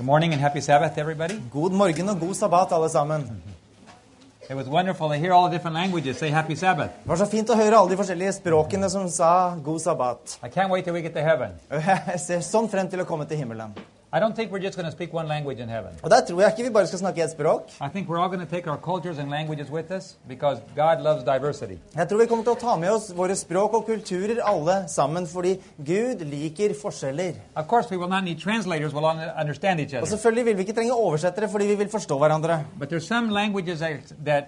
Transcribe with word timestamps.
Good 0.00 0.06
morning 0.06 0.32
and 0.32 0.40
happy 0.40 0.60
Sabbath, 0.62 0.96
everybody. 0.96 1.34
God 1.52 1.72
morgen 1.72 2.08
og 2.08 2.20
god 2.20 2.34
sabbat, 2.34 2.70
alle 2.72 2.88
sammen. 2.88 3.42
It 4.50 4.56
was 4.56 4.66
wonderful 4.66 5.08
to 5.08 5.14
hear 5.14 5.32
all 5.32 5.50
the 5.50 5.56
different 5.56 5.76
languages 5.76 6.16
say 6.16 6.30
happy 6.30 6.54
Sabbath. 6.56 6.88
Det 7.02 7.08
var 7.08 7.16
så 7.16 7.26
fint 7.26 7.50
å 7.50 7.56
høre 7.58 7.76
alle 7.76 7.92
de 7.92 7.98
forskjellige 8.00 8.32
språkene 8.38 8.88
som 8.88 9.04
sa 9.12 9.58
god 9.64 9.80
sabbat. 9.80 10.38
I 10.42 10.48
can't 10.48 10.72
wait 10.72 10.84
till 10.84 10.94
we 10.96 11.02
get 11.02 11.12
to 11.12 11.20
heaven. 11.20 11.52
Jeg 12.14 12.20
ser 12.24 12.40
sånn 12.40 12.70
frem 12.72 12.88
til 12.88 13.04
å 13.04 13.04
komme 13.04 13.28
til 13.28 13.42
himmelen. 13.42 13.76
I 14.12 14.18
don't 14.18 14.34
think 14.34 14.50
we're 14.50 14.58
just 14.66 14.76
going 14.76 14.86
to 14.86 14.92
speak 14.92 15.12
one 15.14 15.28
language 15.28 15.60
in 15.60 15.68
heaven. 15.68 15.90
Og 16.02 16.10
der 16.10 16.20
tror 16.28 16.40
jeg 16.40 16.50
ikke 16.50 16.62
vi 16.68 16.72
bare 16.74 16.86
skal 16.86 16.98
snakke 16.98 17.22
ett 17.24 17.30
språk. 17.30 17.68
I 17.80 17.88
think 17.92 18.08
we're 18.08 18.18
all 18.22 18.28
going 18.28 18.46
to 18.48 18.54
take 18.56 18.66
our 18.70 18.76
cultures 18.76 19.18
and 19.18 19.30
languages 19.30 19.70
with 19.70 19.90
us 19.92 20.16
because 20.28 20.58
God 20.76 21.00
loves 21.02 21.22
diversity. 21.24 21.78
Jeg 21.96 22.08
tror 22.08 22.18
vi 22.18 22.26
kommer 22.26 22.44
til 22.44 22.52
å 22.52 22.58
ta 22.60 22.76
med 22.76 22.90
oss 22.90 23.12
våre 23.16 23.36
språk 23.36 23.74
og 23.74 23.86
kulturer 23.86 24.40
alle 24.44 24.84
sammen, 24.88 25.26
fordi 25.26 25.56
Gud 25.86 26.24
liker 26.26 26.74
forskjeller. 26.82 27.32
Of 27.56 27.66
course, 27.68 27.90
we 27.90 27.96
will 27.96 28.08
not 28.08 28.24
need 28.24 28.38
translators, 28.40 28.92
we'll 28.94 29.06
all 29.06 29.20
understand 29.40 29.80
each 29.80 29.94
Og 29.94 30.02
other. 30.02 30.10
selvfølgelig 30.16 30.44
vil 30.44 30.56
vi 30.56 30.60
ikke 30.66 30.72
trenge 30.74 30.92
oversettere 30.92 31.48
fordi 31.48 31.66
vi 31.66 31.74
vil 31.74 31.88
forstå 31.88 32.18
hverandre. 32.18 32.64
But 32.78 32.88
there's 32.88 33.06
some 33.06 33.30
languages 33.30 33.78
that, 33.78 34.00
that 34.26 34.44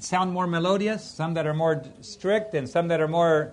sound 0.00 0.30
more 0.32 0.46
melodious, 0.46 1.02
some 1.16 1.34
that 1.34 1.46
are 1.46 1.54
more 1.54 1.80
strict, 2.02 2.54
and 2.54 2.66
some 2.68 2.88
that 2.88 3.00
are 3.00 3.08
more 3.08 3.46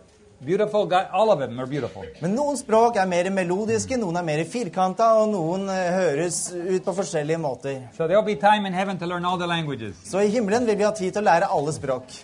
beautiful. 0.45 0.85
guy. 0.85 1.07
all 1.11 1.31
of 1.31 1.39
them 1.39 1.59
are 1.59 1.67
beautiful. 1.67 2.03
Men 2.21 2.35
noen 2.35 2.57
språk 2.57 2.97
er 2.97 3.05
mer 3.07 3.29
melodiske, 3.29 3.97
noen 3.97 4.17
er 4.17 4.23
mer 4.23 4.43
firkanta, 4.45 5.13
og 5.21 5.31
noen 5.33 5.69
eh, 5.69 5.91
høres 5.95 6.51
ut 6.53 6.83
på 6.85 6.93
forskjellige 7.01 7.37
måter. 7.37 7.81
So 7.97 8.07
be 8.07 8.35
time 8.35 8.65
in 8.65 8.73
heaven 8.73 8.97
to 8.97 9.05
learn 9.05 9.25
all 9.25 9.37
the 9.37 9.47
languages. 9.47 9.95
Så 10.03 10.21
i 10.21 10.29
himmelen 10.29 10.65
vil 10.65 10.77
vi 10.77 10.83
ha 10.83 10.91
tid 10.91 11.11
til 11.13 11.21
å 11.21 11.25
lære 11.25 11.49
alle 11.51 11.73
språk. 11.73 12.23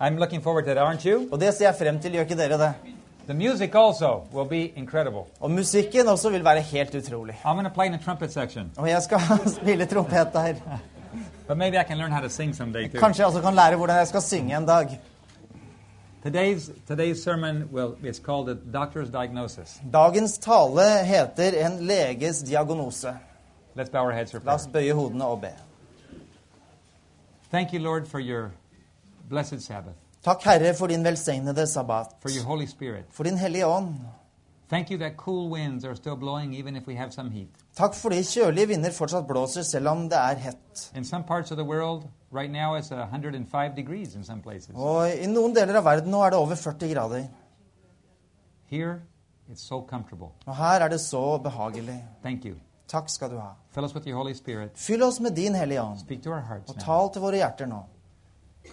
I'm 0.00 0.18
looking 0.18 0.40
forward 0.42 0.64
to 0.64 0.74
that, 0.74 0.78
aren't 0.78 1.04
you? 1.04 1.28
Og 1.30 1.40
det 1.40 1.54
ser 1.54 1.70
jeg 1.70 1.74
frem 1.78 2.00
til. 2.00 2.12
Gjør 2.12 2.26
ikke 2.26 2.36
dere 2.36 2.58
det? 2.58 2.72
The 3.26 3.34
music 3.34 3.74
also 3.74 4.24
will 4.32 4.48
be 4.48 4.72
incredible. 4.76 5.24
Og 5.40 5.50
musikken 5.50 6.08
også 6.08 6.30
vil 6.30 6.44
være 6.44 6.60
helt 6.60 6.94
utrolig. 6.94 7.34
I'm 7.44 7.54
going 7.54 7.64
to 7.64 7.72
play 7.74 7.86
in 7.86 7.92
the 7.92 8.02
trumpet 8.04 8.32
section, 8.32 8.70
Og 8.76 8.88
jeg 8.88 9.02
skal 9.02 9.20
spille 9.60 9.86
trompet 9.86 10.32
der. 10.32 10.54
but 11.46 11.56
maybe 11.56 11.78
I 11.78 11.84
can 11.84 11.98
learn 11.98 12.12
how 12.12 12.20
to 12.20 12.28
sing 12.28 12.54
someday 12.54 12.88
too. 12.88 13.00
Kanskje 13.00 13.20
jeg 13.22 13.26
også 13.26 13.40
kan 13.40 13.54
lære 13.54 13.76
hvordan 13.76 13.96
jeg 13.96 14.06
skal 14.08 14.22
synge 14.22 14.56
en 14.56 14.66
dag. 14.66 14.98
Today's, 16.24 16.70
today's 16.86 17.22
sermon 17.22 17.68
well, 17.70 17.96
it's 18.02 18.18
called 18.18 18.48
a 18.48 18.54
doctor's 18.54 19.10
diagnosis. 19.10 19.78
Dagens 19.90 20.38
tale 20.40 21.04
heter 21.04 21.52
'En 21.52 21.86
leges 21.86 22.42
diagnose'. 22.42 23.14
Let's 23.76 23.90
bow 23.90 24.04
our 24.04 24.12
heads 24.12 24.30
for 24.30 24.38
La 24.38 24.44
prayer. 24.44 24.54
oss 24.54 24.66
bøye 24.66 24.92
hodene 24.94 25.24
og 25.24 25.40
be. 25.42 25.50
Thank 27.50 27.72
you, 27.74 27.78
Lord, 27.80 28.06
for 28.08 28.20
your 28.20 28.52
blessed 29.28 29.60
Sabbath, 29.60 29.94
Takk, 30.24 30.42
Herre, 30.42 30.74
for 30.74 30.86
din 30.86 31.04
velsignede 31.04 31.66
sabbat. 31.66 32.06
for 32.20 32.30
your 32.30 32.44
Holy 32.44 32.66
Spirit. 32.66 33.04
For 33.10 33.24
din 33.24 33.36
hellige 33.36 33.66
ånd. 33.66 33.94
Thank 34.68 34.90
you 34.90 34.98
that 34.98 35.16
cool 35.16 35.50
winds 35.50 35.84
are 35.84 35.94
still 35.94 36.16
blowing 36.16 36.54
even 36.54 36.76
if 36.76 36.86
we 36.86 36.94
have 36.94 37.12
some 37.12 37.30
heat. 37.30 37.48
Takk 37.76 37.94
fordi 37.94 38.22
kjølige 38.22 38.68
vinder 38.68 38.90
fortsatt 38.90 39.26
blåser 39.28 39.62
selv 39.62 39.88
om 39.88 40.08
det 40.08 40.18
er 40.18 40.34
hett. 40.34 40.90
In 40.96 41.04
some 41.04 41.24
parts 41.24 41.50
of 41.50 41.58
the 41.58 41.64
world, 41.64 42.08
right 42.32 42.50
now 42.50 42.74
it's 42.78 42.90
105 42.90 43.74
degrees 43.76 44.14
in 44.14 44.24
some 44.24 44.42
places. 44.42 44.70
Og 44.74 45.10
i 45.10 45.26
noen 45.26 45.54
deler 45.54 45.76
av 45.76 45.84
verden 45.84 46.10
nå 46.10 46.22
er 46.24 46.30
det 46.30 46.38
over 46.38 46.54
40 46.56 46.94
grader. 46.94 47.26
Here, 48.66 49.00
so. 49.54 49.86
Og 50.46 50.56
her 50.56 50.80
er 50.80 50.88
det 50.88 51.00
så 51.00 51.38
behagelig. 51.38 52.02
Takk 52.88 53.08
skal 53.10 53.30
du 53.30 53.38
ha. 53.38 53.52
Fill 53.70 53.84
us 53.84 53.94
with 53.94 54.08
your 54.08 54.16
Holy 54.16 54.34
Spirit. 54.34 54.70
Fyll 54.74 55.02
oss 55.02 55.20
med 55.20 55.34
din 55.36 55.54
hellige 55.54 55.82
ånd. 55.82 55.98
Speak 56.00 56.22
to 56.22 56.30
our 56.30 56.40
hearts 56.40 56.70
Og 56.70 56.80
tal 56.80 57.12
til 57.12 57.22
våre 57.22 57.36
hjerter 57.36 57.66
nå. 57.66 57.84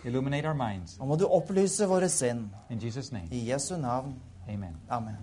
Illuminate 0.05 0.47
our 0.47 0.55
minds. 0.55 0.97
Og 0.99 1.07
må 1.07 1.15
du 1.15 1.27
opplyse 1.27 1.87
våre 1.87 2.09
sinn. 2.09 2.49
In 2.69 2.79
Jesus' 2.79 3.11
name, 3.11 3.27
I 3.31 3.51
Jesu 3.51 3.77
navn. 3.77 4.15
Amen. 4.49 4.75
Amen. 4.89 5.17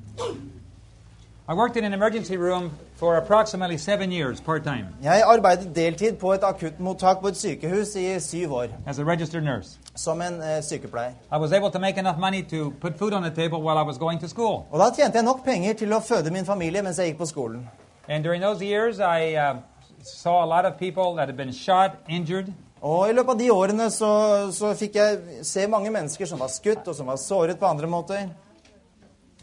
I 1.50 1.54
worked 1.54 1.76
in 1.78 1.84
an 1.84 1.94
emergency 1.94 2.36
room 2.36 2.70
for 2.96 3.16
approximately 3.16 3.78
seven 3.78 4.12
years, 4.12 4.40
part 4.40 4.64
time, 4.64 4.86
Jeg 5.02 5.22
arbeidet 5.26 5.74
deltid 5.76 6.12
på 6.16 6.32
et 6.32 6.42
akuttmottak 6.42 7.20
på 7.20 7.28
et 7.28 7.36
sykehus 7.36 7.96
i 7.96 8.20
syv 8.20 8.52
år. 8.52 8.66
as 8.86 8.98
a 8.98 9.04
registered 9.04 9.44
nurse. 9.44 9.78
Som 9.96 10.22
en 10.22 10.42
eh, 10.42 10.62
sykepleier. 10.62 11.12
I 11.32 11.38
was 11.38 11.52
able 11.52 11.70
to 11.70 11.78
make 11.78 11.96
enough 11.98 12.18
money 12.18 12.42
to 12.42 12.70
put 12.80 12.98
food 12.98 13.12
on 13.12 13.22
the 13.22 13.30
table 13.30 13.62
while 13.62 13.78
I 13.78 13.82
was 13.82 13.98
going 13.98 14.20
to 14.20 14.28
school. 14.28 14.66
Og 14.70 14.78
da 14.78 14.90
tjente 15.02 15.14
jeg 15.16 15.24
nok 15.24 15.44
penger 15.44 15.72
til 15.72 15.92
å 15.92 16.00
føde 16.00 16.30
min 16.30 16.44
familie 16.44 16.82
mens 16.82 16.98
jeg 16.98 17.06
gikk 17.12 17.18
på 17.18 17.26
skolen. 17.26 17.68
And 18.08 18.24
during 18.24 18.42
those 18.42 18.62
years, 18.64 18.98
I 18.98 19.34
uh, 19.36 19.56
saw 20.02 20.44
a 20.44 20.46
lot 20.46 20.64
of 20.66 20.78
people 20.78 21.14
that 21.16 21.28
had 21.28 21.36
been 21.36 21.52
shot, 21.52 21.90
injured, 22.08 22.52
Og 22.82 23.08
i 23.10 23.12
løpet 23.12 23.30
av 23.30 23.38
de 23.38 23.50
årene 23.50 23.90
så, 23.90 24.08
så 24.52 24.74
fikk 24.78 24.94
jeg 24.94 25.18
se 25.42 25.66
mange 25.66 25.90
mennesker 25.90 26.26
som 26.26 26.38
var 26.38 26.46
skutt, 26.48 26.86
og 26.88 26.94
som 26.94 27.06
var 27.06 27.16
såret 27.16 27.58
på 27.58 27.66
andre 27.66 27.86
måter. 27.90 28.28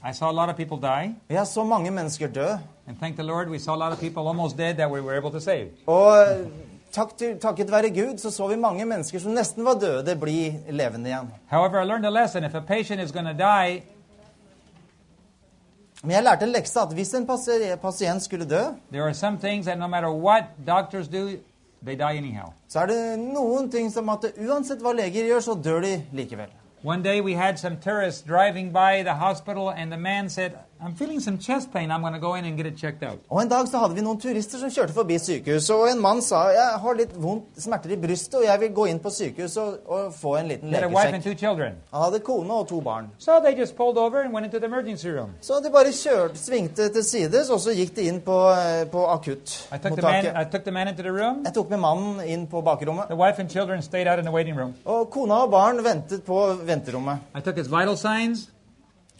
I 0.09 0.13
saw 0.13 0.29
a 0.29 0.33
lot 0.33 0.49
of 0.49 0.55
people 0.55 0.77
die. 0.77 1.15
Jeg 1.29 1.47
så 1.47 1.63
mange 1.63 1.91
mennesker 1.91 2.27
dø. 2.27 2.47
And 2.87 2.97
thank 2.99 3.15
the 3.15 3.23
Lord, 3.23 3.49
we 3.49 3.59
saw 3.59 3.73
a 3.75 3.77
lot 3.77 3.91
of 3.91 3.99
people 3.99 4.27
almost 4.27 4.57
dead 4.57 4.75
that 4.75 4.91
we 4.91 5.01
were 5.01 5.17
able 5.17 5.31
to 5.31 5.39
save. 5.39 5.67
Og 5.87 6.25
takk 6.91 7.17
til, 7.17 7.39
takket 7.39 7.71
være 7.71 7.89
Gud 7.89 8.17
så 8.17 8.31
så 8.31 8.47
vi 8.47 8.55
mange 8.55 8.85
mennesker 8.85 9.19
som 9.19 9.31
nesten 9.31 9.65
var 9.65 9.73
døde, 9.73 10.15
bli 10.15 10.53
levende 10.69 11.09
igjen. 11.09 11.31
However, 11.47 11.81
I 11.81 11.85
learned 11.85 12.05
a 12.05 12.09
lesson. 12.23 12.43
If 12.43 12.53
a 12.55 12.59
patient 12.61 13.01
is 13.01 13.11
going 13.11 13.27
to 13.27 13.33
die, 13.33 13.83
Men 16.03 16.11
jeg 16.11 16.23
lærte 16.23 16.45
en 16.45 16.51
lekse 16.51 16.79
at 16.79 16.87
hvis 16.93 17.13
en 17.13 17.25
pasi- 17.25 17.75
pasient 17.81 18.23
skulle 18.23 18.45
dø, 18.45 18.61
there 18.91 19.03
are 19.03 19.13
some 19.13 19.37
things 19.39 19.65
that 19.65 19.79
no 19.79 19.87
matter 19.87 20.09
what 20.11 20.43
doctors 20.67 21.07
do, 21.07 21.29
they 21.85 21.95
die 21.95 22.17
anyhow. 22.17 22.53
så 22.69 22.79
er 22.79 22.85
det 22.85 23.19
noen 23.19 23.71
ting 23.71 23.91
som 23.93 24.09
at 24.09 24.25
uansett 24.37 24.81
hva 24.81 24.93
leger 24.93 25.25
gjør, 25.25 25.39
så 25.39 25.53
dør 25.63 25.81
de 25.81 26.01
likevel. 26.13 26.49
One 26.85 27.01
day 27.01 27.19
we 27.19 27.33
had 27.33 27.57
some 27.57 27.79
tourists 27.79 28.21
driving 28.21 28.69
by 28.69 29.01
the 29.01 29.15
hospital, 29.15 29.71
and 29.71 29.91
the 29.91 29.97
man 29.97 30.29
said, 30.29 30.59
I'm 30.81 30.93
feeling 30.93 31.19
some 31.21 31.37
chest 31.39 31.71
pain. 31.73 31.89
I'm 31.89 32.01
going 32.01 32.13
to 32.13 32.19
go 32.19 32.35
in 32.35 32.43
and 32.45 32.57
get 32.57 32.65
it 32.65 32.77
checked 32.77 33.01
out. 33.03 33.19
Og 33.29 33.41
En 33.41 33.47
dag 33.49 33.67
så 33.67 33.77
hadde 33.79 33.95
vi 33.95 34.01
noen 34.03 34.19
turister 34.19 34.59
som 34.59 34.69
kjørte 34.69 34.93
forbi 34.93 35.15
sykehuset, 35.17 35.71
og 35.75 35.87
en 35.89 36.01
mann 36.01 36.21
sa 36.21 36.41
jeg 36.51 36.79
har 36.83 36.97
litt 36.99 37.13
vondt, 37.15 37.45
smerter 37.63 37.93
i 37.95 37.97
brystet, 37.97 38.35
og 38.41 38.43
jeg 38.43 38.59
vil 38.59 38.73
gå 38.75 38.85
inn 38.91 38.99
på 38.99 39.09
sykehuset 39.09 39.61
og, 39.63 39.77
og 39.87 40.13
få 40.13 40.33
en 40.41 40.47
liten 40.51 40.69
He 40.69 40.75
had 40.75 40.83
a 40.83 40.87
wife 40.87 41.07
and 41.07 41.15
legesjekk. 41.15 41.23
two 41.23 41.39
children. 41.39 41.73
Han 41.93 42.01
hadde 42.03 42.19
kone 42.19 42.53
og 42.53 42.67
to 42.67 42.81
barn. 42.81 43.07
So 43.17 43.39
they 43.39 43.55
just 43.59 43.75
pulled 43.77 43.97
over 43.97 44.21
and 44.21 44.33
went 44.33 44.45
into 44.45 44.59
the 44.59 44.65
emergency 44.67 45.07
room. 45.07 45.29
Så 45.41 45.61
de 45.63 45.71
bare 45.71 45.91
kjørte, 45.95 46.37
svingte 46.37 46.89
til 46.93 47.03
sides, 47.03 47.49
og 47.49 47.59
så 47.59 47.71
gikk 47.71 47.95
de 47.95 48.01
inn 48.11 48.19
på, 48.21 48.35
eh, 48.51 48.85
på 48.91 49.05
I 49.15 49.17
took, 49.17 49.95
the 49.95 50.01
man, 50.01 50.25
I 50.25 50.27
akuttmottaket. 50.27 50.51
took 50.51 50.63
the 50.63 50.71
man 50.71 50.87
into 50.87 51.01
the 51.03 51.11
room. 51.11 51.41
Jeg 51.45 51.53
tok 51.53 51.69
med 51.69 51.79
mannen 51.79 52.19
inn 52.27 52.47
på 52.47 52.61
bakrommet, 52.61 53.07
The 53.07 53.15
wife 53.15 53.39
and 53.39 53.49
children 53.49 53.81
stayed 53.81 54.07
out 54.07 54.19
in 54.19 54.25
the 54.25 54.31
waiting 54.33 54.59
room. 54.59 54.73
og 54.85 55.09
kona 55.09 55.33
og 55.45 55.51
barn 55.51 55.83
ventet 55.83 56.23
på 56.23 56.53
venterommet. 56.65 57.17
I 57.35 57.39
took 57.41 57.55
his 57.57 57.67
vital 57.71 57.97
signs, 57.97 58.49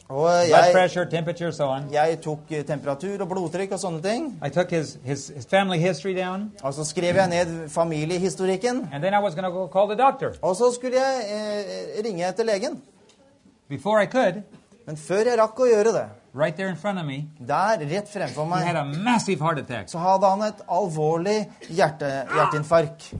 blood 0.08 0.72
pressure, 0.72 1.06
temperature, 1.06 1.52
so 1.52 1.66
on. 1.68 1.88
jeg 1.92 2.20
tok 2.22 2.40
eh, 2.52 2.64
temperatur 2.66 3.22
og 3.22 3.30
blodtrykk 3.30 3.72
og 3.72 3.80
sånne 3.80 4.02
ting. 4.04 4.28
I 4.46 4.50
took 4.50 4.70
his, 4.72 4.98
his, 5.04 5.28
his 5.36 5.46
family 5.46 5.80
history 5.80 6.14
down, 6.14 6.52
Og 6.64 6.74
så 6.74 6.84
skrev 6.86 7.16
jeg 7.16 7.30
ned 7.30 7.70
familiehistorikken. 7.70 8.90
and 8.94 9.04
then 9.04 9.14
I 9.14 9.20
was 9.20 9.34
going 9.36 9.46
to 9.46 9.52
go 9.52 9.68
call 9.68 9.88
the 9.88 9.96
doctor. 9.98 10.34
Og 10.42 10.56
så 10.56 10.72
skulle 10.76 10.98
jeg 10.98 11.26
eh, 11.30 12.04
ringe 12.06 12.28
etter 12.28 12.44
legen. 12.44 12.82
Before 13.70 14.04
I 14.04 14.06
could, 14.06 14.44
Men 14.88 14.98
før 14.98 15.26
jeg 15.26 15.40
rakk 15.40 15.60
å 15.60 15.66
gjøre 15.66 15.92
det, 15.94 16.04
right 16.36 16.56
there 16.56 16.70
in 16.70 16.76
front 16.78 17.00
of 17.00 17.06
me, 17.06 17.24
der 17.40 17.80
rett 17.90 18.06
fremfor 18.14 18.46
he 18.46 18.66
had 18.66 18.76
meg, 18.76 18.96
a 19.00 19.04
massive 19.04 19.40
heart 19.42 19.58
attack. 19.58 19.90
så 19.90 19.98
hadde 19.98 20.30
han 20.30 20.42
et 20.42 20.62
alvorlig 20.70 21.50
hjerte, 21.70 22.12
hjerteinfarkt. 22.36 23.14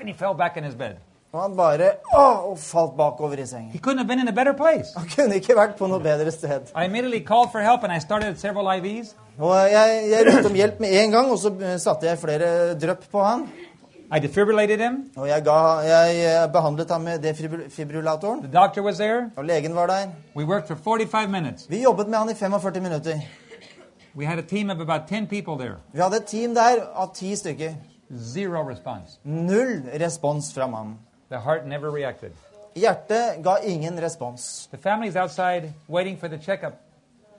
And 0.00 0.08
he 0.08 0.14
fell 0.14 0.34
back 0.34 0.56
in 0.56 0.64
his 0.64 0.74
bed. 0.74 0.96
Og 1.30 1.38
han 1.44 1.52
bare 1.54 1.92
å, 2.10 2.22
og 2.50 2.56
falt 2.58 2.96
bakover 2.98 3.38
i 3.38 3.46
sengen. 3.46 3.70
He 3.70 3.78
couldn't 3.78 4.02
have 4.02 4.08
been 4.08 4.18
in 4.18 4.28
a 4.28 4.34
better 4.34 4.52
place. 4.52 4.90
Han 4.98 5.06
kunne 5.12 5.36
ikke 5.38 5.54
vært 5.54 5.76
på 5.78 5.86
noe 5.86 6.02
bedre 6.02 6.32
sted. 6.34 6.72
I 6.74 6.88
immediately 6.88 7.20
called 7.22 7.52
for 7.52 7.62
help 7.62 7.84
and 7.86 7.92
I 7.94 8.00
started 8.02 8.38
several 8.40 8.66
IVs. 8.74 9.14
Og 9.38 9.54
jeg, 9.70 10.00
jeg 10.10 10.26
ropte 10.26 10.50
om 10.50 10.56
hjelp 10.58 10.80
med 10.82 10.94
en 11.00 11.12
gang, 11.14 11.28
og 11.30 11.38
så 11.38 11.52
eh, 11.54 11.76
satte 11.78 12.08
jeg 12.08 12.18
flere 12.18 12.48
drypp 12.82 13.04
på 13.12 13.22
han. 13.22 13.44
I 14.10 14.18
defibrillated 14.18 14.82
him. 14.82 14.96
Og 15.16 15.28
jeg, 15.28 15.44
ga, 15.46 15.58
jeg 15.86 16.16
eh, 16.26 16.46
behandlet 16.52 16.90
ham 16.90 17.06
med 17.06 17.22
defibrillatoren. 17.22 18.42
The 18.42 18.50
doctor 18.50 18.82
was 18.82 18.98
there. 18.98 19.28
Og 19.36 19.46
legen 19.46 19.74
var 19.78 19.86
der. 19.86 20.10
We 20.34 20.44
worked 20.44 20.66
for 20.66 20.74
45 20.74 21.30
minutes. 21.30 21.70
Vi 21.70 21.82
jobbet 21.82 22.08
med 22.08 22.18
han 22.18 22.30
i 22.30 22.34
45 22.34 22.82
minutter. 22.82 23.22
We 24.18 24.26
had 24.26 24.38
a 24.38 24.42
team 24.42 24.70
of 24.70 24.80
about 24.80 25.06
10 25.06 25.26
people 25.30 25.54
there. 25.54 25.78
Vi 25.92 26.02
hadde 26.02 26.16
et 26.16 26.26
team 26.26 26.54
der 26.54 26.82
av 26.94 27.14
ti 27.14 27.36
stykker. 27.36 27.78
Zero 28.34 28.66
response. 28.66 29.20
Null 29.24 29.86
respons 30.00 30.50
fra 30.54 30.66
mannen. 30.66 30.98
The 31.30 31.38
heart 31.38 31.66
never 31.66 31.90
reacted. 31.90 32.32
Hjertet 32.74 33.42
ga 33.42 33.58
ingen 33.62 34.00
respons. 34.00 34.68
The 34.70 34.78
family's 34.78 35.16
outside 35.16 35.72
waiting 35.88 36.16
for 36.16 36.28
the 36.28 36.38
checkup 36.38 36.72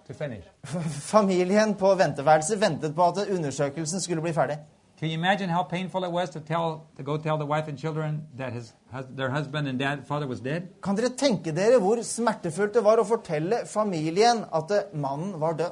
to 0.08 0.14
finish. 0.14 0.46
Familien 1.14 1.76
på 1.76 1.96
venteværelset 1.96 2.62
ventet 2.62 2.96
på 2.96 3.08
at 3.08 3.28
undersøkelsen 3.32 4.02
skulle 4.02 4.22
bli 4.22 4.34
ferdig. 4.34 4.58
Can 5.00 5.10
you 5.10 5.18
imagine 5.18 5.50
how 5.50 5.64
painful 5.64 6.04
it 6.04 6.12
was 6.12 6.30
to 6.30 6.40
tell 6.40 6.82
to 6.98 7.04
go 7.04 7.18
tell 7.18 7.38
the 7.38 7.46
wife 7.46 7.68
and 7.68 7.78
children 7.78 8.22
that 8.38 8.54
his 8.54 8.74
their 9.18 9.30
husband 9.30 9.68
and 9.68 9.80
dad 9.80 9.98
father 10.08 10.28
was 10.28 10.40
dead? 10.40 10.62
Kan 10.84 10.96
dere 10.96 11.10
tenke 11.10 11.56
dere 11.56 11.80
hvor 11.80 12.02
smertefullt 12.04 12.74
det 12.74 12.84
var 12.84 12.98
å 12.98 13.04
fortelle 13.04 13.66
familien 13.66 14.46
at 14.54 14.72
eh, 14.72 14.84
mannen 14.94 15.40
var 15.42 15.54
død? 15.54 15.72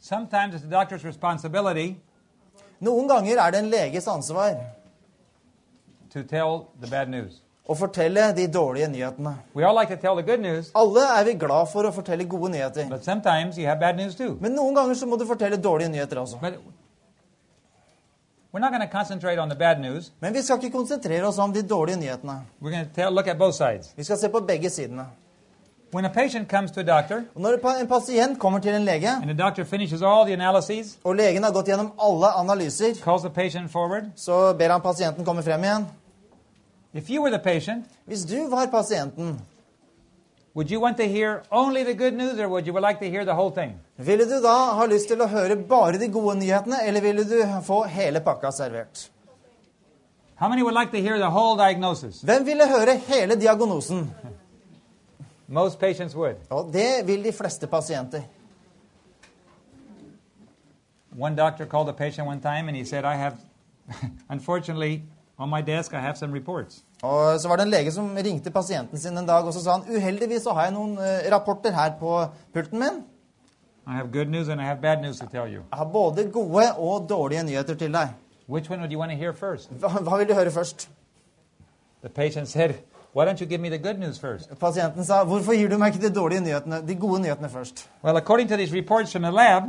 Sometimes 0.00 0.54
it's 0.54 0.62
the 0.62 0.76
doctor's 0.76 1.04
responsibility 1.04 1.94
Noen 2.80 3.08
ganger 3.10 3.40
er 3.42 3.50
det 3.50 3.58
en 3.58 3.70
leges 3.70 4.06
ansvar 4.06 4.54
to 6.12 6.22
tell 6.22 6.66
the 6.80 6.86
bad 6.90 7.08
news. 7.08 7.42
å 7.68 7.74
fortelle 7.76 8.32
de 8.36 8.46
dårlige 8.48 8.88
nyhetene. 8.88 9.34
We 9.54 9.64
all 9.64 9.74
like 9.80 9.94
to 9.96 10.00
tell 10.00 10.16
the 10.16 10.22
good 10.22 10.40
news, 10.40 10.70
Alle 10.74 11.00
er 11.20 11.24
vi 11.24 11.32
glad 11.34 11.68
for 11.68 11.82
å 11.84 11.92
fortelle 11.92 12.24
gode 12.24 12.50
nyheter. 12.52 12.88
but 12.88 13.04
sometimes 13.04 13.58
you 13.58 13.66
have 13.66 13.78
bad 13.80 13.96
news 13.96 14.14
too. 14.14 14.38
Men 14.40 14.52
noen 14.52 14.74
ganger 14.74 14.94
så 14.94 15.06
må 15.06 15.18
du 15.18 15.26
fortelle 15.26 15.56
dårlige 15.56 15.88
nyheter 15.88 16.16
også. 16.18 16.38
But 16.40 16.54
we're 18.52 18.60
not 18.60 18.70
going 18.72 18.80
to 18.80 18.88
concentrate 18.98 19.38
on 19.38 19.48
the 19.48 19.54
bad 19.54 19.80
news. 19.80 20.10
Men 20.20 20.34
vi 20.34 20.42
skal 20.42 20.56
ikke 20.56 20.76
konsentrere 20.76 21.26
oss 21.26 21.38
om 21.38 21.52
de 21.52 21.62
dårlige 21.62 21.96
nyhetene. 21.96 22.40
We're 22.62 22.70
going 22.70 22.86
to 22.88 22.94
tell, 22.94 23.12
look 23.14 23.26
at 23.26 23.38
both 23.38 23.54
sides. 23.54 23.92
Vi 23.96 24.04
skal 24.04 24.16
se 24.16 24.28
på 24.28 24.40
begge 24.40 24.70
sidene. 24.70 25.06
When 25.92 26.04
a 26.04 26.08
patient 26.10 26.48
comes 26.50 26.70
to 26.70 26.80
a 26.80 26.82
doctor 26.84 27.22
Og 27.34 27.40
når 27.40 27.80
en 27.80 27.86
pasient 27.88 28.38
kommer 28.38 28.58
til 28.58 28.74
en 28.74 28.84
lege, 28.84 29.08
and 29.08 29.24
the 29.24 29.34
doctor 29.44 29.64
finishes 29.64 30.02
all 30.02 30.24
the 30.26 30.32
analyses, 30.32 30.98
og 31.04 31.16
legen 31.16 31.42
har 31.42 31.52
gått 31.52 31.66
gjennom 31.66 31.92
alle 32.00 32.26
analyser, 32.26 32.94
calls 33.04 33.22
the 33.22 33.30
patient 33.30 33.70
forward, 33.70 34.04
så 34.16 34.52
ber 34.58 34.68
han 34.68 34.80
pasienten 34.80 35.24
komme 35.24 35.42
frem 35.42 35.64
igjen. 35.64 35.86
If 36.94 37.10
you 37.10 37.22
were 37.22 37.30
the 37.30 37.38
patient, 37.38 37.84
Hvis 38.06 38.24
du 38.24 38.48
var 38.50 38.66
pasienten, 38.66 39.40
would 40.54 40.70
you 40.70 40.80
want 40.80 40.96
to 40.96 41.04
hear 41.04 41.42
only 41.50 41.84
the 41.84 41.94
good 41.94 42.14
news 42.14 42.38
or 42.38 42.48
would 42.48 42.66
you 42.66 42.80
like 42.80 42.98
to 43.00 43.10
hear 43.10 43.24
the 43.24 43.34
whole 43.34 43.50
thing? 43.50 43.72
ville 43.98 44.24
du 44.24 44.40
da 44.42 44.74
ha 44.74 44.86
lyst 44.86 45.08
til 45.08 45.20
å 45.20 45.26
høre 45.26 45.56
bare 45.56 45.98
de 45.98 46.08
gode 46.08 46.38
nyhetene, 46.38 46.76
eller 46.86 47.00
ville 47.00 47.24
du 47.24 47.62
få 47.62 47.82
hele 47.84 48.20
pakka 48.20 48.50
servert? 48.50 49.10
How 50.36 50.48
many 50.48 50.62
would 50.62 50.74
like 50.74 50.92
to 50.92 51.02
hear 51.02 51.18
the 51.18 51.30
whole 51.30 51.56
diagnosis? 51.56 52.22
Hvem 52.22 52.46
ville 52.46 52.68
høre 52.68 52.96
hele 52.96 53.36
diagnosen? 53.40 54.10
Most 55.48 55.78
patients 55.80 56.14
would. 56.14 56.36
Og 56.50 56.72
det 56.72 57.06
vil 57.06 57.24
de 57.24 57.32
fleste 57.32 57.66
pasienter. 57.66 58.22
One 61.18 61.34
doctor 61.36 61.66
called 61.66 61.88
a 61.88 61.92
patient 61.92 62.28
one 62.28 62.40
time 62.40 62.68
and 62.68 62.76
he 62.76 62.84
said, 62.84 63.04
I 63.04 63.14
have, 63.16 63.36
unfortunately, 64.30 65.02
on 65.38 65.48
my 65.48 65.60
desk, 65.62 65.94
I 65.94 66.00
have 66.00 66.16
some 66.16 66.34
reports. 66.34 66.84
Og 67.02 67.40
så 67.40 67.48
var 67.48 67.56
det 67.56 67.62
en 67.62 67.70
lege 67.70 67.92
som 67.92 68.16
ringte 68.16 68.50
pasienten 68.50 68.98
sin 68.98 69.18
en 69.18 69.26
dag, 69.26 69.44
og 69.44 69.54
så 69.54 69.62
sa 69.62 69.78
han 69.78 69.96
uheldigvis 69.96 70.42
så 70.42 70.52
har 70.52 70.64
jeg 70.64 70.74
noen 70.74 70.98
eh, 70.98 71.30
rapporter 71.32 71.72
her 71.72 71.94
på 72.00 72.24
pulten 72.54 72.78
min. 72.78 73.02
I 73.86 73.96
have 73.96 74.12
good 74.12 74.28
news 74.28 74.48
and 74.48 74.60
I 74.60 74.64
have 74.64 74.80
bad 74.82 75.00
news 75.02 75.18
to 75.18 75.26
tell 75.26 75.46
you. 75.46 75.62
Jeg 75.70 75.78
har 75.78 75.84
både 75.84 76.24
gode 76.32 76.72
og 76.76 77.06
dårlige 77.08 77.42
nyheter 77.42 77.74
til 77.74 77.92
deg. 77.92 78.08
Which 78.48 78.70
one 78.70 78.80
would 78.80 78.92
you 78.92 78.98
want 78.98 79.12
to 79.12 79.16
hear 79.16 79.32
first? 79.32 79.70
Hva, 79.70 79.88
hva 79.88 80.16
vil 80.18 80.28
du 80.28 80.34
høre 80.34 80.50
først? 80.50 80.88
The 82.02 82.08
patient 82.08 82.48
said, 82.48 82.74
Why 83.14 83.24
don't 83.24 83.40
you 83.40 83.46
give 83.46 83.60
me 83.60 83.68
the 83.68 83.78
good 83.78 83.98
news 83.98 84.18
first? 84.18 84.50
Pasienten 84.60 85.04
sa 85.04 85.24
hvorfor 85.24 85.52
gir 85.52 85.68
du 85.68 85.78
meg 85.78 85.94
ikke 85.94 86.08
de 86.08 86.14
dårlige 86.14 86.40
nyhetene, 86.40 86.82
de 86.88 86.94
gode 86.94 87.22
nyhetene 87.22 87.48
først? 87.48 87.88
Well, 88.04 88.16
according 88.16 88.48
to 88.48 88.56
these 88.56 88.74
reports 88.74 89.12
from 89.12 89.22
the 89.22 89.32
lab 89.32 89.62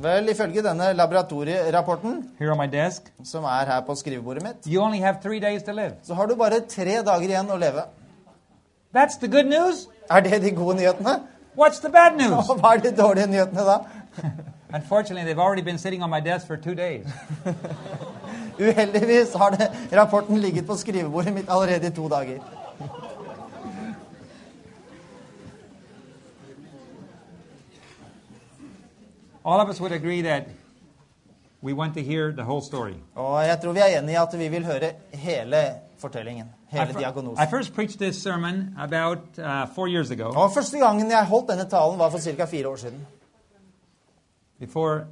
Vel, 0.00 0.28
ifølge 0.32 0.62
denne 0.64 0.92
laboratorierapporten, 0.96 2.22
desk, 2.72 3.12
som 3.24 3.44
er 3.44 3.66
her 3.68 3.80
på 3.86 3.94
skrivebordet 3.94 4.42
mitt, 4.42 4.64
så 6.02 6.14
har 6.14 6.26
du 6.26 6.34
bare 6.36 6.60
tre 6.68 7.02
dager 7.02 7.28
igjen 7.28 7.50
å 7.50 7.56
leve. 7.56 7.84
That's 8.94 9.18
the 9.20 9.28
good 9.28 9.44
news? 9.44 9.88
Er 10.10 10.20
det 10.20 10.42
de 10.42 10.50
gode 10.50 10.76
nyhetene? 10.76 11.20
What's 11.56 11.80
the 11.80 11.88
bad 11.88 12.16
news? 12.16 12.48
Og 12.48 12.56
hva 12.60 12.74
er 12.74 12.80
de 12.80 12.96
dårlige 12.96 13.26
nyhetene 13.26 13.64
da? 13.64 13.78
Unfortunately, 14.74 15.24
they've 15.24 15.38
already 15.38 15.62
been 15.62 15.78
sitting 15.78 16.02
on 16.02 16.10
my 16.10 16.20
desk 16.20 16.46
for 16.46 16.56
two 16.56 16.74
days. 16.74 17.06
Uheldigvis 18.60 19.34
har 19.34 19.50
det, 19.50 19.70
rapporten 19.92 20.38
ligget 20.38 20.66
på 20.66 20.76
skrivebordet 20.76 21.32
mitt 21.34 21.44
allerede 21.48 21.86
i 21.86 21.90
to 21.90 22.08
dager. 22.08 22.40
All 29.44 29.60
of 29.60 29.68
us 29.68 29.80
would 29.80 29.92
agree 29.92 30.22
that 30.22 30.42
we 31.62 31.72
want 31.72 31.94
to 31.94 32.02
hear 32.02 32.32
the 32.32 32.44
whole 32.44 32.60
story. 32.62 32.94
Og 33.14 33.46
jeg 33.46 33.60
tror 33.60 33.72
vi 33.72 33.78
er 33.80 33.98
enige 33.98 34.12
i 34.12 34.16
at 34.22 34.38
vi 34.38 34.48
vil 34.48 34.64
høre 34.66 34.92
hele 35.12 35.56
fortellingen. 35.98 36.44
Hele 36.68 36.86
fir- 36.86 37.42
I 37.42 37.46
first 37.50 37.74
preached 37.74 37.98
this 37.98 38.22
sermon 38.22 38.74
about 38.78 39.18
uh, 39.38 39.66
four 39.74 39.86
years 39.88 40.10
ago 40.10 40.24
Og 40.24 40.50
Første 40.54 40.78
gangen 40.78 41.10
jeg 41.10 41.26
holdt 41.26 41.48
denne 41.50 41.64
talen, 41.70 41.98
var 41.98 42.08
for 42.10 42.18
fire 42.46 42.68
år 42.68 42.76
siden. 42.76 43.06
before, 44.58 45.04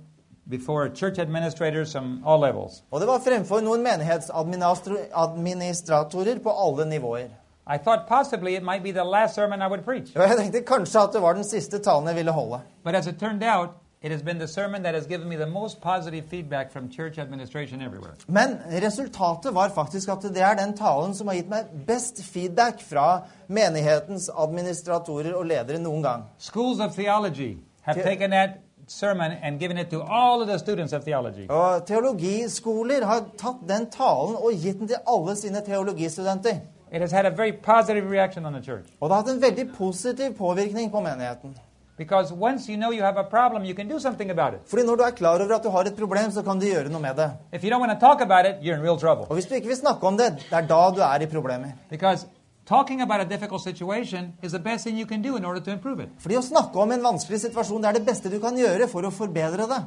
before 0.50 0.88
church 0.94 1.18
administrators 1.18 1.92
from 1.92 2.22
all 2.26 2.40
levels. 2.40 2.82
Og 2.90 3.00
det 3.00 3.08
var 3.08 3.18
fremfor 3.18 3.60
noen 3.60 3.82
menighetsadministratorer 3.82 6.38
på 6.42 6.50
alle 6.50 6.84
nivåer. 6.90 7.28
I 7.74 7.78
thought 7.78 8.06
possibly 8.08 8.56
it 8.56 8.62
might 8.62 8.82
be 8.82 8.92
the 8.92 9.04
last 9.04 9.34
sermon 9.34 9.62
I 9.62 9.66
would 9.68 9.84
preach. 9.84 10.16
Og 10.16 10.22
jeg 10.22 10.36
tenkte 10.38 10.60
kanskje 10.62 11.00
at 11.02 11.10
det 11.12 11.22
var 11.22 11.32
den 11.34 11.44
siste 11.44 11.78
talen 11.78 12.06
jeg 12.08 12.16
ville 12.16 12.32
holde. 12.32 12.60
But 12.84 12.94
as 12.94 13.06
it 13.06 13.18
turned 13.20 13.42
out, 13.42 13.68
it 14.02 14.10
has 14.10 14.22
been 14.22 14.38
the 14.38 14.48
sermon 14.48 14.82
that 14.82 14.94
has 14.94 15.06
given 15.06 15.28
me 15.28 15.36
the 15.36 15.46
most 15.46 15.80
positive 15.80 16.24
feedback 16.24 16.72
from 16.72 16.88
church 16.88 17.18
administration 17.18 17.82
everywhere. 17.82 18.14
Men 18.28 18.58
resultatet 18.82 19.54
var 19.54 19.68
faktisk 19.68 20.08
at 20.08 20.22
det 20.22 20.42
er 20.42 20.54
den 20.54 20.76
talen 20.76 21.14
som 21.14 21.28
har 21.28 21.34
gitt 21.34 21.50
meg 21.50 21.68
best 21.86 22.22
feedback 22.24 22.80
fra 22.80 23.22
menighetens 23.48 24.30
administratorer 24.30 25.34
og 25.36 25.44
ledere 25.46 25.78
noen 25.78 26.02
gang. 26.02 26.24
Schools 26.38 26.80
of 26.80 26.94
theology 26.94 27.58
have 27.82 28.02
taken 28.02 28.30
that 28.30 28.50
sermon 28.88 29.32
and 29.42 29.60
given 29.60 29.78
it 29.78 29.90
to 29.90 30.00
all 30.02 30.42
of 30.42 30.48
the 30.48 30.58
students 30.58 30.92
of 30.92 31.04
theology. 31.04 31.46
Og 31.50 31.86
teologiskoler 31.86 33.04
har 33.04 33.24
tatt 33.38 33.68
den 33.68 33.90
talen 33.90 34.36
og 34.36 34.52
gitt 34.52 34.78
den 34.78 34.88
til 34.88 34.96
alle 35.06 35.36
sine 35.36 35.60
teologistudenter. 35.66 36.60
It 36.92 37.00
has 37.00 37.12
had 37.12 37.26
a 37.26 37.30
very 37.30 37.52
positive 37.52 38.10
reaction 38.10 38.46
on 38.46 38.52
the 38.52 38.62
church. 38.62 38.88
Og 39.00 39.10
det 39.10 39.16
har 39.16 39.22
hatt 39.22 39.34
en 39.34 39.42
veldig 39.42 39.74
positiv 39.76 40.34
påvirkning 40.38 40.90
på 40.90 41.00
menigheten. 41.00 41.58
Because 42.00 42.32
once 42.32 42.66
you 42.66 42.78
know 42.78 42.92
you 42.92 43.02
have 43.02 43.18
a 43.18 43.24
problem, 43.24 43.62
you 43.66 43.74
can 43.74 43.86
do 43.86 43.98
something 44.00 44.30
about 44.30 44.54
it. 44.54 44.60
Fordi 44.66 44.82
når 44.82 44.96
du 44.96 45.02
er 45.02 45.10
klar 45.10 45.34
over 45.34 45.54
at 45.54 45.64
du 45.64 45.70
har 45.70 45.80
et 45.80 45.96
problem, 45.96 46.30
så 46.30 46.42
kan 46.42 46.60
du 46.60 46.66
gjøre 46.66 46.88
noe 46.88 47.00
med 47.00 47.16
det. 47.16 47.30
If 47.52 47.64
you 47.64 47.70
don't 47.70 47.80
want 47.80 47.92
to 47.92 48.06
talk 48.06 48.20
about 48.22 48.46
it, 48.46 48.54
you're 48.62 48.74
in 48.74 48.82
real 48.82 48.98
trouble. 48.98 49.24
Og 49.28 49.34
hvis 49.34 49.46
du 49.46 49.54
ikke 49.54 49.66
vil 49.66 49.76
snakke 49.76 50.06
om 50.06 50.16
det, 50.16 50.32
det 50.50 50.58
er 50.58 50.66
da 50.66 50.80
du 50.96 51.00
er 51.00 51.22
i 51.22 51.26
problemer. 51.26 51.68
Because 51.90 52.26
talking 52.66 53.02
about 53.02 53.20
a 53.20 53.24
difficult 53.24 53.62
situation 53.62 54.32
is 54.42 54.52
the 54.52 54.58
best 54.58 54.84
thing 54.84 54.98
you 54.98 55.06
can 55.06 55.22
do 55.22 55.36
in 55.36 55.44
order 55.44 55.60
to 55.60 55.70
improve 55.70 56.02
it. 56.02 56.08
Fordi 56.18 56.36
å 56.36 56.40
snakke 56.40 56.80
om 56.80 56.92
en 56.92 57.02
vanskelig 57.02 57.40
situasjon, 57.40 57.82
det 57.82 57.88
er 57.88 57.98
det 57.98 58.06
beste 58.06 58.30
du 58.30 58.38
kan 58.40 58.56
gjøre 58.56 58.88
for 58.88 59.04
å 59.04 59.10
forbedre 59.10 59.68
det. 59.68 59.82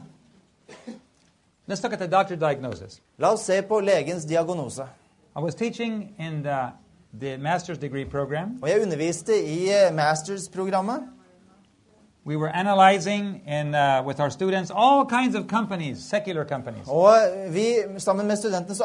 Let's 1.67 1.83
look 1.83 1.93
at 1.93 1.99
the 1.99 2.07
doctor 2.07 2.35
diagnosis. 2.35 3.01
La 3.17 3.33
oss 3.33 3.45
se 3.45 3.61
på 3.61 3.79
legens 3.79 4.25
diagnose. 4.25 4.85
I 5.35 5.39
was 5.39 5.55
teaching 5.55 6.13
in 6.19 6.43
the, 6.43 6.73
the 7.19 7.37
master's 7.37 7.79
degree 7.79 8.05
program. 8.05 8.59
Og 8.61 8.69
jeg 8.69 8.81
underviste 8.81 9.33
i 9.33 9.59
eh, 9.73 9.93
mastersprogrammet. 9.95 11.12
We 12.25 12.37
were 12.37 12.47
analyzing 12.55 13.41
in, 13.47 13.75
uh, 13.75 14.01
with 14.05 14.19
our 14.21 14.29
students 14.29 14.71
all 14.75 15.05
kinds 15.05 15.35
of 15.35 15.47
companies, 15.47 15.97
secular 16.09 16.45
companies. 16.45 16.87
Og 16.87 17.15
vi, 17.49 17.65
sammen 17.97 18.27
med 18.27 18.37
studentene 18.37 18.75
så 18.75 18.83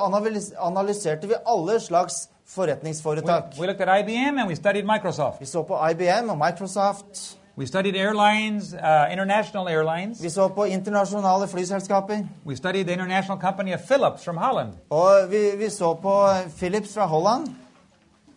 analyserte 0.60 1.28
vi 1.28 1.34
alle 1.46 1.80
slags 1.80 2.14
We, 2.28 2.54
forretningsforetak. 2.54 3.42
we 3.60 3.66
looked 3.66 3.80
at 3.88 4.00
IBM 4.00 4.38
and 4.38 4.48
we 4.48 4.54
studied 4.56 4.84
Microsoft. 4.84 5.40
Vi 5.40 5.46
så 5.46 5.62
på 5.62 5.78
IBM 5.90 6.28
og 6.30 6.38
Microsoft. 6.38 7.38
We 7.58 7.66
studied 7.66 7.94
airlines, 7.96 8.72
uh, 8.72 9.12
international 9.12 9.68
airlines. 9.68 10.22
Vi 10.22 10.30
så 10.30 10.48
på 10.48 10.64
internasjonale 10.64 11.48
flyselskaper. 11.48 12.18
We 12.46 12.56
studied 12.56 12.84
the 12.84 12.92
international 12.92 13.40
company 13.40 13.74
of 13.74 13.80
Philips 13.80 14.24
from 14.24 14.36
Holland. 14.36 14.68
Og 14.90 15.10
vi, 15.30 15.36
vi 15.64 15.70
så 15.70 15.94
på 15.94 16.28
Philips 16.58 16.94
fra 16.94 17.06
Holland. 17.06 17.46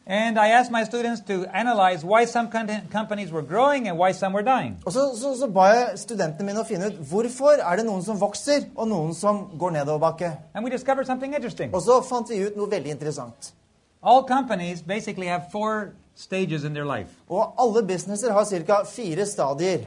And 0.08 0.40
I 0.40 0.48
asked 0.48 0.72
my 0.72 0.84
students 0.84 1.22
to 1.28 1.46
analyze 1.54 2.04
why 2.04 2.26
some 2.26 2.50
companies 2.50 3.32
were 3.32 3.44
growing 3.44 3.88
and 3.88 3.98
why 3.98 4.12
some 4.14 4.34
were 4.34 4.42
dying. 4.44 4.78
Og 4.86 4.94
så, 4.94 5.12
så, 5.16 5.36
så 5.40 5.48
ba 5.48 5.68
jeg 5.70 6.00
studentene 6.02 6.48
mine 6.48 6.64
å 6.64 6.66
finne 6.66 6.90
ut 6.90 6.98
hvorfor 7.12 7.62
er 7.62 7.78
det 7.78 7.86
noen 7.86 8.02
som 8.02 8.18
vokser, 8.20 8.66
og 8.76 8.90
noen 8.90 9.14
som 9.14 9.44
går 9.62 9.76
nedoverbakke. 9.78 10.32
And 10.56 10.66
we 10.66 10.72
discovered 10.74 11.06
something 11.06 11.36
interesting. 11.36 11.74
Og 11.76 11.86
så 11.86 12.02
fant 12.02 12.30
vi 12.34 12.42
ut 12.48 12.58
noe 12.58 12.70
veldig 12.72 12.96
interessant. 12.98 13.54
All 14.02 14.24
companies 14.26 14.82
basically 14.82 15.28
have 15.28 15.52
four 15.52 15.94
stages 16.16 16.64
in 16.64 16.74
their 16.74 16.86
life. 16.86 17.14
Og 17.30 17.54
alle 17.62 17.86
businesser 17.86 18.34
har 18.34 18.44
cirka 18.50 18.82
fire 18.90 19.26
stadier. 19.26 19.86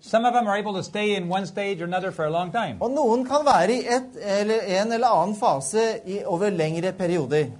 Some 0.00 0.24
of 0.24 0.32
them 0.34 0.48
are 0.48 0.56
able 0.56 0.72
to 0.74 0.82
stay 0.82 1.16
in 1.16 1.28
one 1.28 1.46
stage 1.46 1.80
or 1.82 1.84
another 1.84 2.10
for 2.10 2.24
a 2.24 2.30
long 2.30 2.50
time. 2.52 2.76
Og 2.80 2.90
noen 2.90 3.26
kan 3.28 3.44
være 3.44 3.72
i 3.72 3.84
et, 3.88 4.16
eller 4.40 4.64
en 4.80 4.92
eller 4.92 5.08
annen 5.08 5.36
fase 5.36 5.84
i, 6.06 6.18
over 6.24 6.50
lengre 6.50 6.92
perioder. 6.92 7.52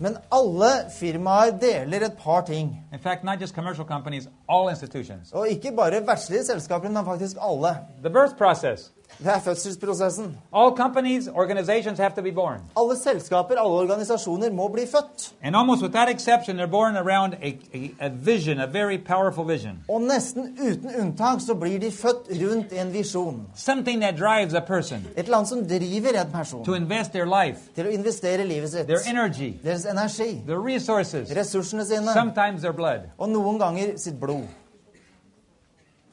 Men 0.00 0.16
alle 0.32 0.70
firmaer 1.00 1.54
deler 1.60 2.06
et 2.06 2.12
par 2.24 2.40
ting. 2.44 2.76
In 2.92 2.98
fact, 2.98 3.24
not 3.24 3.40
just 3.40 3.54
commercial 3.54 3.86
companies, 3.86 4.28
all 4.48 4.70
institutions. 4.70 5.32
Og 5.32 5.48
ikke 5.48 5.72
bare 5.76 6.06
verdslige 6.06 6.44
selskaper, 6.44 6.88
men 6.88 7.04
faktisk 7.04 7.36
alle. 7.40 7.76
The 8.04 8.10
birth 8.10 8.36
process. 8.38 8.92
Det 9.18 9.26
er 9.26 9.40
fødselsprosessen. 9.40 10.36
All 10.54 10.70
companies, 10.76 11.28
organizations 11.34 11.98
have 11.98 12.10
to 12.16 12.22
be 12.22 12.32
born. 12.32 12.60
Alle 12.76 12.96
selskaper, 12.96 13.54
alle 13.58 13.74
organisasjoner 13.82 14.52
må 14.52 14.68
bli 14.68 14.82
født. 14.86 15.32
And 15.42 15.56
almost 15.56 15.82
without 15.82 16.08
exception, 16.08 16.56
they're 16.56 16.70
born 16.70 16.96
around 16.96 17.34
a, 17.42 17.50
a, 17.74 17.90
a 18.00 18.08
vision, 18.08 18.60
a 18.60 18.66
very 18.66 18.98
powerful 18.98 19.44
vision. 19.44 19.78
Og 19.88 20.00
nesten 20.02 20.58
uten 20.70 20.90
unntak 21.00 21.40
så 21.40 21.54
blir 21.54 21.78
de 21.80 21.90
født 21.90 22.30
rundt 22.42 22.72
en 22.72 22.92
visjon. 22.92 23.42
Something 23.54 24.00
that 24.02 24.14
drives 24.18 24.54
a 24.54 24.60
person 24.60 24.98
Et 25.16 25.24
eller 25.24 25.36
annet 25.36 25.48
som 25.48 25.64
driver 25.68 26.20
en 26.20 26.30
person 26.32 26.64
to 26.64 26.74
invest 26.74 27.12
their 27.12 27.26
life, 27.26 27.58
til 27.74 27.86
å 27.86 27.90
investere 27.90 28.44
livet 28.44 28.70
sitt. 28.70 28.86
their 28.86 29.02
energy, 29.10 29.52
Deres 29.64 29.84
energi, 29.86 30.42
their 30.46 30.60
resources, 30.74 31.30
ressursene 31.36 31.84
sine, 31.84 32.12
sometimes 32.12 32.60
their 32.60 32.72
blood. 32.72 33.00
og 33.18 33.28
noen 33.28 33.58
ganger 33.58 33.96
sitt 33.96 34.20
blod. 34.20 34.46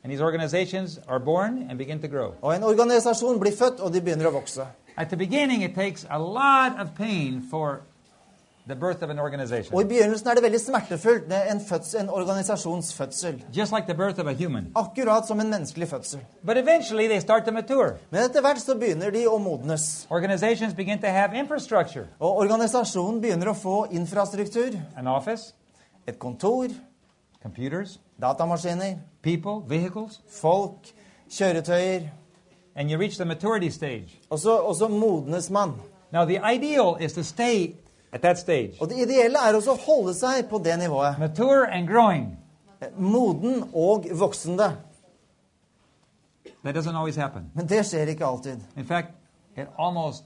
And 0.05 0.13
these 0.13 0.21
organizations 0.21 0.99
are 1.07 1.19
born 1.19 1.65
and 1.69 1.77
begin 1.79 1.99
to 1.99 2.07
grow. 2.07 2.35
Og 2.41 2.55
en 2.55 2.63
organisasjon 2.63 3.39
blir 3.39 3.55
født, 3.57 3.79
og 3.79 3.93
de 3.93 4.01
begynner 4.01 4.27
å 4.29 4.35
vokse. 4.35 4.61
At 4.97 5.09
the 5.09 5.17
beginning, 5.17 5.63
it 5.63 5.73
takes 5.73 6.05
a 6.09 6.19
lot 6.19 6.79
of 6.79 6.93
pain 6.95 7.41
for 7.49 7.81
the 8.67 8.75
birth 8.75 9.01
of 9.01 9.09
an 9.09 9.19
Og 9.19 9.25
organization, 9.25 9.81
i 9.81 9.83
begynnelsen 9.83 10.27
er 10.29 10.33
det 10.33 10.43
veldig 10.43 10.59
smertefullt. 10.61 11.23
Er 11.31 11.51
en, 11.51 11.59
fødsel, 11.59 11.99
en 11.99 13.41
just 13.57 13.73
like 13.73 13.87
the 13.87 13.97
birth 13.97 14.19
of 14.19 14.27
a 14.27 14.33
human. 14.33 14.71
Akkurat 14.75 15.27
som 15.27 15.39
en 15.39 15.49
menneskelig 15.49 15.87
fødsel. 15.87 16.19
But 16.43 16.57
eventually 16.57 17.07
they 17.07 17.19
start 17.19 17.45
to 17.45 17.51
mature. 17.51 17.97
Men 18.11 18.29
etter 18.29 18.41
hvert 18.41 18.61
så 18.61 18.77
begynner 18.77 19.09
de 19.09 19.25
å 19.27 19.37
modnes. 19.37 20.07
Organizations 20.09 20.73
begin 20.73 21.01
to 21.01 21.07
have 21.07 21.33
infrastructure 21.33 22.05
Og 22.19 22.37
organisasjonen 22.37 23.21
begynner 23.21 23.47
å 23.47 23.53
få 23.53 23.87
infrastruktur. 23.91 24.77
an 24.97 25.07
office, 25.07 25.53
Et 26.07 26.19
kontor, 26.19 26.67
computers, 27.45 27.99
datamaskiner, 28.21 28.95
people, 29.23 29.61
vehicles, 29.69 30.21
folk, 30.29 30.87
kjøretøyer. 31.29 32.01
and 32.77 32.89
you 32.91 32.97
reach 32.99 33.15
the 33.17 33.25
maturity 33.25 33.69
stage. 33.69 34.19
Og 34.29 34.39
så, 34.39 34.57
og 34.57 34.75
så 34.75 34.87
modnes 34.87 35.49
man. 35.49 35.71
Now, 36.11 36.25
the 36.25 36.39
ideal 36.55 36.97
is 37.01 37.13
to 37.13 37.23
stay 37.23 37.75
at 38.11 38.21
that 38.21 38.39
stage, 38.39 38.73
Og 38.81 38.89
det 38.89 38.97
ideelle 38.97 39.37
er 39.49 39.55
også 39.55 39.71
å 39.71 39.77
holde 39.85 40.13
seg 40.13 40.45
på 40.49 40.57
det 40.57 40.79
nivået. 40.79 41.15
mature 41.19 41.71
and 41.71 41.87
growing. 41.87 42.37
Moden 42.97 43.63
og 43.73 44.05
voksende. 44.19 44.77
That 46.63 46.75
doesn't 46.75 46.97
always 46.97 47.15
happen. 47.15 47.51
Men 47.53 47.67
det 47.69 47.85
skjer 47.85 48.07
ikke 48.07 48.25
alltid. 48.25 48.57
In 48.77 48.85
fact, 48.85 49.07
it 49.57 49.67
almost 49.79 50.23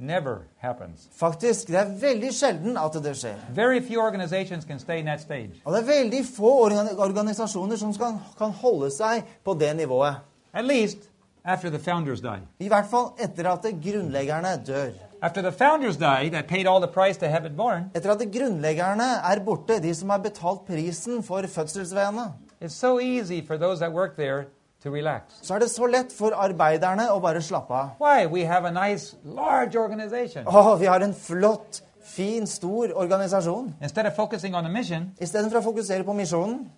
never 0.00 0.36
happens. 0.58 1.08
Faktisk, 1.16 1.68
det 1.68 1.76
er 1.76 1.92
veldig 2.00 2.32
sjelden 2.34 2.78
at 2.80 2.96
det 3.04 3.16
skjer. 3.16 3.36
Very 3.54 3.80
few 3.80 4.00
organizations 4.02 4.64
can 4.64 4.78
stay 4.78 4.98
in 4.98 5.06
that 5.06 5.20
stage. 5.20 5.62
Og 5.64 5.72
det 5.72 5.80
er 5.80 5.86
veldig 5.86 6.24
få 6.36 6.52
organisasjoner 6.98 7.76
som 7.76 7.94
kan, 7.94 8.18
kan 8.38 8.50
holde 8.50 8.90
seg 8.90 9.22
på 9.44 9.54
det 9.54 9.76
nivået. 9.76 10.14
At 10.54 10.64
least 10.64 10.98
after 11.44 11.70
the 11.70 11.78
founders 11.78 12.20
die. 12.20 12.40
I 12.58 12.68
hvert 12.68 12.86
fall 12.90 13.12
etter 13.18 13.50
at 13.52 13.64
grunnleggerne 13.84 14.56
dør. 14.66 14.90
After 15.22 15.42
the 15.42 15.52
founders 15.52 15.96
die, 15.96 16.30
that 16.30 16.46
paid 16.48 16.66
all 16.66 16.80
the 16.80 16.92
price 16.92 17.18
to 17.18 17.26
have 17.26 17.46
it 17.46 17.56
born, 17.56 17.90
Etter 17.94 18.10
at 18.10 18.32
grunnleggerne 18.32 19.04
er 19.32 19.44
borte, 19.44 19.82
de 19.82 19.94
som 19.94 20.10
har 20.10 20.18
betalt 20.18 20.66
prisen 20.66 21.22
for 21.22 21.42
fødselsveiene, 21.46 22.32
it's 22.60 22.74
so 22.74 22.98
easy 22.98 23.46
for 23.46 23.56
those 23.56 23.80
that 23.80 23.92
work 23.92 24.16
there 24.16 24.44
to 24.82 24.90
relax. 24.90 25.34
så 25.42 25.54
er 25.54 25.58
det 25.58 25.70
så 25.70 25.86
lett 25.86 26.12
for 26.12 26.30
arbeiderne 26.32 27.10
å 27.12 27.20
bare 27.20 27.42
slappe 27.42 27.70
av. 27.74 27.90
Why? 28.00 28.26
We 28.26 28.44
have 28.46 28.64
a 28.64 28.70
nice, 28.70 29.16
large 29.24 29.76
organization. 29.76 30.44
Å, 30.46 30.76
vi 30.80 30.86
har 30.86 31.00
en 31.00 31.14
flott, 31.14 31.82
fin, 32.02 32.46
stor 32.46 32.92
organisasjon. 32.96 33.74
Instead 33.82 34.06
of 34.06 34.16
focusing 34.16 34.54
on 34.54 34.64
the 34.64 34.70
mission, 34.70 35.12
Istedenfor 35.20 35.60
å 35.60 35.62
fokusere 35.62 36.04
på 36.04 36.14
misjonen, 36.16 36.70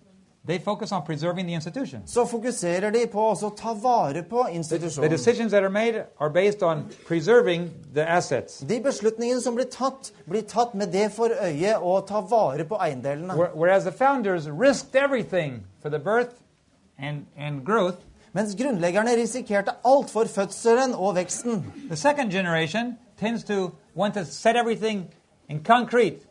they 0.45 0.59
focus 0.59 0.91
on 0.91 1.01
preserving 1.05 1.47
the 1.47 1.53
institution. 1.53 2.01
så 2.05 2.25
fokuserer 2.27 2.91
de 2.91 3.05
på 3.07 3.21
også 3.31 3.47
å 3.47 3.55
ta 3.55 3.73
vare 3.73 4.23
på 4.23 4.43
The 4.49 4.51
institusjonen. 4.57 5.09
decisions 5.09 5.51
that 5.53 5.63
are 5.63 5.69
made 5.69 6.03
are 6.19 6.29
based 6.29 6.61
on 6.61 6.89
preserving 7.07 7.71
the 7.93 8.03
assets. 8.03 8.59
De 8.59 8.81
beslutningene 8.81 9.39
som 9.41 9.55
blir 9.55 9.69
tatt, 9.71 10.11
blir 10.27 10.41
tatt 10.41 10.75
med 10.75 10.91
det 10.91 11.11
for 11.13 11.29
øye 11.29 11.77
å 11.79 12.01
ta 12.05 12.19
vare 12.21 12.65
på 12.65 12.75
eiendelene. 12.77 13.33
Where- 13.37 13.55
Whereas 13.55 13.85
the 13.85 13.91
founders 13.93 14.49
risked 14.49 14.93
everything 14.95 15.63
for 15.81 15.89
the 15.89 15.99
birth 15.99 16.35
and, 16.99 17.25
and 17.37 17.63
growth, 17.65 17.97
Mens 18.33 18.55
grunnleggerne 18.57 19.11
risikerte 19.15 19.75
alt 19.85 20.09
for 20.09 20.25
fødselen 20.25 20.95
og 20.95 21.15
veksten. 21.15 21.59
the 21.89 21.95
second 21.95 22.31
generation 22.31 22.97
tends 23.19 23.43
to 23.43 23.71
want 23.95 24.13
to 24.15 24.23
set 24.25 24.55
everything 24.55 25.03
in 25.49 25.63
concrete. 25.63 26.25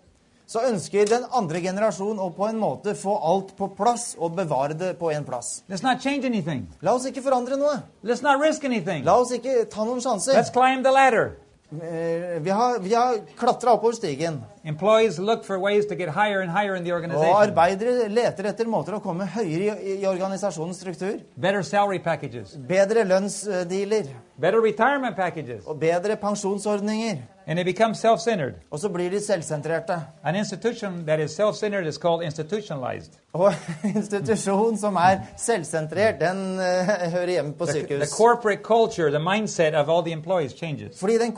Så 0.47 0.59
ønsker 0.69 1.07
den 1.07 1.23
andre 1.33 1.61
generasjonen 1.61 2.19
å 2.19 2.29
på 2.35 2.49
en 2.49 2.59
måte 2.59 2.95
få 2.99 3.15
alt 3.23 3.55
på 3.57 3.69
plass 3.77 4.17
og 4.19 4.35
bevare 4.37 4.75
det 4.75 4.97
på 4.99 5.11
en 5.15 5.25
plass. 5.25 5.63
Let's 5.71 5.83
not 5.83 6.03
change 6.03 6.27
anything. 6.27 6.67
La 6.83 6.93
oss 6.95 7.07
ikke 7.07 7.23
forandre 7.23 7.57
noe. 7.57 7.79
Let's 8.03 8.23
not 8.23 8.43
risk 8.43 8.65
anything. 8.65 9.05
La 9.05 9.15
oss 9.21 9.31
ikke 9.33 9.65
ta 9.71 9.85
noen 9.85 10.01
sjanser. 10.03 10.35
Let's 10.35 10.51
climb 10.53 10.83
the 10.83 10.91
ladder. 10.93 11.37
Eh, 11.73 12.41
Vi 12.43 12.51
har, 12.51 12.79
vi 12.81 12.93
har 12.95 13.15
klatra 13.39 13.73
oppover 13.79 13.95
stigen, 13.95 14.43
Employees 14.65 15.19
look 15.19 15.45
for 15.45 15.59
ways 15.59 15.87
to 15.87 15.95
get 15.97 16.09
higher 16.09 16.41
and 16.41 16.51
higher 16.51 16.75
in 16.77 16.85
the 16.85 16.93
og 16.93 17.01
organization. 17.01 17.37
arbeidere 17.37 18.09
leter 18.09 18.45
etter 18.47 18.65
måter 18.67 18.95
å 18.95 19.01
komme 19.03 19.27
høyere 19.27 19.81
i, 19.83 19.97
i 20.03 20.07
organisasjonens 20.07 20.77
struktur. 20.77 21.19
Better 21.37 21.63
salary 21.63 21.99
packages, 21.99 22.57
Bedre 22.69 23.05
lønnsdealer 23.05 24.07
better 24.41 24.61
retirement 24.61 25.17
packages, 25.17 25.65
og 25.67 25.81
bedre 25.81 26.17
pensjonsordninger. 26.17 27.17
and 27.47 27.59
they 27.59 27.65
become 27.65 27.95
self-centered. 27.95 28.55
Og 28.71 28.79
så 28.79 28.89
blir 28.89 29.11
de 29.11 29.21
selvsentrerte. 29.21 29.97
An 30.25 30.37
institution 30.37 31.05
that 31.07 31.21
is 31.21 31.31
self-centered 31.35 31.87
is 31.87 31.97
called 31.99 32.23
institutionalized. 32.23 33.11
Og 33.33 33.53
institusjon 33.97 34.79
som 34.79 34.97
er 34.97 35.19
selvsentrert, 35.37 36.21
den 36.21 36.61
eh, 36.61 37.11
hører 37.11 37.31
hjemme 37.31 37.53
på 37.53 37.67
The, 37.67 37.73
the 37.73 37.81
sykehus. 37.81 38.09
corporate 38.17 38.63
culture, 38.63 39.11
the 39.11 39.19
mindset 39.19 39.75
of 39.75 39.89
all 39.89 40.03
the 40.03 40.13
employees 40.13 40.53
changes. 40.55 41.01
Fordi 41.01 41.19
den 41.19 41.33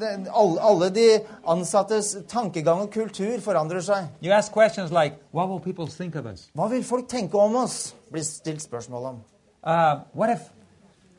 den, 0.00 0.26
alle, 0.36 0.60
alle 0.62 0.90
de 0.94 1.20
ansattes 1.48 2.16
tankegang 2.52 2.80
og 2.82 2.90
kultur 2.92 3.40
forandrer 3.40 3.80
seg. 3.80 4.08
You 4.22 4.32
ask 4.32 4.52
questions 4.52 4.90
like, 4.92 5.16
what 5.32 5.48
will 5.48 5.60
people 5.60 5.86
think 5.86 6.14
of 6.16 6.26
us? 6.26 6.48
Hva 6.54 6.68
vil 6.70 6.84
folk 6.84 7.08
tenke 7.08 7.38
om 7.38 7.56
oss? 7.56 7.94
blir 8.12 8.22
stilt 8.22 8.62
spørsmål 8.62 9.06
om. 9.06 9.20
Uh, 9.64 10.00
what 10.14 10.30
if 10.30 10.40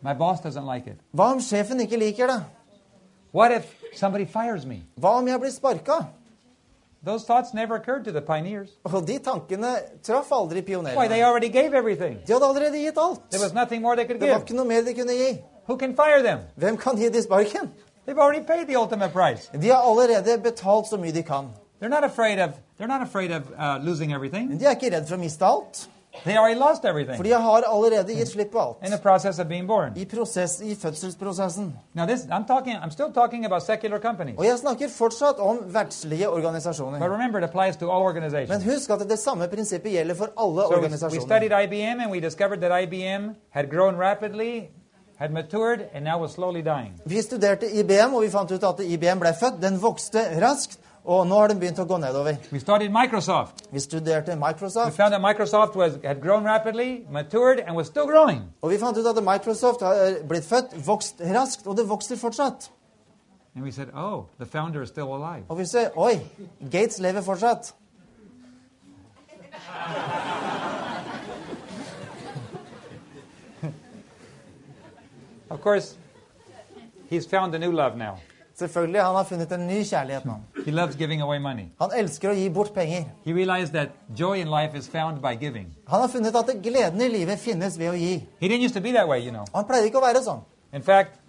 my 0.02 0.14
boss 0.14 0.40
doesn't 0.42 0.66
like 0.66 0.88
it? 0.88 0.98
Hva 1.16 1.32
om 1.34 1.40
sjefen 1.42 1.80
ikke 1.82 1.98
liker 1.98 2.28
det? 2.28 2.44
What 3.34 3.52
if 3.52 3.66
somebody 3.96 4.26
fires 4.26 4.66
me? 4.66 4.84
Hva 5.00 5.18
om 5.18 5.28
jeg 5.28 5.40
blir 5.40 5.52
sparka? 5.52 6.06
Those 7.04 7.26
thoughts 7.26 7.54
never 7.54 7.76
occurred 7.76 8.06
to 8.06 8.12
the 8.12 8.22
pioneers. 8.22 8.70
Og 8.86 9.08
de 9.08 9.18
tankene 9.20 9.74
traff 10.04 10.32
aldri 10.32 10.62
Why, 10.62 10.62
they 10.62 10.76
pionerene. 10.76 11.24
already 11.26 11.50
gave 11.50 11.74
everything. 11.74 12.20
De 12.28 12.34
hadde 12.34 12.46
allerede 12.46 12.78
gitt 12.78 12.98
alt. 12.98 13.20
There 13.32 13.42
was 13.42 13.54
nothing 13.54 13.82
more 13.82 13.96
they 13.96 14.06
could 14.06 14.20
Det 14.22 14.30
var 14.30 14.38
give. 14.40 14.46
ikke 14.46 14.56
noe 14.56 14.66
mer 14.66 14.82
de 14.82 14.94
kunne 14.94 15.12
gi. 15.18 15.42
Who 15.68 15.78
can 15.78 15.96
fire 15.96 16.22
them? 16.24 16.40
Hvem 16.56 16.78
kan 16.78 16.96
gi 16.98 17.10
de 17.10 17.22
sparken? 17.24 17.72
They've 18.06 18.20
already 18.20 18.44
paid 18.46 18.68
the 18.68 18.76
ultimate 18.76 19.14
price. 19.14 19.50
De 19.54 19.70
har 19.70 19.82
allerede 19.82 20.38
betalt 20.44 20.88
så 20.88 20.98
mye 20.98 21.12
de 21.12 21.24
kan. 21.24 21.50
They're 21.80 21.90
not 21.90 22.04
afraid 22.04 22.40
of, 22.40 22.50
they're 22.78 22.88
not 22.88 23.02
afraid 23.02 23.32
of 23.32 23.42
uh, 23.58 23.78
losing 23.86 24.14
everything. 24.14 24.60
De 24.60 24.66
er 24.66 24.76
ikke 24.76 24.92
redd 24.96 25.08
for 25.08 25.16
å 25.16 25.20
miste 25.20 25.46
alt. 25.46 25.88
They 26.24 26.38
already 26.38 26.60
lost 26.60 26.82
For 27.18 27.24
de 27.24 27.32
har 27.32 27.64
allerede 27.68 28.14
gitt 28.14 28.28
slipp 28.28 28.52
på 28.52 28.78
in 28.82 28.88
the 28.88 28.94
alt. 28.94 29.02
process 29.02 29.40
of 29.40 29.48
being 29.48 29.68
born. 29.68 29.94
I, 29.96 30.06
prosess, 30.06 30.62
I 30.62 30.76
fødselsprosessen. 30.76 31.74
Now, 31.94 32.06
this, 32.06 32.26
I'm 32.30 32.46
talking, 32.46 32.76
I'm 32.76 32.92
still 32.92 33.12
talking 33.12 33.46
about 33.46 33.64
secular 33.64 34.00
companies. 34.00 34.38
Og 34.38 34.46
jeg 34.46 34.60
snakker 34.60 34.90
fortsatt 34.90 35.40
om 35.40 35.58
verdslige 35.74 36.26
But 36.26 36.34
organisasjoner. 36.34 37.00
remember, 37.10 37.40
it 37.40 37.44
applies 37.50 37.78
to 37.78 37.90
all 37.90 38.14
Men 38.48 38.62
husk 38.62 38.90
at 38.90 39.10
det 39.10 39.20
samme 39.20 39.48
prinsippet 39.48 39.92
gjelder 39.92 40.16
for 40.16 40.30
alle 40.38 40.62
So 40.98 41.08
we, 41.08 41.18
we 41.18 41.20
studied 41.20 41.52
IBM 41.52 42.00
and 42.00 42.12
we 42.12 42.20
discovered 42.20 42.62
that 42.62 42.72
IBM 42.72 43.36
had 43.50 43.70
grown 43.70 43.96
rapidly, 43.96 44.70
had 45.24 45.32
matured, 45.32 45.90
and 45.94 46.04
now 46.04 46.20
was 46.20 46.34
slowly 46.34 46.62
dying. 46.62 47.00
Vi 47.06 47.22
studerte 47.22 47.80
IBM, 47.80 48.14
og 48.14 48.22
vi 48.22 48.30
fant 48.30 48.52
ut 48.52 48.64
at 48.64 48.82
IBM 48.84 49.22
ble 49.22 49.32
født. 49.40 49.62
Den 49.62 49.78
vokste 49.80 50.20
raskt, 50.44 50.80
og 51.06 51.28
nå 51.28 51.38
har 51.40 51.48
den 51.48 51.62
begynt 51.62 51.80
å 51.80 51.86
gå 51.88 52.00
nedover. 52.02 52.36
We 52.52 52.60
studied 52.60 52.92
Microsoft. 52.92 53.64
Vi 53.72 53.80
studerte 53.80 54.36
We 54.36 54.40
Microsoft, 54.42 54.98
found 54.98 55.16
that 55.16 55.22
Microsoft 55.22 55.78
was, 55.80 55.96
had 56.04 56.20
grown 56.22 56.44
rapidly, 56.44 57.06
matured, 57.10 57.64
and 57.64 57.76
was 57.76 57.88
still 57.88 58.06
growing. 58.06 58.42
og 58.62 58.72
vi 58.72 58.78
fant 58.78 58.98
ut 58.98 59.08
at 59.08 59.24
Microsoft 59.24 59.82
har 59.82 59.94
eh, 59.94 60.20
blitt 60.28 60.46
født, 60.46 60.76
vokst 60.88 61.24
raskt, 61.24 61.68
og 61.68 61.78
det 61.78 61.88
vokser 61.90 62.20
fortsatt. 62.20 62.72
And 63.56 63.64
we 63.64 63.72
said, 63.72 63.88
oh, 63.94 64.26
the 64.40 64.46
founder 64.46 64.82
is 64.82 64.90
still 64.90 65.14
alive. 65.16 65.46
Og 65.48 65.58
vi 65.58 65.66
ser 65.66 65.96
Oi, 65.96 66.20
Gates 66.72 67.00
lever 67.00 67.22
fortsatt. 67.22 67.76
Of 75.54 75.62
course, 75.62 75.96
he's 77.10 77.28
found 77.28 77.56
a 77.56 77.60
new 77.60 77.72
love 77.72 77.96
now. 77.98 78.18
Selvfølgelig, 78.56 79.02
Han 79.02 79.16
har 79.16 79.24
funnet 79.24 79.52
en 79.52 79.68
ny 79.68 79.84
kjærlighet 79.84 80.26
nå. 80.26 80.34
He 80.66 80.72
loves 80.72 80.96
giving 80.96 81.22
away 81.22 81.38
money. 81.38 81.66
Han 81.82 81.90
elsker 81.98 82.30
å 82.30 82.34
gi 82.34 82.50
bort 82.50 82.74
penger. 82.74 83.04
He 83.26 83.34
realized 83.34 83.74
that 83.74 83.90
joy 84.20 84.34
in 84.42 84.48
life 84.48 84.78
is 84.78 84.88
found 84.88 85.22
by 85.22 85.36
giving. 85.46 85.68
Han 85.88 86.02
har 86.02 86.08
funnet 86.08 86.36
at 86.36 86.50
gleden 86.64 87.02
i 87.02 87.08
livet 87.08 87.40
finnes 87.40 87.80
ved 87.80 87.90
å 87.90 87.94
gi. 87.94 88.28
He 88.40 88.48
didn't 88.48 88.66
used 88.66 88.76
to 88.76 88.82
be 88.82 88.92
that 88.92 89.08
way, 89.08 89.20
you 89.26 89.32
know. 89.32 89.46
Han 89.56 89.66
pleide 89.66 89.86
ikke 89.90 89.98
å 89.98 90.06
være 90.06 90.22
sånn. 90.26 90.42
In 90.74 90.82
fact, 90.82 91.20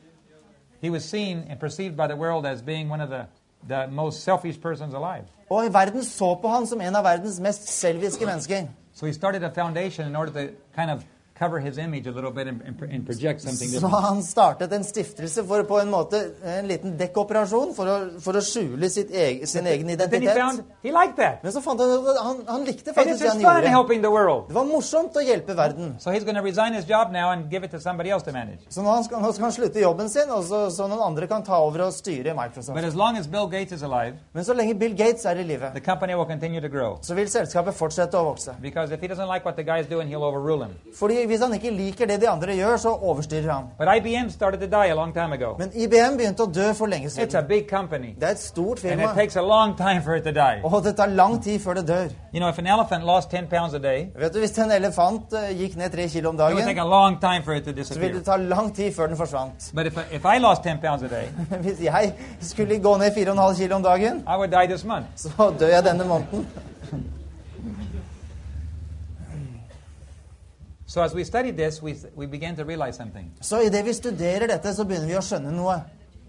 he 0.81 0.91
was 0.91 1.05
seen 1.05 1.45
and 1.49 1.61
perceived 1.61 1.97
by 1.97 2.07
the 2.07 2.17
world 2.17 2.47
as 2.47 2.63
being 2.63 2.89
one 2.91 3.01
of 3.01 3.11
the, 3.11 3.27
the 3.69 3.87
most 3.87 4.23
selfish 4.23 4.61
persons 4.61 4.95
alive. 4.95 5.25
Og 5.51 5.73
verden 5.75 6.05
så 6.05 6.35
på 6.43 6.49
han 6.49 6.67
som 6.67 6.81
en 6.81 6.97
av 6.97 7.05
verdens 7.05 7.41
mest 7.41 7.69
selviske 7.69 8.27
mennesker. 8.27 8.69
So 8.95 9.07
he 9.07 9.13
started 9.13 9.43
a 9.45 9.51
foundation 9.51 10.07
in 10.07 10.17
order 10.17 10.33
to 10.33 10.53
kind 10.77 10.91
of 10.91 11.05
cover 11.39 11.59
his 11.59 11.79
image 11.79 12.07
a 12.07 12.13
little 12.13 12.31
bit 12.31 12.47
and, 12.47 12.63
and, 12.91 13.07
project 13.07 13.41
something 13.41 13.69
Så 13.69 13.87
han 13.87 14.23
startet 14.23 14.73
en 14.73 14.85
stiftelse 14.85 15.45
for 15.45 15.63
på 15.67 15.81
en 15.81 15.91
måte 15.91 16.21
en 16.45 16.69
liten 16.69 16.95
dekkoperasjon 16.99 17.75
for 17.75 17.91
å, 17.91 17.97
for 18.23 18.39
å 18.39 18.43
skjule 18.45 18.91
sitt 18.91 19.11
eg, 19.11 19.43
sin 19.51 19.67
egen 19.67 19.87
But 19.87 19.99
he 19.99 20.07
identitet. 20.07 20.39
found 20.39 20.63
he. 20.83 20.93
Men 21.43 21.53
så 21.53 21.63
fant 21.65 21.81
han 21.83 21.91
at 21.91 22.21
han, 22.23 22.43
han 22.49 22.65
likte 22.69 22.95
faktisk 22.95 23.19
det 23.23 23.31
han 23.33 23.41
gjorde. 23.43 24.47
Det 24.49 24.55
var 24.55 24.69
morsomt 24.69 25.19
å 25.19 25.25
hjelpe 25.25 25.57
verden. 25.59 25.95
So. 25.99 26.11
Så 28.77 28.83
nå 28.83 28.95
skal, 29.03 29.23
nå 29.23 29.33
skal 29.33 29.45
han 29.49 29.53
slutte 29.59 29.83
jobben 29.83 30.09
sin, 30.11 30.31
og 30.31 30.45
så, 30.47 30.71
så 30.71 30.87
noen 30.91 31.03
andre 31.09 31.27
kan 31.31 31.43
ta 31.47 31.59
over 31.67 31.89
og 31.89 31.93
styre 31.97 32.35
Microsoft. 32.39 32.79
as 32.79 32.95
as 33.73 33.83
alive, 33.83 34.17
Men 34.33 34.45
så 34.45 34.55
lenge 34.55 34.75
Bill 34.75 34.95
Gates 34.95 35.25
er 35.25 35.37
i 35.37 35.43
live, 35.43 35.73
så 37.03 37.15
vil 37.15 37.29
selskapet 37.31 37.75
fortsette 37.75 38.19
å 38.19 38.25
vokse. 38.31 38.55
Like 38.63 39.89
doing. 39.89 40.15
Fordi 40.95 41.24
hvis 41.27 41.41
han 41.41 41.55
ikke 41.55 41.71
liker 41.71 42.07
det 42.07 42.21
de 42.21 42.29
andre 42.29 42.55
gjør, 42.57 42.77
så 42.77 42.89
overstyrer 43.03 43.53
han. 43.53 43.65
But 43.79 43.89
IBM 43.97 44.29
started 44.31 44.61
to 44.61 44.67
die 44.67 44.91
a 44.91 44.95
long 44.95 45.13
time 45.15 45.33
ago. 45.35 45.55
Men 45.59 45.71
IBM 45.75 46.17
begynte 46.19 46.43
å 46.43 46.53
dø 46.55 46.73
for 46.73 46.87
lenge 46.87 47.07
It's 47.07 47.19
a 47.19 47.27
siden. 47.27 47.49
big 47.49 47.69
company, 47.71 48.15
Det 48.21 48.23
er 48.29 48.33
et 48.33 48.39
stort 48.41 48.85
and 48.85 48.93
it 48.93 48.99
firma, 49.01 49.15
takes 49.15 49.37
a 49.37 49.43
long 49.43 49.77
time 49.77 50.03
for 50.03 50.15
it 50.15 50.23
to 50.25 50.31
die. 50.31 50.61
og 50.65 50.85
det 50.85 50.97
tar 50.97 51.07
lang 51.07 51.43
tid 51.43 51.59
før 51.61 51.75
det 51.75 51.89
dør. 51.89 52.09
You 52.35 52.41
know, 52.41 52.49
if 52.49 52.59
an 52.59 52.67
elephant 52.67 53.05
lost 53.05 53.31
10 53.31 53.47
pounds 53.51 53.75
a 53.75 53.79
day, 53.79 54.07
Vet 54.19 54.35
du, 54.35 54.39
Hvis 54.39 54.59
en 54.59 54.71
elefant 54.73 55.33
eh, 55.33 55.55
gikk 55.59 55.77
ned 55.77 55.91
tre 55.91 56.09
kilo 56.09 56.29
om 56.29 56.35
it 56.35 56.41
would 56.41 56.57
take 56.57 56.67
dagen, 56.67 56.79
a 56.79 56.89
long 56.89 57.21
time 57.21 57.43
for 57.45 57.53
it 57.53 57.65
to 57.65 57.85
så 57.85 57.99
ville 58.01 58.15
det 58.19 58.25
ta 58.25 58.37
lang 58.37 58.75
tid 58.75 58.93
før 58.95 59.07
den 59.07 59.17
forsvant. 59.17 59.71
But 59.75 59.87
if, 59.87 59.99
if 60.13 60.25
I 60.25 60.39
lost 60.39 60.63
10 60.63 60.79
pounds 60.83 61.03
a 61.03 61.09
day, 61.09 61.27
Hvis 61.65 61.81
jeg 61.83 62.13
skulle 62.41 62.79
gå 62.79 62.97
ned 62.97 63.11
4,5 63.11 63.57
kilo 63.57 63.75
om 63.77 63.83
dagen, 63.83 64.19
I 64.29 64.37
would 64.37 64.51
die 64.51 64.67
this 64.67 64.85
month. 64.85 65.07
så 65.17 65.53
dør 65.61 65.67
jeg 65.69 65.85
denne 65.85 66.05
måneden. 66.05 66.47
So 70.95 71.03
as 71.03 71.13
we 71.13 71.25
studied 71.25 71.57
this, 71.57 71.83
we, 71.83 71.97
we 72.15 72.27
began 72.27 72.55
to 72.57 72.65
realize 72.65 72.97
something. 72.97 73.31
Så 73.41 73.57
det 73.73 73.85
vi 73.85 73.93
studerer 73.93 74.47
dette, 74.47 74.75
så 74.75 74.85
begynner 74.85 75.07
vi 75.07 75.17
å 75.19 75.23
skjønne 75.27 75.51
noe. 75.51 75.75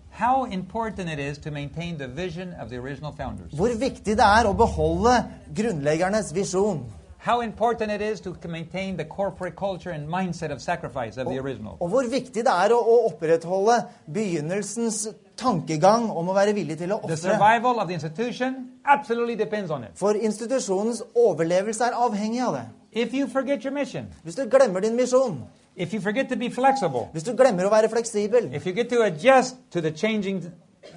How 0.09 0.45
important 0.45 1.09
it 1.09 1.19
is 1.19 1.37
to 1.37 1.51
maintain 1.51 1.97
the 1.99 2.07
vision 2.07 2.55
of 2.61 2.69
the 2.69 2.79
original 2.79 3.11
founders. 3.13 3.51
Hvor 3.53 3.69
viktig 3.77 4.15
det 4.17 4.25
er 4.25 4.47
å 4.49 4.53
beholde 4.57 5.11
grunnleggernes 5.53 6.31
visjon. 6.33 6.79
How 7.27 7.41
important 7.41 7.91
it 7.91 8.01
is 8.01 8.21
to 8.21 8.33
maintain 8.47 8.97
the 8.97 9.05
corporate 9.05 9.55
culture 9.55 9.91
and 9.91 10.09
mindset 10.09 10.51
of 10.51 10.61
sacrifice 10.61 11.21
of 11.21 11.27
the 11.29 11.37
original. 11.39 11.77
Og 11.79 11.89
hvor 11.89 12.09
viktig 12.09 12.41
det 12.45 12.55
er 12.65 12.73
å, 12.73 12.79
å 12.81 12.95
opprettholde 13.11 13.83
begynnelsens 14.13 15.03
tankegang 15.37 16.09
om 16.09 16.29
å 16.29 16.33
være 16.33 16.55
villig 16.57 16.79
til 16.81 16.95
å 16.95 16.97
The 17.05 17.13
ofre. 17.13 17.17
survival 17.17 17.79
of 17.79 17.87
the 17.87 17.93
institution 17.93 18.79
absolutely 18.85 19.35
depends 19.35 19.69
on 19.69 19.83
it. 19.83 19.93
For 19.93 20.17
institusjonens 20.17 21.03
overlevelse 21.13 21.85
er 21.85 22.01
avhengig 22.07 22.41
av 22.47 22.57
det. 22.57 22.65
If 22.95 23.13
you 23.13 23.27
forget 23.27 23.63
your 23.65 23.73
mission, 23.73 24.05
Hvis 24.23 24.35
du 24.35 24.45
glemmer 24.51 24.79
din 24.79 24.95
misjon, 24.95 25.43
if 25.75 25.93
you 25.93 26.01
forget 26.01 26.29
to 26.29 26.35
be 26.35 26.51
flexible, 26.51 27.09
hvis 27.11 27.23
du 27.23 27.33
glemmer 27.35 27.65
å 27.67 27.69
være 27.69 27.89
fleksibel, 27.89 28.53
if 28.55 28.65
you 28.67 28.73
get 28.73 28.89
to 28.89 29.01
adjust 29.03 29.55
to 29.71 29.81
the 29.81 29.91
changing 29.91 30.45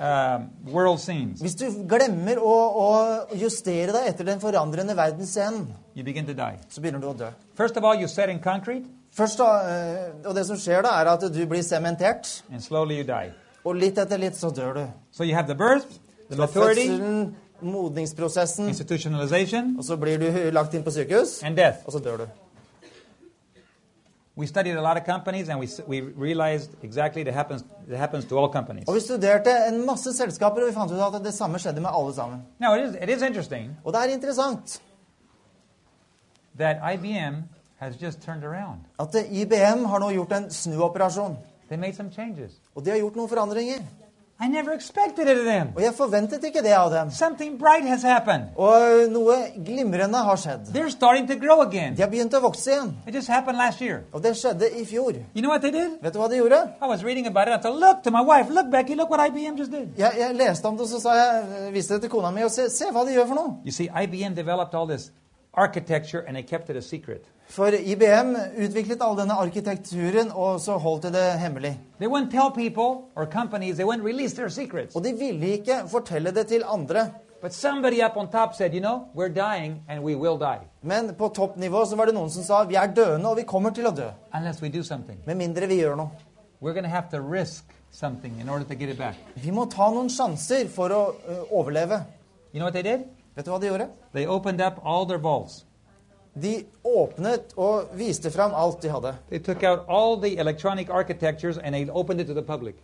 uh, 0.01 0.39
world 0.73 1.01
scenes, 1.01 1.41
hvis 1.41 1.55
du 1.59 1.65
glemmer 1.91 2.39
å, 2.39 2.55
å 2.85 3.39
justere 3.41 3.93
deg 3.93 4.13
etter 4.13 4.25
den 4.31 4.39
forandrende 4.41 4.95
verdensscenen, 4.97 5.67
you 5.97 6.05
begin 6.05 6.27
to 6.27 6.33
die. 6.39 6.55
så 6.71 6.81
begynner 6.81 7.03
du 7.03 7.09
å 7.11 7.17
dø. 7.19 7.33
First 7.57 7.77
of 7.77 7.85
all, 7.85 7.99
you 7.99 8.07
set 8.09 8.29
in 8.29 8.39
concrete, 8.39 8.87
Først 9.19 9.41
eh, 9.41 10.27
og 10.29 10.35
det 10.37 10.45
som 10.47 10.57
skjer 10.61 10.83
da, 10.85 10.93
er 11.01 11.09
at 11.11 11.25
du 11.35 11.41
blir 11.51 11.63
sementert, 11.67 12.45
and 12.53 12.63
slowly 12.63 13.01
you 13.01 13.05
die. 13.09 13.33
og 13.65 13.75
litt 13.75 13.99
etter 13.99 14.21
litt 14.23 14.37
så 14.39 14.53
dør 14.55 14.75
du. 14.77 14.85
So 15.11 15.25
you 15.25 15.35
have 15.35 15.49
the 15.49 15.57
birth, 15.59 15.89
the 16.29 16.37
Så 16.37 16.41
maturity, 16.47 16.87
fødselen, 16.87 17.35
modningsprosessen, 17.63 18.69
institutionalization, 18.69 19.75
og 19.79 19.85
så 19.85 19.97
blir 19.97 20.19
du 20.19 20.51
lagt 20.51 20.75
inn 20.75 20.85
på 20.85 20.91
sykehus, 20.91 21.43
and 21.43 21.57
death. 21.57 21.79
og 21.87 21.93
så 21.93 21.99
dør 21.99 22.17
du. 22.17 22.27
We 24.37 24.47
studied 24.47 24.77
a 24.77 24.81
lot 24.81 24.97
of 24.97 25.05
companies, 25.05 25.49
and 25.49 25.59
we, 25.59 25.67
we 25.89 26.01
realized 26.01 26.71
exactly 26.85 27.25
that 27.25 27.35
happens, 27.35 27.65
that 27.89 27.99
happens 27.99 28.25
to 28.25 28.39
all 28.39 28.53
companies. 28.53 28.89
Og 28.89 28.95
vi 28.95 29.01
studerte 29.01 29.51
en 29.69 29.87
masse 29.87 30.13
selskaper, 30.13 30.63
og 30.63 30.69
vi 30.69 30.75
fant 30.75 30.93
ut 30.93 31.15
at 31.15 31.25
det 31.25 31.35
samme 31.35 31.59
skjedde 31.59 31.81
med 31.81 31.91
alle 31.93 32.15
sammen. 32.15 32.43
Now, 32.61 32.75
it 32.75 32.85
is, 32.89 32.95
it 33.03 33.17
is 33.17 33.23
interesting 33.23 33.77
Og 33.85 33.93
det 33.93 34.01
er 34.01 34.15
interessant 34.15 34.83
that 36.59 36.77
IBM 36.95 37.43
has 37.79 38.03
just 38.03 38.21
turned 38.23 38.45
around. 38.45 38.79
at 38.99 39.15
IBM 39.31 39.85
har 39.85 39.99
nå 39.99 40.11
gjort 40.11 40.33
en 40.33 40.51
snuoperasjon. 40.51 41.37
They 41.69 41.77
made 41.79 41.95
some 41.95 42.11
changes. 42.13 42.53
Og 42.75 42.85
de 42.85 42.91
har 42.91 42.99
gjort 42.99 43.17
noen 43.17 43.29
forandringer. 43.29 43.79
I 44.41 44.47
never 44.47 44.73
expected 44.73 45.27
it 45.27 45.37
of 45.39 45.45
them. 45.45 45.73
Og 45.77 45.83
jeg 45.83 45.95
forventet 45.99 46.45
ikke 46.45 46.63
det 46.63 46.73
av 46.73 46.93
dem. 46.93 47.11
Something 47.11 47.59
bright 47.59 47.89
has 47.89 48.03
happened. 48.03 48.45
Og 48.57 49.11
noe 49.11 49.35
glimrende 49.67 50.21
har 50.23 50.39
skjedd. 50.39 50.69
They're 50.75 50.93
starting 50.95 51.27
to 51.27 51.35
grow 51.35 51.61
again. 51.65 51.97
De 51.97 52.05
har 52.05 52.11
begynt 52.13 52.37
å 52.39 52.41
vokse 52.45 52.71
igjen. 52.71 52.93
It 53.07 53.15
just 53.19 53.29
happened 53.29 53.59
last 53.59 53.83
year. 53.83 54.05
Og 54.13 54.23
det 54.23 54.37
skjedde 54.39 54.71
i 54.79 54.85
fjor. 54.87 55.19
You 55.35 55.43
know 55.43 55.51
what 55.51 55.63
they 55.67 55.75
did? 55.75 55.99
Vet 56.03 56.15
du 56.15 56.21
hva 56.23 56.29
de 56.31 56.39
gjorde? 56.39 56.61
I 56.79 56.87
was 56.87 57.03
reading 57.03 57.27
about 57.27 57.49
it. 57.49 57.59
I 57.59 57.63
said, 57.63 57.75
look 57.75 58.05
to 58.05 58.13
my 58.15 58.23
wife, 58.23 58.49
look, 58.55 58.71
Becky, 58.71 58.95
look 58.95 59.11
what 59.11 59.19
IBM 59.27 59.59
just 59.59 59.73
did. 59.75 59.91
Jeg, 59.99 60.15
jeg 60.19 60.35
leste 60.39 60.71
om 60.71 60.79
det, 60.79 60.87
og 60.87 60.89
så 60.89 61.01
sa 61.03 61.17
jeg, 61.19 61.73
viste 61.75 61.95
det 61.99 62.07
til 62.07 62.11
kona 62.11 62.31
mi, 62.31 62.47
og 62.47 62.55
se, 62.55 62.69
se 62.71 62.93
hva 62.95 63.03
de 63.09 63.19
gjør 63.19 63.27
for 63.33 63.41
noe. 63.41 63.57
You 63.67 63.75
see, 63.75 63.91
IBM 63.91 64.39
developed 64.39 64.75
all 64.79 64.87
this 64.87 65.11
architecture 65.53 66.23
and 66.23 66.37
they 66.37 66.47
kept 66.47 66.71
it 66.71 66.77
a 66.77 66.83
secret. 66.83 67.27
For 67.49 67.73
IBM 67.73 68.35
utviklet 68.61 69.01
all 69.01 69.17
denne 69.17 69.35
arkitekturen, 69.41 70.29
og 70.35 70.61
så 70.61 70.77
holdt 70.79 71.07
de 71.09 71.13
det 71.15 71.39
hemmelig. 71.41 71.79
They 71.99 72.09
wouldn't 72.09 72.31
tell 72.31 72.51
people 72.51 73.09
companies, 73.33 73.77
they 73.77 73.87
wouldn't 73.87 74.05
release 74.05 74.37
their 74.37 74.49
secrets. 74.49 74.97
Og 74.97 75.05
de 75.05 75.15
ville 75.19 75.49
ikke 75.57 75.83
fortelle 75.89 76.31
det 76.31 76.47
til 76.47 76.63
andre. 76.67 77.09
But 77.41 77.55
somebody 77.55 78.03
up 78.03 78.17
on 78.17 78.29
top 78.29 78.55
said, 78.55 78.75
you 78.75 78.81
know, 78.81 79.09
dying 79.29 79.83
and 79.89 80.03
we 80.03 80.17
will 80.17 80.39
die 80.39 80.59
Men 80.83 81.15
på 81.15 81.29
toppnivå 81.29 81.87
så 81.87 81.97
var 81.97 82.07
det 82.07 82.15
noen 82.15 82.31
som 82.31 82.43
sa 82.43 82.65
vi 82.65 82.75
er 82.75 82.87
døende, 82.87 83.29
og 83.29 83.37
vi 83.37 83.43
kommer 83.43 83.71
til 83.71 83.87
å 83.87 83.91
dø. 83.91 84.11
unless 84.35 84.63
we 84.63 84.69
do 84.69 84.83
something. 84.83 85.19
Med 85.27 85.37
mindre 85.37 85.67
vi 85.67 85.81
gjør 85.81 85.97
noe. 85.97 86.11
We're 86.61 86.73
going 86.73 86.85
to 86.85 86.91
have 86.91 87.09
to 87.11 87.21
risk 87.21 87.65
something 87.91 88.41
in 88.41 88.49
order 88.49 88.65
to 88.65 88.75
get 88.75 88.89
it 88.89 88.99
back. 88.99 89.15
Vi 89.35 89.51
må 89.51 89.65
ta 89.71 89.91
noen 89.91 90.09
sjanser 90.09 90.69
for 90.69 90.91
å 90.91 91.03
uh, 91.15 91.45
overleve. 91.53 92.03
You 92.53 92.61
know 92.61 92.67
what 92.67 92.75
they 92.75 92.83
did? 92.83 93.07
Vet 93.37 93.47
du 93.47 93.53
hva 93.53 93.61
de 93.61 93.71
gjorde? 93.71 93.89
They 94.13 94.27
opened 94.27 94.61
up 94.61 94.81
all 94.85 95.07
their 95.07 95.19
vaults. 95.19 95.65
De 96.43 96.65
åpnet 96.85 97.41
og 97.57 97.89
viste 97.99 98.31
fram 98.31 98.53
alt 98.57 98.83
de 98.83 98.89
hadde. 98.91 99.15
They 99.31 99.39
took 99.39 99.63
out 99.63 99.79
all 99.89 100.17
the 100.23 100.39
electronic 100.41 100.91
architectures 100.91 101.59
and 101.59 101.75
they 101.75 101.89
opened 101.91 102.21
it 102.21 102.27
to 102.27 102.35
the 102.35 102.43
public. 102.43 102.75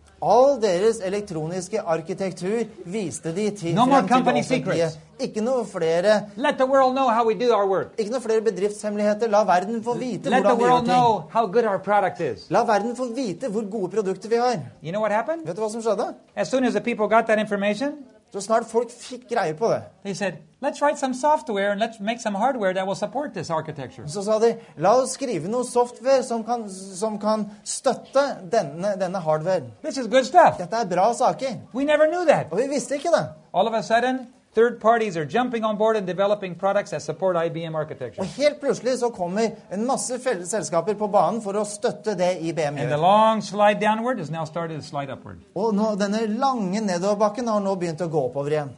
Deres 0.61 0.99
elektroniske 1.05 1.81
arkitektur 1.81 2.63
viste 2.85 3.35
de 3.35 3.49
til, 3.49 3.75
No 3.75 3.85
more 3.85 3.95
frem 3.99 4.07
til 4.07 4.15
company 4.15 4.39
offentlige. 4.39 4.89
Ikke 5.19 5.41
noe 5.41 5.65
flere 5.65 6.21
Let 6.35 6.55
the 6.57 6.65
world 6.65 6.91
know 6.95 7.09
how 7.09 7.25
we 7.27 7.33
do 7.33 7.53
our 7.53 7.67
work. 7.69 7.87
ikke 7.97 8.11
noe 8.11 8.21
flere 8.21 8.41
bedriftshemmeligheter. 8.41 9.27
La 9.27 9.43
verden 9.43 9.83
få 9.83 9.93
vite 9.93 10.29
Let 10.29 10.41
hvordan 10.43 10.57
vi 10.57 10.63
gjør 10.63 10.69
world 10.71 10.85
ting. 10.85 10.93
know 10.97 11.23
how 11.31 11.45
good 11.47 11.63
our 11.65 11.77
product 11.77 12.19
is. 12.21 12.45
La 12.49 12.59
verden 12.63 12.95
få 12.95 13.13
vite 13.15 13.47
hvor 13.49 13.69
gode 13.71 13.89
produkter 13.91 14.29
vi 14.29 14.35
har. 14.35 14.59
You 14.83 14.91
know 14.91 15.01
what 15.01 15.11
happened? 15.11 15.45
Vet 15.45 15.55
du 15.55 15.61
hva 15.61 15.69
som 15.71 15.81
skjedde? 15.81 16.13
As 16.35 16.47
soon 16.47 16.63
as 16.65 16.73
the 16.73 16.81
people 16.81 17.07
got 17.07 17.25
that 17.27 17.39
information, 17.39 17.91
Så 18.35 18.41
snart 18.41 18.65
folk 18.67 18.89
fikk 18.91 19.29
greie 19.29 19.53
på 19.55 19.69
det, 19.71 20.15
said, 20.17 20.41
let's 20.61 20.81
write 20.81 20.99
some 20.99 21.13
software 21.13 21.71
and 21.71 21.79
let's 21.79 22.01
make 22.01 22.19
some 22.19 22.35
hardware 22.35 22.73
that 22.73 22.85
will 22.85 22.95
support 22.95 23.33
this 23.33 23.49
architecture. 23.49 24.07
så 24.07 24.23
sa 24.23 24.39
de 24.39 24.55
la 24.77 24.91
oss 24.99 25.13
skrive 25.15 25.47
noe 25.47 25.63
software 25.63 26.23
som 26.23 26.43
kan, 26.43 26.69
som 26.69 27.15
kan 27.19 27.45
støtte 27.63 28.25
denne, 28.51 28.97
denne 28.99 29.21
hardware. 29.23 29.71
This 29.83 29.97
is 29.97 30.07
good 30.07 30.27
stuff. 30.27 30.57
Dette 30.57 30.75
er 30.75 30.85
bra 30.85 31.13
saker. 31.13 31.61
We 31.73 31.85
never 31.85 32.11
knew 32.11 32.25
that. 32.27 32.51
Og 32.51 32.57
vi 32.57 32.67
visste 32.73 32.99
ikke 32.99 33.13
det. 33.15 33.23
All 33.53 33.67
of 33.67 33.73
a 33.73 33.81
sudden, 33.81 34.27
third 34.55 34.79
parties 34.79 35.17
are 35.17 35.25
jumping 35.25 35.63
on 35.63 35.77
board 35.77 35.97
and 35.97 36.07
developing 36.07 36.55
products 36.55 36.91
that 36.91 37.01
support 37.01 37.35
IBM 37.35 37.75
architecture. 37.75 38.21
Og 38.21 38.25
helt 38.25 38.59
plutselig 38.61 38.99
så 38.99 39.09
kommer 39.09 39.51
en 39.71 39.85
masse 39.85 40.19
selskaper 40.45 40.95
på 40.95 41.07
banen 41.11 41.41
for 41.43 41.59
å 41.59 41.65
støtte 41.67 42.15
det 42.15 42.37
IBM 42.41 42.79
And 42.79 42.89
the 42.89 42.97
long 42.97 43.41
slide 43.41 43.79
downward 43.79 44.19
has 44.19 44.31
now 44.31 44.45
started 44.45 44.81
to 44.81 44.87
slide 44.87 45.11
upward. 45.11 45.43
Og 45.55 45.75
nå, 45.75 45.95
denne 45.99 46.25
lange 46.39 46.81
nedoverbakken 46.81 47.47
har 47.51 47.61
nå 47.61 47.75
begynt 47.75 48.01
å 48.01 48.09
gå 48.09 48.25
oppover 48.31 48.57
igjen. 48.57 48.73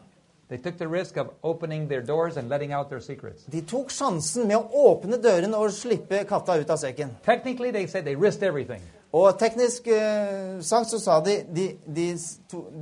They 0.49 0.57
took 0.57 0.77
the 0.77 0.87
risk 0.87 1.17
of 1.17 1.27
opening 1.43 1.89
their 1.89 2.01
doors 2.01 2.37
and 2.37 2.47
letting 2.47 2.71
out 2.71 2.89
their 2.89 3.01
secrets. 3.01 3.43
De 3.51 3.61
tok 3.61 3.91
sjansen 3.91 4.47
med 4.47 4.55
å 4.55 4.85
åpne 4.93 5.19
dørene 5.19 5.57
og 5.59 5.73
slippe 5.75 6.21
katta 6.23 6.55
ut 6.55 6.69
av 6.71 6.79
sekken. 6.79 7.11
Technically, 7.25 7.71
they 7.71 7.85
said 7.85 8.05
they 8.05 8.15
risked 8.15 8.43
everything. 8.47 8.79
Og 9.11 9.37
teknisk 9.39 9.87
uh, 9.91 10.61
sagt 10.63 10.89
så 10.91 10.99
sa 10.99 11.19
de 11.23 11.41
de, 11.51 11.67
de, 11.85 12.07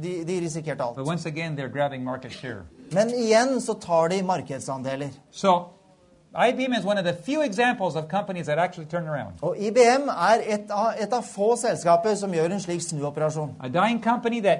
de 0.01 0.13
de 0.25 0.39
risikerte 0.41 0.77
But 0.77 0.99
alt. 1.01 1.07
once 1.07 1.25
again, 1.25 1.55
they're 1.57 1.71
grabbing 1.73 2.03
market 2.03 2.31
share. 2.31 2.65
Men 2.91 3.13
igjen 3.13 3.61
så 3.61 3.73
tar 3.73 4.09
de 4.09 4.21
markedsandeler. 4.23 5.09
So, 5.31 5.75
IBM 6.35 6.73
is 6.73 6.85
one 6.85 6.97
of 6.97 7.05
the 7.05 7.13
few 7.13 7.41
examples 7.41 7.95
of 7.95 8.09
companies 8.09 8.45
that 8.45 8.57
actually 8.57 8.85
turn 8.85 9.07
around. 9.07 9.33
Og 9.41 9.57
IBM 9.57 10.09
er 10.09 10.41
et 10.43 10.71
av, 10.71 10.93
et 10.99 11.13
av 11.13 11.23
få 11.23 11.55
selskaper 11.55 12.15
som 12.19 12.33
gjør 12.33 12.51
en 12.51 12.59
slik 12.59 12.81
snuoperasjon. 12.83 13.55
A 13.63 13.69
dying 13.69 14.03
company 14.03 14.41
that 14.41 14.59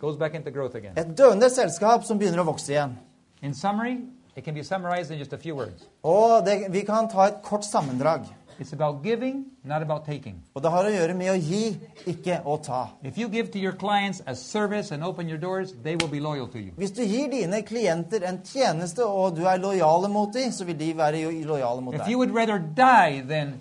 goes 0.00 0.16
back 0.16 0.34
into 0.34 0.50
growth 0.50 0.76
again. 0.76 0.96
Et 0.96 1.18
døende 1.18 1.50
selskap 1.50 2.04
som 2.04 2.18
begynner 2.18 2.40
å 2.40 2.46
vokse 2.48 2.72
igjen. 2.72 2.96
In 3.42 3.54
summary, 3.54 3.98
it 4.36 4.44
can 4.44 4.54
be 4.54 4.64
summarized 4.64 5.10
in 5.10 5.18
just 5.18 5.32
a 5.32 5.38
few 5.38 5.54
words. 5.54 5.84
Og 6.02 6.46
det, 6.46 6.72
vi 6.72 6.80
kan 6.80 7.08
ta 7.08 7.28
et 7.28 7.42
kort 7.42 7.64
sammendrag. 7.64 8.24
It's 8.60 8.72
about 8.72 9.02
giving, 9.02 9.44
not 9.64 9.82
about 9.82 10.04
taking. 10.06 10.42
Og 10.54 10.62
det 10.62 10.70
har 10.70 10.84
å 10.84 10.90
gjøre 10.94 11.14
med 11.14 11.30
å 11.32 11.36
gi, 11.40 11.76
ikke 12.06 12.40
å 12.44 12.56
ta. 12.62 12.88
If 13.02 13.18
you 13.18 13.28
give 13.28 13.50
to 13.52 13.58
your 13.58 13.72
clients 13.72 14.22
a 14.26 14.34
service 14.34 14.92
and 14.94 15.02
open 15.04 15.28
your 15.28 15.38
doors, 15.38 15.72
they 15.82 15.96
will 15.96 16.08
be 16.10 16.20
loyal 16.20 16.46
to 16.48 16.58
you. 16.58 16.72
Hvis 16.76 16.90
du 16.94 17.02
gir 17.02 17.28
dine 17.30 17.62
klienter 17.62 18.22
en 18.28 18.40
tjeneste, 18.44 19.04
og 19.04 19.36
du 19.36 19.44
er 19.46 19.56
lojale 19.58 20.08
mot 20.08 20.32
dem, 20.34 20.52
så 20.52 20.64
vil 20.64 20.78
de 20.78 20.92
være 20.96 21.30
lojale 21.44 21.80
mot 21.80 21.94
If 21.94 22.00
deg. 22.04 22.10
you 22.10 22.18
would 22.18 22.34
rather 22.34 22.58
die 22.58 23.22
than 23.28 23.60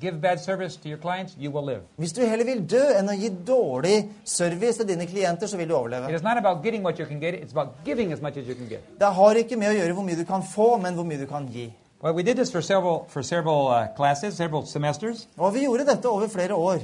give 0.00 0.20
bad 0.20 0.38
service 0.40 0.76
to 0.76 0.88
your 0.88 0.98
clients, 0.98 1.34
you 1.40 1.50
will 1.50 1.64
live. 1.64 1.80
Hvis 1.96 2.12
du 2.12 2.20
heller 2.20 2.44
vil 2.44 2.60
dø 2.68 2.82
enn 2.98 3.08
å 3.08 3.14
gi 3.16 3.30
dårlig 3.48 3.94
service 4.24 4.76
til 4.76 4.88
dine 4.90 5.06
klienter, 5.08 5.46
så 5.48 5.56
vil 5.56 5.68
du 5.68 5.72
It 5.74 5.78
overleve. 5.78 6.14
is 6.14 6.22
not 6.22 6.36
about 6.36 6.62
getting 6.62 6.82
what 6.84 6.98
you 6.98 7.06
can 7.06 7.18
get, 7.20 7.34
it's 7.34 7.52
about 7.52 7.68
giving 7.84 8.12
as 8.12 8.20
much 8.20 8.36
as 8.36 8.46
you 8.46 8.54
can 8.54 8.68
get. 8.68 8.84
Det 9.00 9.08
har 9.14 9.34
ikke 9.40 9.56
med 9.56 9.68
å 9.72 9.78
gjøre 9.78 9.92
hvor 9.96 10.04
mye 10.04 10.16
du 10.20 10.24
kan 10.28 10.42
få, 10.42 10.76
men 10.76 10.94
hvor 10.94 11.04
mye 11.04 11.18
du 11.18 11.26
kan 11.26 11.48
gi. 11.48 11.72
Well, 12.02 12.14
we 12.14 12.22
did 12.22 12.36
this 12.36 12.52
for 12.52 12.60
several, 12.60 13.06
for 13.08 13.22
several 13.22 13.68
uh, 13.68 13.86
classes, 13.96 14.34
several 14.36 14.66
semesters, 14.66 15.28
Og 15.38 15.54
vi 15.54 15.60
gjorde 15.60 15.86
dette 15.86 16.06
over 16.08 16.28
flere 16.28 16.54
år. 16.54 16.78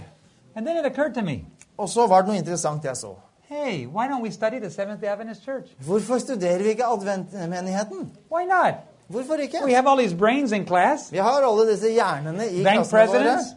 and 0.57 0.67
then 0.67 0.77
it 0.77 0.87
occurred 0.93 1.15
to 1.15 1.23
me 1.23 1.45
Og 1.79 1.89
så 1.89 2.07
var 2.07 2.17
det 2.19 2.27
noe 2.29 2.37
interessant 2.37 2.85
jeg 2.85 2.97
så. 2.97 3.15
hey, 3.49 3.87
why 3.87 4.07
don't 4.09 4.23
we 4.23 4.31
study 4.31 4.59
the 4.61 4.71
Seventh 4.71 5.01
day 5.03 5.09
Adventist 5.09 5.45
Church? 5.45 5.67
Hvorfor 5.79 6.19
studerer 6.19 6.59
vi 6.63 6.69
ikke 6.69 6.85
adventmenigheten? 6.85 8.11
Why 8.31 8.45
not? 8.45 8.75
Hvorfor 9.09 9.35
ikke? 9.35 9.59
We 9.65 9.73
have 9.75 9.87
all 9.89 9.99
these 9.99 10.15
brains 10.17 10.53
in 10.53 10.67
class. 10.67 11.13
Vi 11.13 11.19
har 11.19 11.43
alle 11.43 11.71
disse 11.73 11.91
hjernene 11.93 12.49
i 12.51 12.65
Bank 12.65 12.77
klassene 12.77 13.01
våre. 13.01 13.09
presidents, 13.09 13.49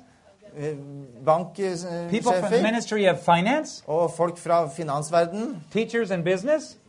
Eh, 0.57 0.61
people 0.63 2.31
from 2.31 2.41
the 2.41 2.41
Banksjefer 2.41 2.61
Ministry 2.63 3.05
of 3.07 3.17
Finance, 3.19 3.83
og 3.87 4.11
folk 4.11 4.37
fra 4.37 4.67
finansverden, 4.69 5.63
teachers 5.71 6.11
in 6.11 6.23
business, 6.23 6.63
eh, 6.73 6.84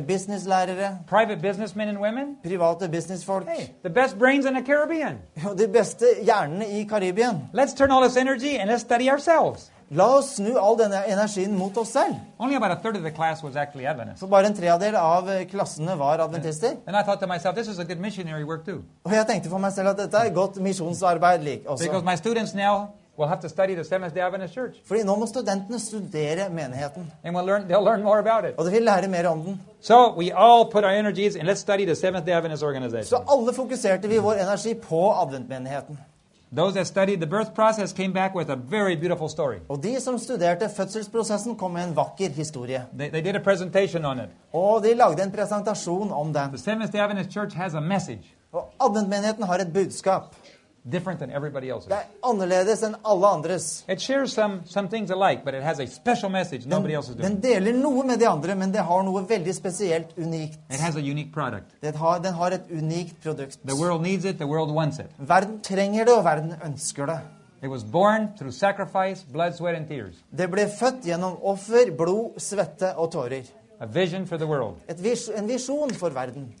businesslærere, 0.00 0.98
private 1.06 1.40
businessmen 1.42 1.88
and 1.88 1.98
women. 1.98 2.36
private 2.44 2.88
businessfolk. 2.90 3.48
Hey, 3.48 3.66
the 3.84 3.90
best 3.90 4.18
brains 4.18 4.46
in 4.46 4.54
the 4.54 4.64
Caribbean. 4.64 5.18
Og 5.50 5.58
de 5.58 5.68
beste 5.68 6.06
hjernene 6.22 6.68
i 6.68 6.84
Karibien. 6.84 7.42
Let's 7.54 7.74
turn 7.74 7.90
all 7.90 8.08
this 8.08 8.16
energy 8.16 8.56
and 8.60 8.70
let's 8.70 8.80
study 8.80 9.10
ourselves. 9.10 9.70
La 9.90 10.06
oss 10.16 10.36
snu 10.36 10.54
all 10.56 10.78
denne 10.78 11.02
energien 11.06 11.52
mot 11.58 11.76
oss 11.76 11.88
selv. 11.92 12.14
Only 12.38 12.56
about 12.56 12.70
a 12.70 12.80
third 12.82 12.96
of 12.96 13.02
the 13.02 13.10
class 13.10 13.42
was 13.42 13.56
actually 13.56 13.86
Adventist. 13.86 14.20
Så 14.20 14.26
bare 14.26 14.46
en 14.46 14.54
tredjedel 14.54 14.96
av 14.96 15.28
eh, 15.30 15.46
klassene 15.46 15.98
var 15.98 16.18
adventister. 16.18 16.68
And 16.86 16.96
I 16.96 17.02
thought 17.02 17.20
to 17.20 17.26
myself, 17.26 17.54
this 17.56 17.68
is 17.68 17.78
a 17.78 17.84
good 17.84 18.00
missionary 18.00 18.44
work 18.44 18.64
too. 18.64 18.82
Og 19.04 19.12
jeg 19.12 19.26
tenkte 19.26 19.50
for 19.50 19.58
meg 19.58 19.72
selv 19.72 19.88
at 19.88 19.98
dette 19.98 20.16
er 20.16 20.32
godt 20.32 20.56
misjonsarbeid 20.56 21.44
lik 21.44 21.62
Because 21.62 22.04
my 22.04 22.16
students 22.16 22.54
now 22.54 22.86
will 23.18 23.28
have 23.28 23.40
to 23.40 23.48
study 23.48 23.74
the 23.74 23.84
Seventh 23.84 24.14
day 24.14 24.20
Adventist 24.20 24.54
Church. 24.54 24.76
Fordi 24.84 25.02
nå 25.02 25.16
må 25.16 25.26
studentene 25.26 25.78
studere 25.78 26.48
menigheten. 26.50 27.12
And 27.24 27.36
we'll 27.36 27.46
learn, 27.46 27.68
they'll 27.68 27.84
learn 27.84 28.02
more 28.02 28.18
about 28.18 28.50
it. 28.50 28.58
Og 28.58 28.64
de 28.64 28.70
vil 28.70 28.82
lære 28.82 29.08
mer 29.08 29.28
om 29.28 29.42
den. 29.42 29.60
So 29.80 30.14
we 30.16 30.32
all 30.34 30.64
put 30.72 30.84
our 30.84 30.92
energies 30.92 31.36
and 31.36 31.48
let's 31.48 31.60
study 31.60 31.84
the 31.84 31.94
Seventh 31.94 32.26
day 32.26 32.32
Adventist 32.32 32.62
organization. 32.62 33.04
Så 33.04 33.16
alle 33.32 33.54
fokuserte 33.54 34.08
vi 34.08 34.18
vår 34.18 34.32
energi 34.32 34.74
på 34.74 35.12
adventmenigheten. 35.12 35.98
Those 36.56 36.74
that 36.74 36.86
studied 36.86 37.20
the 37.20 37.26
birth 37.26 37.54
process 37.54 37.92
came 37.94 38.12
back 38.12 38.34
with 38.34 38.50
a 38.50 38.56
very 38.56 38.94
beautiful 38.96 39.28
story. 39.28 39.56
Og 39.68 39.82
de 39.82 40.00
som 40.00 40.18
studerte 40.18 40.68
fødselsprosessen, 40.76 41.56
kom 41.56 41.70
med 41.70 41.84
en 41.84 41.96
vakker 41.96 42.28
historie. 42.28 42.82
They, 42.98 43.10
they 43.10 43.20
did 43.20 43.36
a 43.36 43.38
presentation 43.44 44.04
on 44.04 44.18
it. 44.18 44.28
Og 44.52 44.82
de 44.82 44.94
lagde 44.94 45.22
en 45.22 45.32
presentasjon 45.32 46.12
om 46.12 46.34
The 46.34 46.48
den. 46.50 46.58
Seventh 46.58 46.92
day 46.92 46.98
Adventist 46.98 47.30
Church 47.32 47.56
has 47.56 47.74
a 47.74 47.80
message 47.80 48.36
Og 48.52 48.68
adventmenigheten 48.80 49.42
har 49.42 49.54
et 49.54 49.72
budskap. 49.72 50.36
Different 50.84 51.20
than 51.20 51.30
everybody 51.30 51.70
else's. 51.70 51.88
Det 51.88 51.96
er 51.96 52.28
annerledes 52.30 52.82
enn 52.82 52.96
alle 53.04 53.26
andres. 53.26 53.84
It 53.88 54.00
shares 54.00 54.32
some, 54.32 54.62
some 54.64 54.88
things 54.88 55.10
alike, 55.10 55.44
but 55.44 55.54
it 55.54 55.62
has 55.62 55.80
a 55.80 55.86
special 55.86 56.30
message 56.30 56.66
nobody 56.66 56.94
else 56.94 57.10
is 57.10 57.16
doing. 57.16 57.28
den 57.28 57.40
deler 57.40 57.72
noe 57.72 58.04
med 58.04 58.18
de 58.18 58.28
andre, 58.28 58.54
men 58.54 58.72
det 58.72 58.80
har 58.80 59.02
noe 59.02 59.22
veldig 59.28 59.54
spesielt 59.54 60.16
unikt. 60.18 60.58
It 60.70 60.80
has 60.80 60.96
a 60.96 61.00
unique 61.00 61.32
product. 61.32 61.70
Det 61.82 61.96
har, 61.96 62.18
den 62.18 62.34
har 62.34 62.50
et 62.50 62.70
unikt 62.70 63.22
produkt. 63.22 63.58
The 63.64 63.76
world 63.76 64.02
needs 64.02 64.24
it, 64.24 64.38
the 64.38 64.46
world 64.46 64.70
wants 64.70 64.98
it. 64.98 65.06
Verden 65.18 65.60
trenger 65.60 66.04
det, 66.04 66.14
og 66.14 66.24
verden 66.24 66.54
ønsker 66.64 67.06
det. 67.06 67.20
It 67.62 67.70
was 67.70 67.84
born 67.84 68.28
through 68.36 68.52
sacrifice, 68.52 69.24
blood, 69.32 69.52
sweat, 69.52 69.76
and 69.76 69.88
tears. 69.88 70.14
Det 70.36 70.50
ble 70.50 70.66
født 70.80 71.04
gjennom 71.06 71.36
offer, 71.42 71.92
blod, 71.98 72.40
svette 72.42 72.96
og 72.96 73.12
tårer. 73.12 73.46
A 73.80 73.86
vision 73.86 74.26
for 74.26 74.36
the 74.36 74.46
world. 74.46 74.76
Et 74.88 75.04
vis, 75.04 75.28
en 75.36 75.48
visjon 75.48 75.90
for 75.94 76.10
verden. 76.10 76.52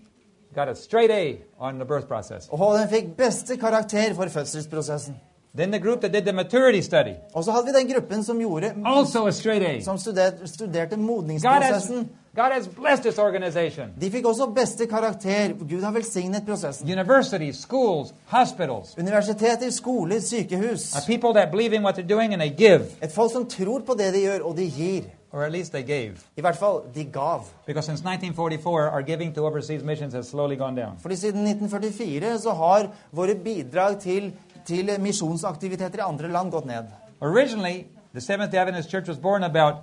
Got 0.54 0.68
a 0.68 0.74
straight 0.74 1.10
A 1.10 1.36
on 1.58 1.74
the 1.74 1.84
birth 1.84 2.06
process. 2.06 2.48
Og 2.50 2.78
den 2.78 2.88
fikk 2.88 3.16
beste 3.16 3.56
karakter 3.56 4.14
for 4.14 4.28
fødselsprosessen. 4.28 5.14
Then 5.54 5.70
the 5.70 5.80
group 5.80 6.00
that 6.00 6.12
did 6.12 6.22
the 6.22 6.32
maturity 6.32 6.80
study, 6.80 7.14
Og 7.34 7.44
så 7.44 7.52
hadde 7.52 7.66
vi 7.66 7.72
den 7.78 7.94
gruppen 7.94 8.24
som, 8.24 8.38
gjorde, 8.38 8.74
also 8.84 9.26
a 9.26 9.30
straight 9.32 9.62
A. 9.62 9.84
som 9.84 9.98
studerte, 9.98 10.48
studerte 10.48 10.96
God 10.96 10.98
has, 10.98 11.06
modningsprosessen. 11.06 12.08
God 12.36 12.52
has 12.52 12.68
blessed 12.68 13.02
this 13.04 13.18
organization. 13.18 13.88
De 14.00 14.10
fikk 14.10 14.26
også 14.26 14.46
beste 14.46 14.86
karakter. 14.86 15.52
Gud 15.70 15.82
har 15.82 15.92
velsignet 15.92 16.42
prosessen. 16.46 16.92
Universities, 16.92 17.56
schools, 17.56 18.14
hospitals, 18.26 18.98
Universiteter, 18.98 19.70
skoler, 19.70 20.20
sykehus. 20.20 20.96
A 20.96 21.00
people 21.06 21.40
that 21.40 21.50
believe 21.50 21.76
in 21.76 21.82
what 21.84 21.98
they're 21.98 22.14
doing 22.14 22.32
and 22.32 22.42
they 22.42 22.56
give, 22.56 22.82
Et 23.02 23.12
folk 23.12 23.32
som 23.32 23.46
tror 23.46 23.78
på 23.78 23.94
det 23.94 24.14
de 24.14 24.20
gjør, 24.20 24.40
og 24.40 24.56
de 24.56 24.70
gir. 24.70 25.02
Or 25.32 25.44
at 25.44 25.52
least 25.52 25.72
they 25.72 25.82
gave. 25.82 26.12
I 26.36 26.40
hvert 26.40 26.56
fall, 26.56 26.84
de 26.94 27.04
gav. 27.04 27.40
Because 27.66 27.86
since 27.86 28.02
1944, 28.04 28.90
our 28.90 29.02
giving 29.02 29.32
to 29.34 29.46
overseas 29.46 29.82
missions 29.82 30.14
has 30.14 30.28
slowly 30.28 30.56
gone 30.56 30.74
down. 30.74 30.98
Fordi 31.02 31.16
siden 31.16 31.46
1944 31.46 32.38
så 32.38 32.52
har 32.52 32.88
våre 33.12 33.34
bidrag 33.34 33.98
til, 34.00 34.32
til 34.66 34.90
misjonsaktiviteter 35.00 35.98
i 35.98 36.08
andre 36.08 36.28
land 36.28 36.50
gått 36.50 36.66
ned. 36.66 36.84
Originally, 37.20 37.86
the 38.12 38.20
Seventh 38.20 38.52
day 38.52 38.58
Adventist 38.58 38.90
Church 38.90 39.08
was 39.08 39.18
born 39.18 39.42
about 39.42 39.74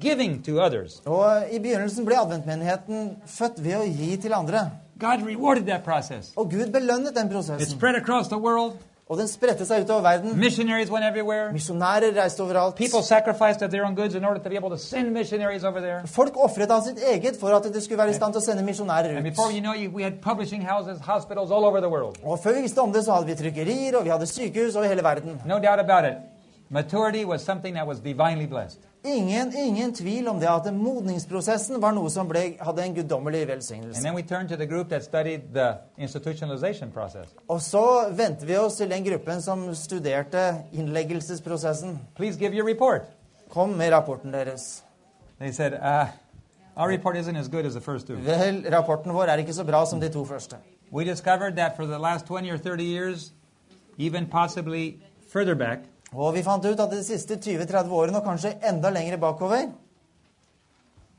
giving 0.00 0.42
to 0.42 0.60
others. 0.60 1.02
Og 1.06 1.44
i 1.52 1.58
begynnelsen 1.58 2.06
ble 2.06 2.18
adventmenigheten 2.18 3.16
født 3.26 3.62
ved 3.64 3.76
å 3.78 3.86
gi 3.86 4.16
til 4.16 4.34
andre. 4.34 4.70
God 5.00 5.26
rewarded 5.26 5.66
that 5.66 5.84
process. 5.84 6.32
Og 6.36 6.50
Gud 6.50 6.72
belønnet 6.72 7.14
den 7.16 7.28
prosessen. 7.28 7.62
It 7.62 7.68
spread 7.68 7.96
across 7.96 8.28
the 8.28 8.38
world. 8.38 8.72
Og 9.06 9.18
den 9.18 9.28
spredte 9.30 9.62
seg 9.62 9.84
utover 9.84 10.02
verden. 10.02 10.32
Missionaries 10.38 10.90
went 10.90 11.04
everywhere. 11.06 11.52
Misjonærer 11.54 12.10
reiste 12.16 12.42
overalt. 12.42 12.74
People 12.74 13.02
sacrificed 13.06 13.60
their 13.70 13.84
own 13.86 13.94
goods 13.94 14.14
in 14.14 14.24
order 14.24 14.40
to 14.42 14.48
be 14.50 14.56
able 14.56 14.70
to 14.70 14.76
send 14.76 15.10
missionaries 15.14 15.64
over 15.64 15.80
there. 15.80 16.00
Folk 16.06 16.36
ofret 16.36 16.70
av 16.70 16.82
sitt 16.82 16.98
eget 17.12 17.38
for 17.40 17.54
at 17.54 17.68
de 17.74 17.80
skulle 17.80 17.98
være 18.02 18.10
i 18.10 18.14
stand 18.18 18.34
til 18.34 18.42
å 18.42 18.44
sende 18.44 18.64
misjonærer 18.66 19.16
And 19.16 19.24
before 19.24 19.48
ut. 19.48 19.54
you 19.54 19.60
know 19.62 19.74
we 19.94 20.02
had 20.02 20.12
publishing 20.20 20.62
houses, 20.68 20.98
hospitals 21.06 21.50
all 21.52 21.64
over 21.64 21.80
the 21.80 21.88
world. 21.88 22.18
Og 22.24 22.38
før 22.38 22.52
vi 22.58 22.62
visste 22.66 22.80
om 22.82 22.92
det, 22.92 23.04
så 23.04 23.12
hadde 23.12 23.26
vi 23.26 23.34
trykkerier, 23.34 23.96
og 23.98 24.04
vi 24.04 24.10
hadde 24.10 24.26
sykehus 24.26 24.76
over 24.76 24.86
hele 24.88 25.02
verden. 25.02 25.40
No 25.46 25.58
doubt 25.58 25.78
about 25.80 26.04
it. 26.10 26.16
Maturity 26.70 27.24
was 27.24 27.42
something 27.42 27.74
that 27.76 27.86
was 27.86 28.00
divinely 28.00 28.46
blessed. 28.46 28.80
Ingen, 29.06 29.56
ingen 29.56 29.94
tvil 29.94 30.28
om 30.28 30.40
det 30.40 30.48
at 30.50 30.66
modningsprosessen 30.74 31.78
var 31.82 31.94
noe 31.94 32.10
som 32.10 32.26
ble, 32.26 32.56
hadde 32.58 32.82
en 32.82 32.94
guddommelig 32.94 33.44
velsignelse. 33.48 34.02
then 34.02 34.14
we 34.14 34.22
turned 34.22 34.48
to 34.48 34.56
the 34.56 34.66
group 34.66 34.88
that 34.88 35.04
studied 35.04 35.40
the 35.54 35.78
institutionalization 35.98 36.90
process. 36.90 37.28
Og 37.48 37.62
så 37.62 38.08
vendte 38.10 38.46
vi 38.46 38.56
oss 38.56 38.74
til 38.76 38.90
den 38.90 39.04
gruppen 39.04 39.42
som 39.42 39.74
studerte 39.74 40.54
innleggelsesprosessen. 40.72 42.00
Give 42.18 42.52
your 42.52 42.68
report. 42.68 43.02
Kom 43.48 43.68
med 43.68 43.92
rapporten 43.92 44.32
deres. 44.32 44.82
De 45.38 45.52
said, 45.52 45.72
uh, 45.72 46.06
as 46.76 47.28
as 47.66 47.74
the 47.74 47.80
first 47.80 48.06
two. 48.06 48.16
Vel, 48.16 48.66
rapporten 48.72 49.14
vår 49.14 49.22
er 49.22 49.36
ikke 49.36 49.52
så 49.52 49.64
bra 49.64 49.86
som 49.86 50.00
de 50.00 50.08
to 50.08 50.24
første. 50.24 50.56
We 50.92 51.04
discovered 51.04 51.56
that 51.56 51.76
for 51.76 51.84
the 51.84 51.98
last 51.98 52.26
20 52.26 52.50
or 52.50 52.56
30 52.56 52.84
years, 52.84 53.32
even 53.98 54.26
possibly 54.26 55.00
further 55.32 55.54
back, 55.54 55.78
Og 56.16 56.34
vi 56.34 56.42
fant 56.42 56.64
ut 56.64 56.80
at 56.80 56.92
de 56.92 57.02
siste 57.04 57.36
20-30 57.36 57.90
årene, 57.92 58.20
og 58.20 58.24
kanskje 58.24 58.56
enda 58.64 58.90
lenger 58.90 59.18
bakover, 59.20 59.66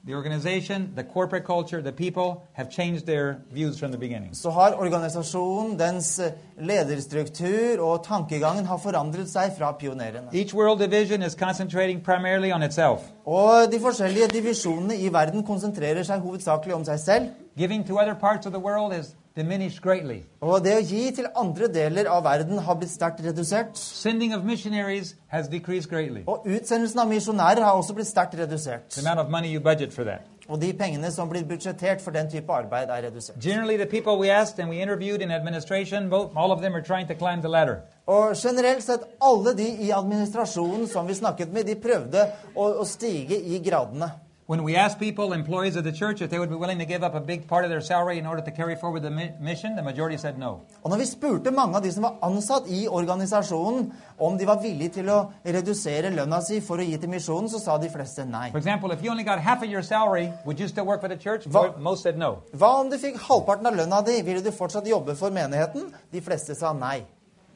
the 0.08 0.16
organization, 0.16 0.94
the 0.96 1.04
corporate 1.04 1.44
culture, 1.44 1.82
the 1.82 1.92
people 1.92 2.48
have 2.54 2.70
changed 2.72 3.06
their 3.06 3.42
views 3.52 3.78
from 3.78 3.92
the 3.92 3.98
beginning. 3.98 4.30
så 4.34 4.50
har 4.50 4.74
organisasjonen, 4.74 5.80
dens 5.80 6.20
eh, 6.20 6.32
lederstruktur 6.58 7.82
og 7.82 8.04
tankegangen 8.04 8.66
har 8.66 8.78
forandret 8.78 9.30
seg 9.30 9.52
fra 9.58 9.72
pionerene. 9.72 10.30
Each 10.34 10.56
world 10.56 10.80
division 10.80 11.24
is 11.24 11.36
concentrating 11.36 12.02
primarily 12.04 12.52
on 12.52 12.64
itself. 12.64 13.02
Og 13.26 13.72
de 13.72 13.80
forskjellige 13.80 14.28
divisjonene 14.28 14.98
i 14.98 15.14
verden 15.14 15.44
konsentrerer 15.44 16.04
seg 16.04 16.20
hovedsakelig 16.20 16.76
om 16.76 16.86
seg 16.86 17.00
selv. 17.00 17.30
Giving 17.58 17.88
to 17.88 18.00
other 18.00 18.16
parts 18.16 18.46
of 18.48 18.54
the 18.54 18.62
world 18.62 19.00
is 19.00 19.16
diminished 19.38 19.82
greatly. 19.82 20.24
Og 20.42 20.64
det 20.66 20.74
å 20.76 20.84
gi 20.84 21.04
til 21.16 21.30
andre 21.38 21.70
deler 21.72 22.10
av 22.12 22.26
verden 22.26 22.60
har 22.66 22.80
blitt 22.80 22.92
sterkt 22.92 23.22
redusert. 23.26 23.78
Sending 23.78 24.34
of 24.36 24.44
missionaries 24.44 25.14
has 25.32 25.48
decreased 25.48 25.90
greatly. 25.92 26.24
Og 26.28 26.48
utsendelsen 26.48 27.04
av 27.04 27.12
misjonærer 27.12 27.64
har 27.64 27.78
også 27.78 27.96
blitt 27.98 28.10
sterkt 28.10 28.36
redusert. 28.40 28.90
The 28.96 29.06
amount 29.06 29.24
of 29.24 29.32
money 29.32 29.54
you 29.54 29.62
budget 29.62 29.94
for 29.94 30.04
that. 30.10 30.26
Og 30.48 30.62
de 30.62 30.72
pengene 30.74 31.12
som 31.12 31.28
blir 31.30 31.44
budsjettert 31.44 32.02
for 32.02 32.16
den 32.16 32.30
type 32.32 32.52
arbeid, 32.52 32.90
er 32.90 33.04
redusert. 33.10 33.40
Generally, 33.44 33.78
the 33.78 33.86
people 33.86 34.18
we 34.20 34.30
asked 34.32 34.60
and 34.60 34.70
we 34.70 34.82
interviewed 34.82 35.22
in 35.22 35.32
administration, 35.32 36.10
both, 36.10 36.32
all 36.36 36.52
of 36.52 36.62
them 36.62 36.76
are 36.76 36.82
trying 36.82 37.08
to 37.08 37.16
climb 37.16 37.42
the 37.42 37.52
ladder. 37.52 37.82
Og 38.08 38.36
generelt 38.36 38.84
sett, 38.84 39.04
alle 39.22 39.54
de 39.58 39.68
i 39.68 39.92
administrasjonen 39.92 40.88
som 40.88 41.08
vi 41.08 41.14
snakket 41.14 41.52
med, 41.54 41.68
de 41.68 41.76
prøvde 41.76 42.24
å, 42.56 42.70
å 42.80 42.86
stige 42.88 43.36
i 43.36 43.60
gradene. 43.60 44.08
When 44.48 44.64
we 44.64 44.78
ask 44.78 44.98
people, 44.98 45.34
employees 45.34 45.76
of 45.76 45.84
the 45.84 45.92
church, 45.92 46.22
if 46.22 46.30
they 46.30 46.40
would 46.40 46.50
be 46.50 46.56
willing 46.56 46.80
to 46.80 46.86
give 46.86 47.04
up 47.04 47.16
a 47.16 47.20
big 47.20 47.50
part 47.50 47.66
of 47.66 47.70
their 47.70 47.82
salary 47.82 48.18
in 48.18 48.26
order 48.26 48.42
to 48.42 48.50
carry 48.52 48.78
forward 48.78 49.04
the 49.04 49.10
mission, 49.42 49.76
the 49.76 49.84
majority 49.84 50.16
said 50.16 50.38
no. 50.40 50.62
Og 50.84 50.92
når 50.92 50.98
vi 50.98 51.06
spurte 51.06 51.52
mange 51.52 51.76
av 51.76 51.84
de 51.84 51.92
som 51.92 52.04
var 52.04 52.14
ansatt 52.24 52.70
i 52.72 52.88
organisasjonen, 52.88 53.92
om 54.20 54.38
de 54.38 54.48
var 54.48 54.62
villige 54.62 54.94
til 55.02 55.12
å 55.12 55.18
redusere 55.44 56.14
lønna 56.16 56.40
si 56.42 56.62
for 56.62 56.80
å 56.80 56.86
gi 56.88 56.96
til 56.96 57.12
misjonen, 57.12 57.50
så 57.52 57.60
sa 57.60 57.76
de 57.78 57.90
fleste 57.92 58.24
nei. 58.24 58.48
For 58.56 58.64
example, 58.64 58.96
if 58.96 59.04
you 59.04 59.12
only 59.12 59.26
got 59.28 59.44
half 59.44 59.68
of 59.68 59.70
your 59.70 59.84
salary, 59.84 60.32
would 60.46 60.62
you 60.62 60.70
still 60.70 60.86
work 60.86 61.02
for 61.02 61.10
the 61.10 61.20
church? 61.20 61.44
Hva, 61.44 61.78
Most 61.78 62.04
said 62.04 62.18
no. 62.18 62.38
Hva 62.56 62.72
om 62.86 62.90
du 62.90 62.96
fikk 63.04 63.20
halvparten 63.28 63.68
av 63.68 63.76
lønna 63.76 64.00
di? 64.08 64.22
Ville 64.24 64.40
du 64.40 64.52
fortsatt 64.56 64.88
jobbe 64.88 65.20
for 65.20 65.30
menigheten? 65.30 65.92
De 66.16 66.24
fleste 66.24 66.56
sa 66.56 66.72
nei. 66.72 67.02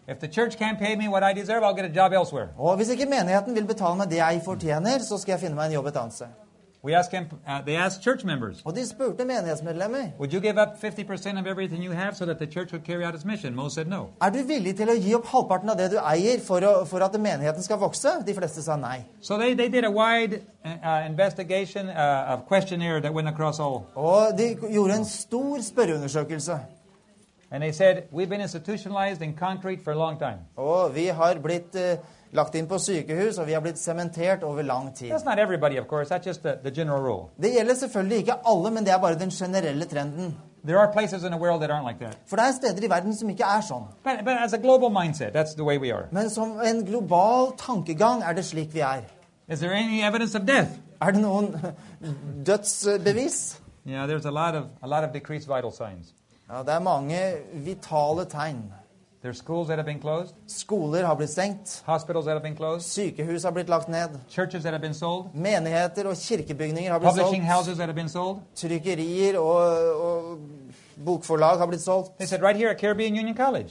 If 0.10 0.20
the 0.20 0.28
church 0.28 0.60
can't 0.60 0.78
pay 0.78 0.98
me 0.98 1.08
what 1.08 1.24
I 1.24 1.32
deserve, 1.32 1.64
I'll 1.64 1.74
get 1.74 1.86
a 1.86 1.96
job 1.96 2.12
elsewhere. 2.12 2.52
Og 2.58 2.76
hvis 2.76 2.92
ikke 2.92 3.08
menigheten 3.08 3.56
vil 3.56 3.64
betale 3.64 3.96
meg 3.96 4.12
det 4.12 4.20
jeg 4.20 4.44
fortjener, 4.44 5.00
så 5.00 5.16
skal 5.16 5.38
jeg 5.38 5.48
finne 5.48 5.56
meg 5.56 5.72
en 5.72 5.80
jobb 5.80 5.94
et 5.96 6.04
annet 6.04 6.20
sted. 6.20 6.41
We 6.84 6.96
asked 6.96 7.12
him, 7.12 7.28
uh, 7.48 7.62
they 7.62 7.76
asked 7.76 8.02
church 8.02 8.24
members, 8.26 8.62
Og 8.66 8.76
de 8.76 8.88
spurte 8.88 9.26
menighetsmedlemmer 9.26 10.18
would 10.18 10.34
you 10.34 10.40
give 10.40 10.58
up 10.58 10.82
50% 10.84 11.40
of 11.40 11.46
everything 11.48 11.84
you 11.84 11.92
have 11.92 12.18
so 12.18 12.26
that 12.26 12.40
the 12.40 12.48
church 12.48 12.72
would 12.72 12.84
carry 12.84 13.06
out 13.06 13.16
its 13.16 13.26
mission? 13.26 13.56
Most 13.56 13.76
said 13.76 13.88
no. 13.88 14.10
Er 14.22 14.30
du 14.30 14.44
villig 14.44 14.76
til 14.78 14.90
å 14.90 14.96
gi 14.98 15.14
opp 15.14 15.26
halvparten 15.26 15.70
av 15.70 15.78
det 15.78 15.92
du 15.92 16.00
eier 16.00 16.42
for, 16.42 16.66
å, 16.66 16.86
for 16.90 17.06
at 17.06 17.14
menigheten 17.22 17.62
skal 17.62 17.78
vokse? 17.78 18.16
De 18.26 18.34
fleste 18.34 18.66
sa 18.66 18.76
nei. 18.76 19.06
So 19.22 19.38
they, 19.38 19.54
they 19.54 19.70
did 19.70 19.86
a 19.86 19.92
wide 19.92 20.42
uh, 20.66 20.70
uh, 20.84 21.06
investigation 21.06 21.90
uh, 21.90 22.34
of 22.34 22.48
questionnaire 22.48 23.00
that 23.02 23.14
went 23.14 23.28
across 23.28 23.60
all. 23.60 23.86
Og 23.96 24.38
de 24.38 24.56
gjorde 24.74 24.96
en 24.96 25.06
stor 25.06 25.62
spørreundersøkelse. 25.62 26.60
And 27.52 27.62
they 27.64 27.72
said, 27.74 28.08
we've 28.12 28.30
been 28.30 28.42
institutionalized 28.42 29.22
in 29.22 29.34
concrete 29.34 29.84
for 29.84 29.92
a 29.92 29.96
long 29.96 30.18
time. 30.18 30.40
Og 30.56 30.96
vi 30.96 31.08
har 31.08 31.40
blitt 31.44 31.76
uh, 31.76 32.00
lagt 32.32 32.56
inn 32.56 32.68
på 32.68 32.78
sykehus, 32.80 33.38
og 33.38 33.48
vi 33.48 33.54
har 33.54 33.62
blitt 33.62 33.80
sementert 33.80 34.44
over 34.44 34.62
lang 34.64 34.96
tid. 34.96 35.12
That's 35.12 35.26
not 35.26 35.40
everybody, 35.40 35.78
of 35.78 35.88
course. 35.88 36.10
That's 36.10 36.28
just 36.28 36.44
the, 36.44 36.56
the 36.64 36.72
general 36.72 37.02
rule. 37.02 37.30
Det 37.42 37.52
gjelder 37.52 37.76
selvfølgelig 37.76 38.18
ikke 38.18 38.34
alle, 38.48 38.72
men 38.72 38.86
det 38.86 38.94
er 38.94 38.98
bare 38.98 39.20
den 39.20 39.30
generelle 39.30 39.86
trenden. 39.86 40.38
There 40.64 40.80
are 40.80 40.92
places 40.94 41.24
in 41.24 41.32
the 41.32 41.40
world 41.40 41.62
that 41.62 41.72
aren't 41.72 41.88
like 41.88 42.00
that. 42.00 42.18
For 42.28 42.36
det 42.36 42.46
er 42.46 42.52
steder 42.52 42.84
i 42.86 42.90
verden 42.90 43.16
som 43.16 43.30
ikke 43.30 43.44
er 43.44 43.62
sånn. 43.62 43.84
But, 44.04 44.24
but 44.24 44.92
mindset. 44.92 45.34
Men 46.12 46.30
som 46.30 46.60
en 46.66 46.86
global 46.86 47.52
tankegang 47.58 48.24
er 48.24 48.34
det 48.34 48.46
slik 48.46 48.74
vi 48.74 48.80
er. 48.80 49.02
Er 51.02 51.12
det 51.12 51.22
noen 51.22 51.56
dødsbevis? 52.48 53.60
Yeah, 53.86 54.06
there's 54.08 54.26
a 54.26 54.32
lot 54.32 54.56
of 54.56 54.64
a 54.82 54.88
lot 54.88 55.04
of 55.04 55.12
decreased 55.12 55.48
vital 55.48 55.72
signs. 55.72 56.14
Ja, 56.52 56.60
det 56.64 56.74
er 56.74 56.80
mange 56.80 57.20
vitale 57.54 58.26
tegn. 58.26 58.64
There's 59.24 59.38
schools 59.38 59.68
that 59.68 59.78
have 59.78 59.86
been 59.86 60.02
closed, 60.02 60.34
Skoler 60.48 61.06
har 61.06 61.16
blitt 61.16 61.30
stengt. 61.30 61.84
hospitals 61.86 62.26
that 62.26 62.34
have 62.34 62.42
been 62.44 62.56
closed, 62.56 62.82
Sykehus 62.90 63.44
har 63.44 63.52
blitt 63.52 63.70
lagt 63.70 63.88
ned. 63.90 64.10
churches 64.30 64.64
that 64.64 64.74
have 64.74 64.82
been 64.82 64.94
sold, 64.94 65.26
Menigheter 65.36 66.08
og 66.08 66.16
kirkebygninger 66.18 66.92
har 66.92 67.00
blitt 67.00 67.12
publishing 67.14 67.44
solgt. 67.44 67.54
houses 67.54 67.78
that 67.78 67.88
have 67.88 67.96
been 67.96 68.10
sold. 68.10 68.40
Trykkerier 68.56 69.38
og, 69.40 70.02
og 70.02 70.40
bokforlag 71.06 71.58
har 71.58 71.66
blitt 71.68 71.82
solgt. 71.82 72.18
They 72.18 72.26
said 72.28 72.42
right 72.42 72.58
here 72.58 72.70
at 72.70 72.80
Caribbean 72.82 73.14
Union 73.14 73.36
College. 73.38 73.70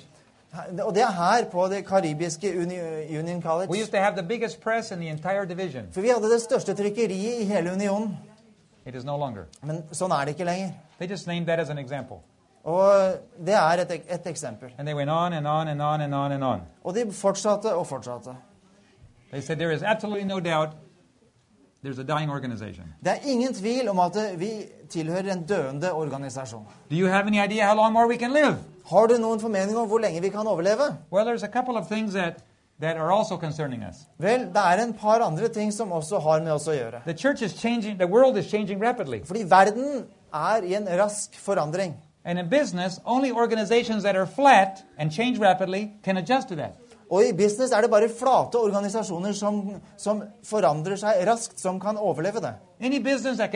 Og 0.83 0.95
det 0.95 1.03
er 1.03 1.11
her 1.13 1.45
på 1.51 1.67
det 1.69 1.87
karibiske 1.87 2.61
Uni 2.63 2.79
Union 3.19 3.37
We 3.37 3.43
College. 3.43 3.83
used 3.83 3.91
to 3.93 3.99
have 3.99 4.17
the 4.17 4.27
biggest 4.29 4.61
press 4.61 4.91
in 4.91 4.99
the 4.99 5.09
entire 5.09 5.45
division. 5.47 5.83
For 5.93 6.01
vi 6.01 6.09
hadde 6.09 6.31
det 6.33 6.41
største 6.43 6.75
trykkeriet 6.75 7.41
i 7.41 7.45
hele 7.45 7.73
unionen. 7.73 8.19
It 8.87 8.95
is 8.95 9.05
no 9.05 9.17
longer. 9.17 9.43
Men 9.63 9.83
sånn 9.93 10.11
er 10.13 10.25
det 10.25 10.29
ikke 10.39 10.45
lenger. 10.45 10.73
They 10.99 11.07
just 11.11 11.27
named 11.27 11.47
that 11.47 11.59
as 11.61 11.71
an 11.71 11.79
example. 11.79 12.17
Og 12.65 13.13
det 13.47 13.55
er 13.55 13.83
et, 13.83 13.93
et 13.93 14.27
eksempel. 14.27 14.69
And 14.79 14.87
they 14.87 14.95
went 14.95 15.11
on 15.11 15.33
and 15.33 15.47
on 15.47 15.69
and 15.69 15.83
on 15.83 16.01
and 16.01 16.15
on 16.15 16.33
and 16.33 16.45
on. 16.45 16.61
Og 16.85 16.95
de 16.95 17.13
fortsatte 17.13 17.75
og 17.75 17.87
fortsatte. 17.87 18.31
They 19.31 19.41
said 19.41 19.57
there 19.57 19.75
is 19.75 19.83
absolutely 19.83 20.25
no 20.25 20.41
doubt 20.41 20.69
there's 21.83 21.99
a 21.99 22.05
dying 22.05 22.31
organization. 22.31 22.85
Det 23.05 23.13
er 23.13 23.19
ingen 23.25 23.55
tvil 23.55 23.89
om 23.89 23.99
at 23.99 24.17
vi 24.37 24.51
tilhører 24.91 25.33
en 25.33 25.47
døende 25.47 25.93
organisasjon. 25.93 26.67
Do 26.91 26.97
you 26.97 27.09
have 27.09 27.27
any 27.27 27.45
idea 27.45 27.67
how 27.67 27.75
long 27.75 27.93
more 27.93 28.09
we 28.09 28.17
can 28.17 28.33
live? 28.33 28.57
Har 28.91 29.07
du 29.07 29.19
noen 29.19 29.41
formening 29.41 29.77
om 29.79 29.89
hvor 29.89 29.99
lenge 29.99 30.21
vi 30.21 30.29
kan 30.29 30.47
overleve? 30.47 30.97
Well, 31.13 31.27
there's 31.27 31.45
a 31.45 31.53
couple 31.53 31.77
of 31.77 31.87
things 31.87 32.13
that, 32.13 32.43
that 32.81 32.97
are 32.97 33.13
also 33.13 33.37
concerning 33.37 33.83
us. 33.91 33.97
Vel, 34.19 34.41
det 34.41 34.57
er 34.57 34.85
en 34.85 34.93
par 34.95 35.23
andre 35.25 35.49
ting 35.49 35.73
som 35.73 35.93
også 35.93 36.19
har 36.19 36.43
med 36.43 36.53
oss 36.53 36.69
å 36.69 36.73
gjøre. 36.73 37.01
The 37.07 37.17
church 37.17 37.43
is 37.43 37.53
changing, 37.53 37.99
the 37.99 38.07
world 38.07 38.37
is 38.37 38.47
changing 38.47 38.83
rapidly. 38.89 39.25
Fordi 39.25 39.51
verden 39.51 40.05
er 40.35 40.63
i 40.63 40.75
en 40.75 40.89
rask 41.01 41.39
forandring. 41.39 41.95
And 42.25 42.39
in 42.39 42.49
business, 42.49 43.01
only 43.05 43.33
organizations 43.33 44.03
that 44.03 44.17
are 44.17 44.27
flat 44.27 44.85
and 44.99 45.11
change 45.11 45.39
rapidly 45.39 45.93
can 46.03 46.17
adjust 46.17 46.49
to 46.49 46.57
that. 46.57 46.77
Og 47.11 47.25
i 47.27 47.33
business 47.33 47.73
er 47.73 47.81
det 47.83 47.91
bare 47.91 48.09
flate 48.09 48.59
organisasjoner 48.59 49.33
som, 49.35 49.57
som 49.99 50.21
forandrer 50.47 50.95
seg 51.01 51.25
raskt, 51.27 51.59
som 51.59 51.81
kan 51.83 51.99
overleve 51.99 52.39
det. 52.41 52.53
Any 52.81 53.01
that 53.39 53.51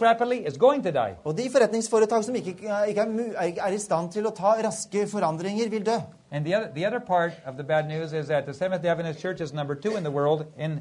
rapidly 0.00 0.46
is 0.46 0.56
going 0.56 0.82
to 0.82 0.90
die. 0.90 1.16
Og 1.24 1.36
de 1.36 1.50
forretningsforetak 1.50 2.24
som 2.24 2.34
ikke, 2.34 2.56
ikke 2.88 3.00
er, 3.00 3.52
er 3.60 3.72
i 3.72 3.78
stand 3.78 4.10
til 4.12 4.26
å 4.26 4.32
ta 4.32 4.54
raske 4.64 5.06
forandringer, 5.06 5.68
vil 5.68 5.84
dø. 5.84 5.98
And 6.30 6.46
the 6.46 6.54
other, 6.56 6.70
the 6.74 6.86
other 6.86 7.00
part 7.00 7.32
of 7.46 7.56
the 7.56 7.64
bad 7.64 7.86
news 7.86 8.12
is 8.12 8.26
that 8.26 8.46
the 8.46 8.54
Seventh 8.54 8.82
day 8.82 8.88
Adventist 8.88 9.20
Church 9.20 9.40
is 9.40 9.52
number 9.52 9.74
two 9.74 9.96
in 9.96 10.02
the 10.02 10.10
world 10.10 10.46
in 10.58 10.80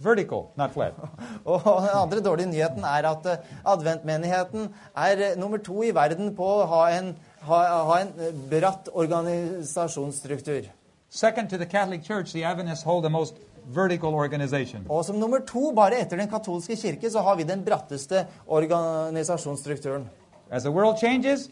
vertical, 0.00 0.50
not 0.56 0.72
flat. 0.72 0.94
Og 1.44 1.60
den 1.64 1.94
andre 1.94 2.20
dårlige 2.24 2.50
nyheten 2.50 2.84
er 2.84 3.08
at 3.10 3.26
eh, 3.26 3.44
adventmenigheten 3.64 4.68
er 4.96 5.24
eh, 5.30 5.36
nummer 5.38 5.58
to 5.58 5.82
i 5.82 5.94
verden 5.94 6.34
på 6.36 6.44
å 6.44 6.66
ha 6.70 6.82
en, 6.96 7.14
ha, 7.46 7.60
ha 7.90 8.00
en 8.00 8.12
eh, 8.18 8.34
bratt 8.50 8.88
organisasjonsstruktur. 8.92 10.70
Second 11.10 11.50
to 11.50 11.58
the 11.58 11.66
Catholic 11.66 12.04
Church, 12.04 12.32
the 12.32 12.44
Adventists 12.44 12.84
hold 12.84 13.04
the 13.04 13.10
most 13.10 13.34
vertical 13.66 14.14
organization. 14.14 14.86
Og 14.88 15.04
som 15.04 15.18
nummer 15.18 15.42
to, 15.46 15.72
bare 15.76 16.00
etter 16.00 16.16
den 16.16 16.30
katolske 16.30 16.76
kirke, 16.76 17.10
så 17.10 17.22
har 17.26 17.36
vi 17.36 17.44
den 17.44 17.64
bratteste 17.64 18.26
organisasjonsstrukturen. 18.46 20.08
As 20.50 20.62
the 20.62 20.70
world 20.70 20.98
changes, 20.98 21.48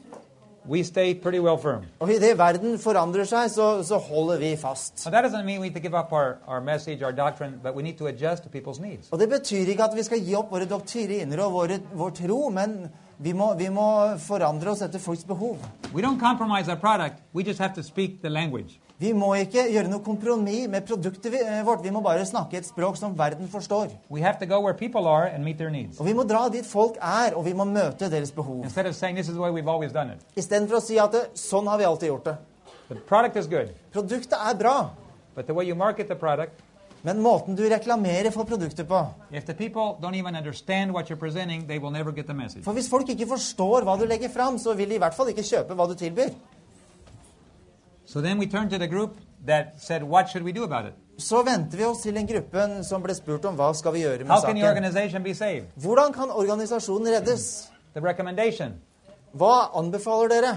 we 0.69 0.83
stay 0.83 1.15
pretty 1.15 1.39
well 1.39 1.59
firm. 1.59 1.85
Og 2.01 2.11
idet 2.13 2.39
verden 2.39 2.79
forandrer 2.79 3.25
seg, 3.25 3.51
så, 3.51 3.83
så 3.83 3.99
holder 3.99 4.39
vi 4.39 4.57
fast. 4.57 5.07
Now, 5.07 5.11
that 5.11 5.25
doesn't 5.25 5.45
mean 5.45 5.61
we 5.61 5.69
need 5.69 5.75
to 5.75 5.81
give 5.81 5.95
up 5.95 6.13
our, 6.13 6.37
our 6.47 6.61
message, 6.61 7.03
our 7.03 7.13
doctrine, 7.13 7.61
but 7.63 7.75
we 7.75 7.83
need 7.83 7.99
to 7.99 8.07
adjust 8.07 8.43
to 8.43 8.49
people's 8.49 8.81
needs. 8.81 9.09
Og 9.11 9.19
det 9.19 9.29
betyr 9.29 9.69
ikke 9.69 9.85
at 9.85 9.97
vi 9.97 10.03
skal 10.03 10.21
gi 10.25 10.35
opp 10.35 10.53
våre 10.53 10.69
doktriner 10.69 11.45
og 11.45 11.53
våre, 11.53 11.81
vår 11.95 12.11
tro, 12.11 12.49
men 12.51 12.89
vi 13.19 13.33
må, 13.33 13.55
vi 13.59 13.69
må 13.69 13.89
forandre 14.23 14.71
oss 14.71 14.83
etter 14.85 15.01
folks 15.03 15.25
behov. 15.25 15.57
We 15.95 16.03
don't 16.03 16.21
compromise 16.21 16.69
our 16.69 16.79
product, 16.79 17.23
we 17.35 17.43
just 17.43 17.59
have 17.59 17.75
to 17.75 17.83
speak 17.83 18.21
the 18.23 18.31
language. 18.31 18.79
Vi 18.99 19.13
må 19.15 19.29
ikke 19.39 19.63
gjøre 19.71 19.87
noe 19.93 20.03
kompromiss 20.03 20.67
med 20.71 20.83
produktet 20.89 21.37
eh, 21.39 21.61
vårt. 21.63 21.85
Vi 21.85 21.93
må 21.95 22.01
bare 22.03 22.25
snakke 22.27 22.59
et 22.59 22.67
språk 22.67 22.97
som 22.99 23.13
verden 23.19 23.47
forstår. 23.53 23.93
Og 26.03 26.09
vi 26.09 26.15
må 26.19 26.25
dra 26.27 26.49
dit 26.51 26.67
folk 26.67 26.99
er, 26.99 27.37
og 27.39 27.47
vi 27.47 27.55
må 27.55 27.63
møte 27.69 28.11
deres 28.11 28.35
behov. 28.35 28.65
Istedenfor 30.35 30.81
å 30.81 30.83
si 30.83 30.99
at 30.99 31.15
sånn 31.39 31.71
har 31.71 31.79
vi 31.79 31.87
alltid 31.87 32.11
gjort 32.11 32.27
det. 32.33 32.37
Produktet 33.95 34.35
er 34.35 34.59
bra, 34.59 34.77
product, 36.19 36.65
men 37.07 37.21
måten 37.23 37.55
du 37.55 37.63
reklamerer 37.71 38.33
for 38.35 38.49
produktet 38.51 38.89
på. 38.89 38.99
For 42.67 42.75
hvis 42.75 42.91
folk 42.91 43.15
ikke 43.15 43.31
forstår 43.31 43.87
hva 43.87 43.95
du 44.01 44.09
legger 44.11 44.33
fram, 44.35 44.59
så 44.59 44.75
vil 44.75 44.91
de 44.91 44.99
i 44.99 45.03
hvert 45.05 45.15
fall 45.15 45.31
ikke 45.31 45.47
kjøpe 45.47 45.79
hva 45.79 45.87
du 45.87 45.95
tilbyr. 46.01 46.33
So 48.09 48.21
then 48.23 48.39
we 48.39 48.47
turned 48.47 48.71
to 48.71 48.79
the 48.79 48.87
group 48.89 49.17
that 49.45 49.75
said, 49.83 50.03
what 50.03 50.29
should 50.31 50.43
we 50.43 50.53
do 50.53 50.65
about 50.65 50.87
it? 50.87 50.95
Så 51.19 51.43
venter 51.43 51.77
vi 51.79 51.85
oss 51.85 51.99
til 52.03 52.15
den 52.15 52.27
gruppen 52.27 52.85
som 52.85 53.03
ble 53.03 53.15
spurt 53.15 53.45
om 53.45 53.57
hva 53.59 53.73
skal 53.75 53.93
vi 53.93 54.05
gjøre 54.05 54.23
med 54.25 54.31
How 54.33 54.41
can 54.41 54.55
the 54.57 54.63
saken. 54.63 54.71
organization 54.77 55.23
be 55.27 55.35
saved? 55.35 55.67
Hvordan 55.77 56.13
kan 56.15 56.31
organisasjonen 56.31 57.09
reddes? 57.17 57.45
The 57.95 58.01
recommendation. 58.01 58.73
Hva 59.37 59.69
anbefaler 59.77 60.29
dere? 60.33 60.53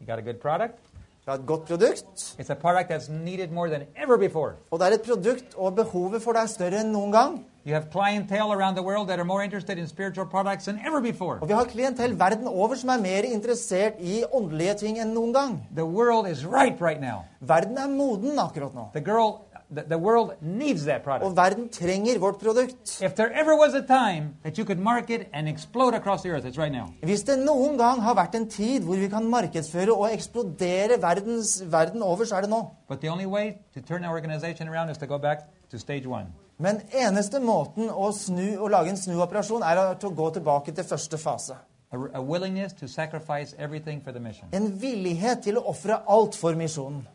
You 0.00 0.06
got 0.06 0.18
a 0.18 0.22
good 0.22 0.40
product. 0.40 0.78
Vi 1.26 1.30
har 1.30 1.38
et 1.40 1.46
godt 1.46 1.66
produkt, 1.66 2.36
It's 2.38 2.50
a 2.50 2.54
product 2.54 2.90
that's 2.90 3.08
needed 3.10 3.50
more 3.50 3.68
than 3.68 3.82
ever 3.96 4.16
before. 4.16 4.52
og 4.70 4.78
det 4.80 4.86
er 4.88 4.92
et 4.94 5.02
produkt, 5.02 5.54
og 5.56 5.74
behovet 5.76 6.22
for 6.22 6.32
det 6.32 6.42
er 6.42 6.46
større 6.46 6.80
enn 6.80 6.92
noen 6.92 7.12
gang. 7.12 7.44
You 7.66 7.72
have 7.72 7.90
clientele 7.90 8.52
around 8.52 8.74
the 8.74 8.82
world 8.82 9.08
that 9.08 9.18
are 9.18 9.24
more 9.24 9.42
interested 9.42 9.78
in 9.78 9.86
spiritual 9.86 10.26
products 10.26 10.66
than 10.66 10.78
ever 10.86 11.00
before. 11.00 11.38
Og 11.40 11.48
vi 11.48 11.54
har 11.54 11.64
klientell 11.64 12.18
verden 12.18 12.46
over 12.46 12.74
som 12.76 12.90
er 12.92 13.00
mer 13.00 13.24
interessert 13.24 13.94
i 14.00 14.24
åndelige 14.32 14.74
ting 14.74 14.98
enn 15.00 15.14
noen 15.16 15.32
gang. 15.32 15.54
The 15.74 15.86
world 15.86 16.28
is 16.28 16.44
ripe 16.44 16.84
right 16.84 17.00
now. 17.00 17.24
Verden 17.40 17.78
er 17.78 17.88
moden 17.88 18.38
akkurat 18.38 18.74
nå, 18.74 18.90
The 18.92 19.00
girl, 19.00 19.46
the, 19.70 19.98
world 19.98 20.34
needs 20.42 20.84
that 20.84 20.98
og 20.98 21.04
product. 21.04 21.36
verden 21.36 21.68
trenger 21.68 22.18
vårt 22.18 22.38
produkt. 22.38 23.00
If 23.02 23.14
there 23.14 23.32
ever 23.32 23.56
was 23.56 23.74
a 23.74 23.80
time 23.80 24.36
that 24.42 24.58
you 24.58 24.66
could 24.66 24.78
market 24.78 25.26
and 25.32 25.48
explode 25.48 25.94
across 25.94 26.22
the 26.22 26.28
earth, 26.32 26.44
it's 26.44 26.58
right 26.58 26.72
now. 26.72 26.92
Hvis 27.02 27.22
det 27.22 27.38
noen 27.38 27.78
gang 27.78 28.02
har 28.02 28.14
vært 28.14 28.34
en 28.34 28.48
tid 28.48 28.82
hvor 28.82 28.96
vi 28.96 29.08
kan 29.08 29.24
markedsføre 29.24 29.92
og 29.92 30.12
eksplodere 30.12 31.00
verdens, 31.00 31.62
verden 31.72 32.02
over, 32.02 32.24
så 32.24 32.36
er 32.36 32.40
det 32.40 32.50
nå. 32.50 32.66
But 32.88 33.00
the 33.00 33.08
only 33.08 33.26
way 33.26 33.52
to 33.74 33.80
turn 33.80 34.04
our 34.04 34.12
organization 34.12 34.68
around 34.68 34.90
is 34.90 34.98
to 34.98 35.06
go 35.06 35.18
back 35.18 35.48
to 35.70 35.78
stage 35.78 36.06
one. 36.06 36.26
Men 36.58 36.80
eneste 36.92 37.40
måten 37.42 37.88
å, 37.90 38.12
snu, 38.14 38.56
å 38.62 38.68
lage 38.70 38.92
en 38.92 38.96
snuoperasjon 38.96 39.62
er 39.66 39.76
å- 39.76 40.14
gå 40.14 40.30
tilbake 40.34 40.74
til 40.74 40.84
første 40.84 41.18
fase. 41.18 41.56
A 41.92 42.20
willingness 42.20 42.72
to 42.72 42.88
sacrifice 42.88 43.54
everything 43.58 44.00
for 44.00 44.12
the 44.12 44.20
mission. 44.20 44.48
En 44.52 44.80
villighet 44.80 45.42
til 45.42 45.56
å 45.56 45.64
ofre 45.66 46.02
alt 46.08 46.34
for 46.34 46.54
misjonen. 46.54 47.06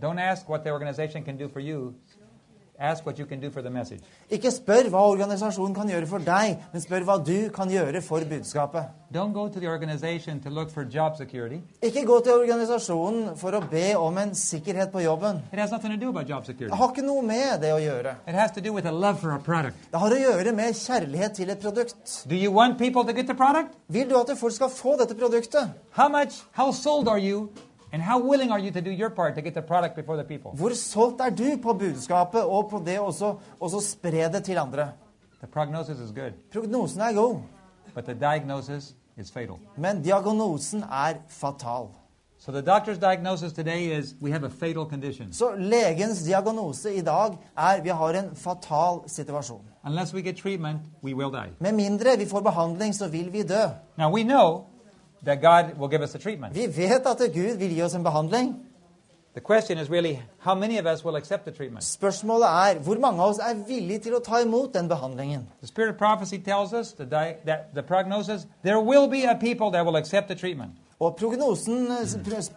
Don't 0.00 0.18
ask 0.20 0.48
what 0.48 0.64
the 0.64 0.70
organization 0.70 1.24
can 1.24 1.36
do 1.36 1.48
for 1.48 1.60
you. 1.60 1.94
Ask 2.80 3.04
what 3.04 3.18
you 3.18 3.26
can 3.26 3.40
do 3.40 3.50
for 3.50 3.60
the 3.60 3.70
message. 3.70 4.00
Ikke 4.30 4.50
spør 4.54 4.86
hva 4.92 5.00
organisasjonen 5.10 5.74
kan 5.74 5.88
gjøre 5.90 6.06
for 6.06 6.22
deg, 6.22 6.60
men 6.72 6.82
spør 6.82 7.06
hva 7.08 7.16
du 7.26 7.50
kan 7.50 7.70
gjøre 7.72 8.02
for 8.06 8.22
budskapet. 8.30 8.86
Don't 9.10 9.32
go 9.32 9.48
to 9.48 9.58
the 9.58 9.66
organization 9.66 10.38
to 10.40 10.50
look 10.50 10.70
for 10.70 10.84
job 10.84 11.16
security. 11.16 11.58
Ikke 11.82 12.04
gå 12.06 12.20
til 12.22 12.32
organisasjonen 12.38 13.34
for 13.40 13.56
å 13.56 13.62
be 13.70 13.96
om 13.98 14.18
en 14.22 14.34
sikkerhet 14.34 14.92
på 14.92 15.02
jobben. 15.02 15.42
It 15.52 15.58
has 15.58 15.72
nothing 15.72 15.90
to 15.90 15.98
do 15.98 16.10
about 16.10 16.28
job 16.28 16.44
Det 16.46 16.70
har 16.70 16.92
ikke 16.92 17.02
noe 17.02 17.22
med 17.26 17.60
det 17.60 17.72
å 17.74 17.80
gjøre. 17.82 18.14
It 18.28 18.34
has 18.34 18.52
to 18.52 18.60
do 18.60 18.72
with 18.72 18.86
a 18.86 18.92
love 18.92 19.18
for 19.18 19.34
a 19.34 19.38
product. 19.38 19.76
Det 19.90 19.98
har 19.98 20.14
å 20.14 20.20
gjøre 20.22 20.52
med 20.54 20.74
kjærlighet 20.74 21.34
til 21.34 21.50
et 21.50 21.58
produkt. 21.58 22.24
Do 22.28 22.36
you 22.36 22.52
want 22.52 22.78
people 22.78 23.02
to 23.04 23.12
get 23.12 23.26
the 23.26 23.34
product? 23.34 23.74
Vil 23.88 24.06
du 24.08 24.14
at 24.20 24.30
folk 24.38 24.54
skal 24.54 24.70
få 24.70 24.94
dette 25.00 25.18
produktet? 25.18 25.74
How 25.98 26.08
much, 26.08 26.44
how 26.52 26.70
sold 26.70 27.08
are 27.08 27.18
you, 27.18 27.48
and 27.92 28.02
how 28.02 28.18
willing 28.30 28.50
are 28.52 28.60
you 28.60 28.70
to 28.70 28.80
do 28.80 28.90
your 28.90 29.10
part 29.10 29.34
to 29.34 29.40
get 29.42 29.54
the 29.54 29.62
product 29.62 29.94
before 29.96 30.16
the 30.22 30.24
people? 30.38 30.50
Hvor 30.54 30.74
solgt 30.74 31.20
er 31.20 31.30
du 31.30 31.56
på 31.62 31.72
budskapet 31.72 32.42
og 32.44 32.70
på 32.70 32.82
det 32.86 32.98
også, 32.98 33.34
også 33.60 33.80
spre 33.90 34.32
det 34.32 34.44
til 34.44 34.58
andre? 34.58 34.88
The 35.38 35.46
prognosis 35.46 35.98
is 35.98 36.12
good, 36.14 36.32
Prognosen 36.52 37.00
er 37.00 37.12
god, 37.14 37.36
but 37.94 38.04
the 38.04 38.14
diagnosis 38.14 38.94
is 39.16 39.30
fatal. 39.30 39.54
men 39.76 40.02
diagnosen 40.02 40.82
er 40.82 41.14
fatal. 41.28 41.86
So 42.40 42.52
the 42.52 42.62
doctor's 42.62 42.98
diagnosis 42.98 43.52
today 43.52 43.98
is 43.98 44.14
we 44.20 44.30
have 44.30 44.44
a 44.44 44.48
fatal 44.48 44.84
condition. 44.86 45.32
Så 45.32 45.54
legens 45.56 46.22
diagnose 46.22 46.94
i 46.94 47.00
dag 47.00 47.30
er 47.58 47.82
vi 47.82 47.88
har 47.88 48.08
en 48.08 48.36
fatal 48.36 49.00
situasjon. 49.06 49.60
Unless 49.84 50.14
we 50.14 50.22
get 50.22 50.36
treatment, 50.36 50.78
we 51.04 51.14
will 51.14 51.30
die. 51.32 51.50
Med 51.60 51.72
mindre 51.72 52.18
vi 52.18 52.26
får 52.26 52.40
behandling, 52.40 52.94
så 52.94 53.08
vil 53.08 53.32
vi 53.32 53.42
dø. 53.42 53.64
Now 53.98 54.14
we 54.14 54.22
know 54.22 54.64
that 55.24 55.40
God 55.42 55.78
will 55.78 55.88
give 55.88 56.02
us 56.02 56.10
the 56.12 56.18
treatment. 56.18 56.54
Vi 56.54 56.66
vet 56.66 57.06
at 57.06 57.18
Gud 57.34 57.56
vil 57.58 57.74
gi 57.74 57.82
oss 57.82 57.94
en 57.94 58.04
behandling. 58.04 58.56
The 59.34 59.40
question 59.40 59.78
is 59.78 59.90
really 59.90 60.22
how 60.38 60.54
many 60.54 60.78
of 60.78 60.86
us 60.86 61.04
will 61.04 61.16
accept 61.16 61.44
the 61.44 61.52
treatment? 61.52 61.84
Spørsmålet 61.84 62.46
er 62.46 62.78
hvor 62.78 62.98
mange 62.98 63.22
av 63.22 63.28
oss 63.28 63.38
er 63.38 63.54
villige 63.66 63.98
til 63.98 64.14
å 64.14 64.18
ta 64.18 64.40
imot 64.42 64.74
den 64.74 64.88
behandlingen. 64.88 65.46
The 65.60 65.68
spirit 65.68 65.90
of 65.90 65.98
prophecy 65.98 66.38
tells 66.38 66.72
us 66.72 66.92
the 66.92 67.04
that 67.04 67.74
the 67.74 67.82
prognosis 67.82 68.46
there 68.62 68.80
will 68.80 69.08
be 69.08 69.24
a 69.24 69.36
people 69.40 69.70
that 69.70 69.86
will 69.86 69.96
accept 69.96 70.28
the 70.28 70.34
treatment. 70.34 70.72
Og 71.00 71.16
prognosen, 71.16 71.86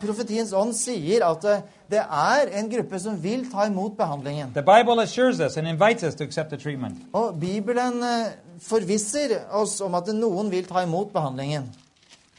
profetiens 0.02 0.54
ånd, 0.54 0.74
sier 0.74 1.22
at 1.28 1.44
eh, 1.46 1.60
det 1.92 2.00
er 2.02 2.50
en 2.58 2.72
gruppe 2.72 3.00
som 3.00 3.20
vil 3.24 3.46
ta 3.52 3.68
imot 3.70 3.94
behandlingen. 3.98 4.50
The 4.56 4.66
Bible 4.66 5.04
assures 5.04 5.40
us 5.40 5.58
and 5.58 5.68
invites 5.68 6.04
us 6.04 6.16
to 6.16 6.24
accept 6.24 6.50
the 6.50 6.58
treatment. 6.58 6.98
Og 7.14 7.38
Bibelen 7.40 8.02
eh, 8.04 8.34
forvisser 8.62 9.38
oss 9.52 9.78
om 9.86 9.94
at 9.94 10.10
noen 10.16 10.50
vil 10.50 10.66
ta 10.66 10.82
imot 10.82 11.14
behandlingen. 11.14 11.70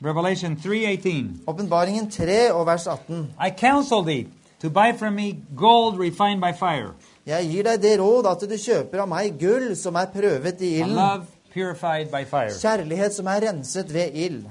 Revelation 0.04 0.56
3:18. 0.56 1.42
Åpenbaringen 1.46 2.10
3 2.10 2.52
og 2.52 2.66
vers 2.66 2.86
18. 2.86 3.30
I 3.46 3.50
counsel 3.60 4.02
thee 4.06 4.26
to 4.62 4.70
buy 4.70 4.92
from 4.98 5.12
me 5.12 5.34
gold 5.56 5.98
refined 6.00 6.40
by 6.40 6.52
fire, 6.58 6.92
Jeg 7.26 7.48
gir 7.50 7.62
deg 7.62 7.82
det 7.82 8.00
råd 8.00 8.26
at 8.26 8.40
du 8.50 8.56
kjøper 8.56 9.00
av 9.02 9.08
meg 9.08 9.38
gull 9.40 9.76
som 9.76 9.94
er 9.94 10.06
prøvet 10.14 10.60
i 10.60 10.72
ilden, 10.80 10.94
love 10.94 11.26
purified 11.54 12.06
by 12.10 12.24
fire, 12.30 12.50
kjærlighet 12.60 13.14
som 13.14 13.26
er 13.26 13.40
renset 13.48 13.92
ved 13.94 14.10
ild, 14.14 14.44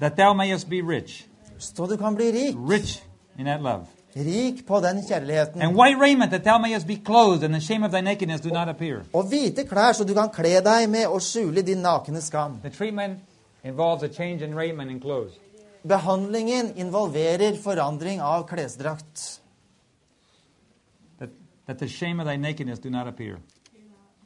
that 0.00 0.16
thou 0.16 0.32
mayest 0.34 0.68
be 0.70 0.80
rich, 0.82 1.26
så 1.58 1.86
du 1.86 1.96
kan 1.96 2.14
bli 2.14 2.24
rik. 2.32 2.54
rich 2.70 3.02
in 3.38 3.44
that 3.46 3.60
love. 3.62 3.86
Rik 4.16 4.66
på 4.66 4.76
den 4.80 4.86
And 4.98 5.06
kjærligheten. 5.08 5.74
white 5.76 5.98
raiment 6.00 6.30
that 6.30 6.44
thou 6.44 6.58
mayest 6.58 6.86
be 6.86 6.96
clothed, 7.04 7.42
and 7.44 7.54
the 7.54 7.60
shame 7.60 7.84
of 7.86 7.90
thy 7.92 8.00
nakedness 8.00 8.40
do 8.40 8.48
not 8.50 8.68
appear. 8.68 8.98
Og 9.12 9.22
hvite 9.24 9.64
klær 9.64 9.92
så 9.92 10.04
du 10.04 10.14
kan 10.14 10.28
kle 10.28 10.60
deg 10.64 10.88
med 10.90 11.06
og 11.06 11.22
skjule 11.22 11.62
din 11.62 11.78
nakne 11.78 12.20
skam. 12.20 12.58
The 12.62 12.70
treatment 12.70 13.18
involves 13.64 14.02
a 14.02 14.08
change 14.08 14.42
in 14.42 14.54
raiment 14.54 14.90
and 14.90 15.02
clothes. 15.02 15.32
Behandlingen 15.82 16.76
involverer 16.76 17.56
forandring 17.56 18.20
av 18.20 18.46
klesdrakt. 18.48 19.40
That, 21.18 21.30
that 21.66 21.78
the 21.78 21.88
shame 21.88 22.20
of 22.20 22.26
thy 22.26 22.36
nakedness 22.36 22.78
do 22.78 22.90
not 22.90 23.06
appear. 23.06 23.38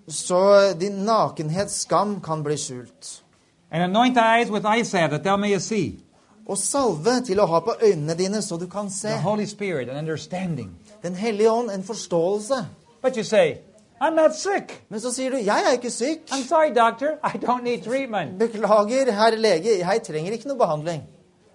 Så 0.06 0.72
din 0.74 1.04
nakenhets 1.04 1.80
skam 1.80 2.20
kan 2.20 2.42
bli 2.42 2.56
skjult. 2.56 3.22
And 3.70 3.82
anoint 3.82 4.14
thy 4.14 4.40
eyes 4.40 4.50
with 4.50 4.66
eye 4.66 4.84
salve 4.84 5.10
that 5.10 5.24
thou 5.24 5.36
mayest 5.36 5.68
see. 5.68 5.98
Og 6.46 6.58
salve 6.58 7.20
til 7.26 7.40
å 7.40 7.46
ha 7.46 7.60
på 7.60 7.74
øynene 7.82 8.14
dine 8.16 8.40
så 8.42 8.56
du 8.56 8.66
kan 8.66 8.90
se. 8.90 9.08
The 9.08 9.20
Holy 9.20 9.44
Spirit, 9.46 9.88
an 9.88 9.96
understanding. 9.96 10.70
Den 11.02 11.14
hellige 11.14 11.50
ånd, 11.50 11.70
en 11.70 11.82
forståelse. 11.82 12.66
But 13.02 13.16
you 13.16 13.24
say, 13.24 13.58
I'm 14.00 14.14
not 14.14 14.34
sick. 14.36 14.84
Men 14.88 15.00
så 15.00 15.12
sier 15.12 15.30
du 15.30 15.36
'Jeg 15.36 15.62
er 15.66 15.72
ikke 15.72 15.88
syk'. 15.90 16.30
I'm 16.30 16.48
sorry, 16.48 16.74
doctor. 16.74 17.06
I 17.24 17.36
don't 17.46 17.62
need 17.62 17.82
treatment. 17.82 18.38
Beklager, 18.38 19.12
herr 19.12 19.36
lege, 19.36 19.78
jeg 19.78 20.00
trenger 20.06 20.32
ikke 20.32 20.48
noe 20.48 20.58
behandling. 20.58 21.02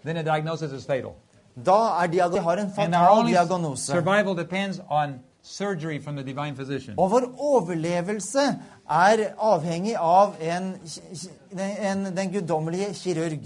Then 0.05 0.15
the 0.15 0.23
diagnosis 0.23 0.71
is 0.71 0.85
fatal. 0.85 1.11
Da 1.65 2.03
er 2.03 2.07
diago- 2.07 2.39
har 2.41 2.53
en 2.57 2.71
fatal 2.75 3.27
diagnose. 3.27 3.85
survival 3.85 4.37
depends 4.37 4.81
on 4.89 5.19
surgery 5.43 6.03
from 6.03 6.15
the 6.15 6.23
divine 6.25 6.55
physician. 6.55 6.95
Og 6.97 7.11
vår 7.11 7.35
overlevelse 7.37 8.39
er 8.89 9.17
avhengig 9.39 9.95
av 9.99 10.35
en, 10.41 10.81
en, 11.59 12.17
den 12.17 12.33
guddommelige 12.33 12.93
kirurg. 12.93 13.39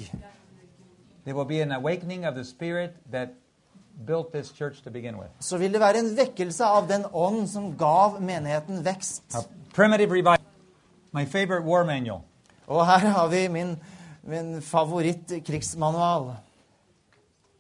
There 1.26 1.36
will 1.36 1.48
be 1.48 1.62
an 1.62 1.72
awakening 1.72 2.28
of 2.28 2.36
the 2.36 2.44
Spirit 2.44 2.90
that 3.12 3.28
built 4.06 4.32
this 4.32 4.52
church 4.52 4.84
to 4.84 4.92
begin 4.92 5.18
with. 5.18 5.30
Så 5.40 5.58
vil 5.58 5.74
det 5.74 5.80
være 5.80 6.00
en 6.00 6.18
vekkelse 6.18 6.66
av 6.66 6.88
den 6.88 7.06
ånd 7.14 7.48
som 7.50 7.72
gav 7.78 8.22
menigheten 8.22 8.84
vekst. 8.86 9.24
A 9.36 9.42
primitive 9.76 10.12
revival. 10.12 10.38
My 11.12 11.26
favorite 11.26 11.66
war 11.66 11.84
manual. 11.84 12.22
Og 12.68 12.86
her 12.86 13.00
har 13.00 13.28
vi 13.28 13.48
min, 13.48 13.78
min 14.24 14.62
favoritt-krigsmanual. 14.62 16.36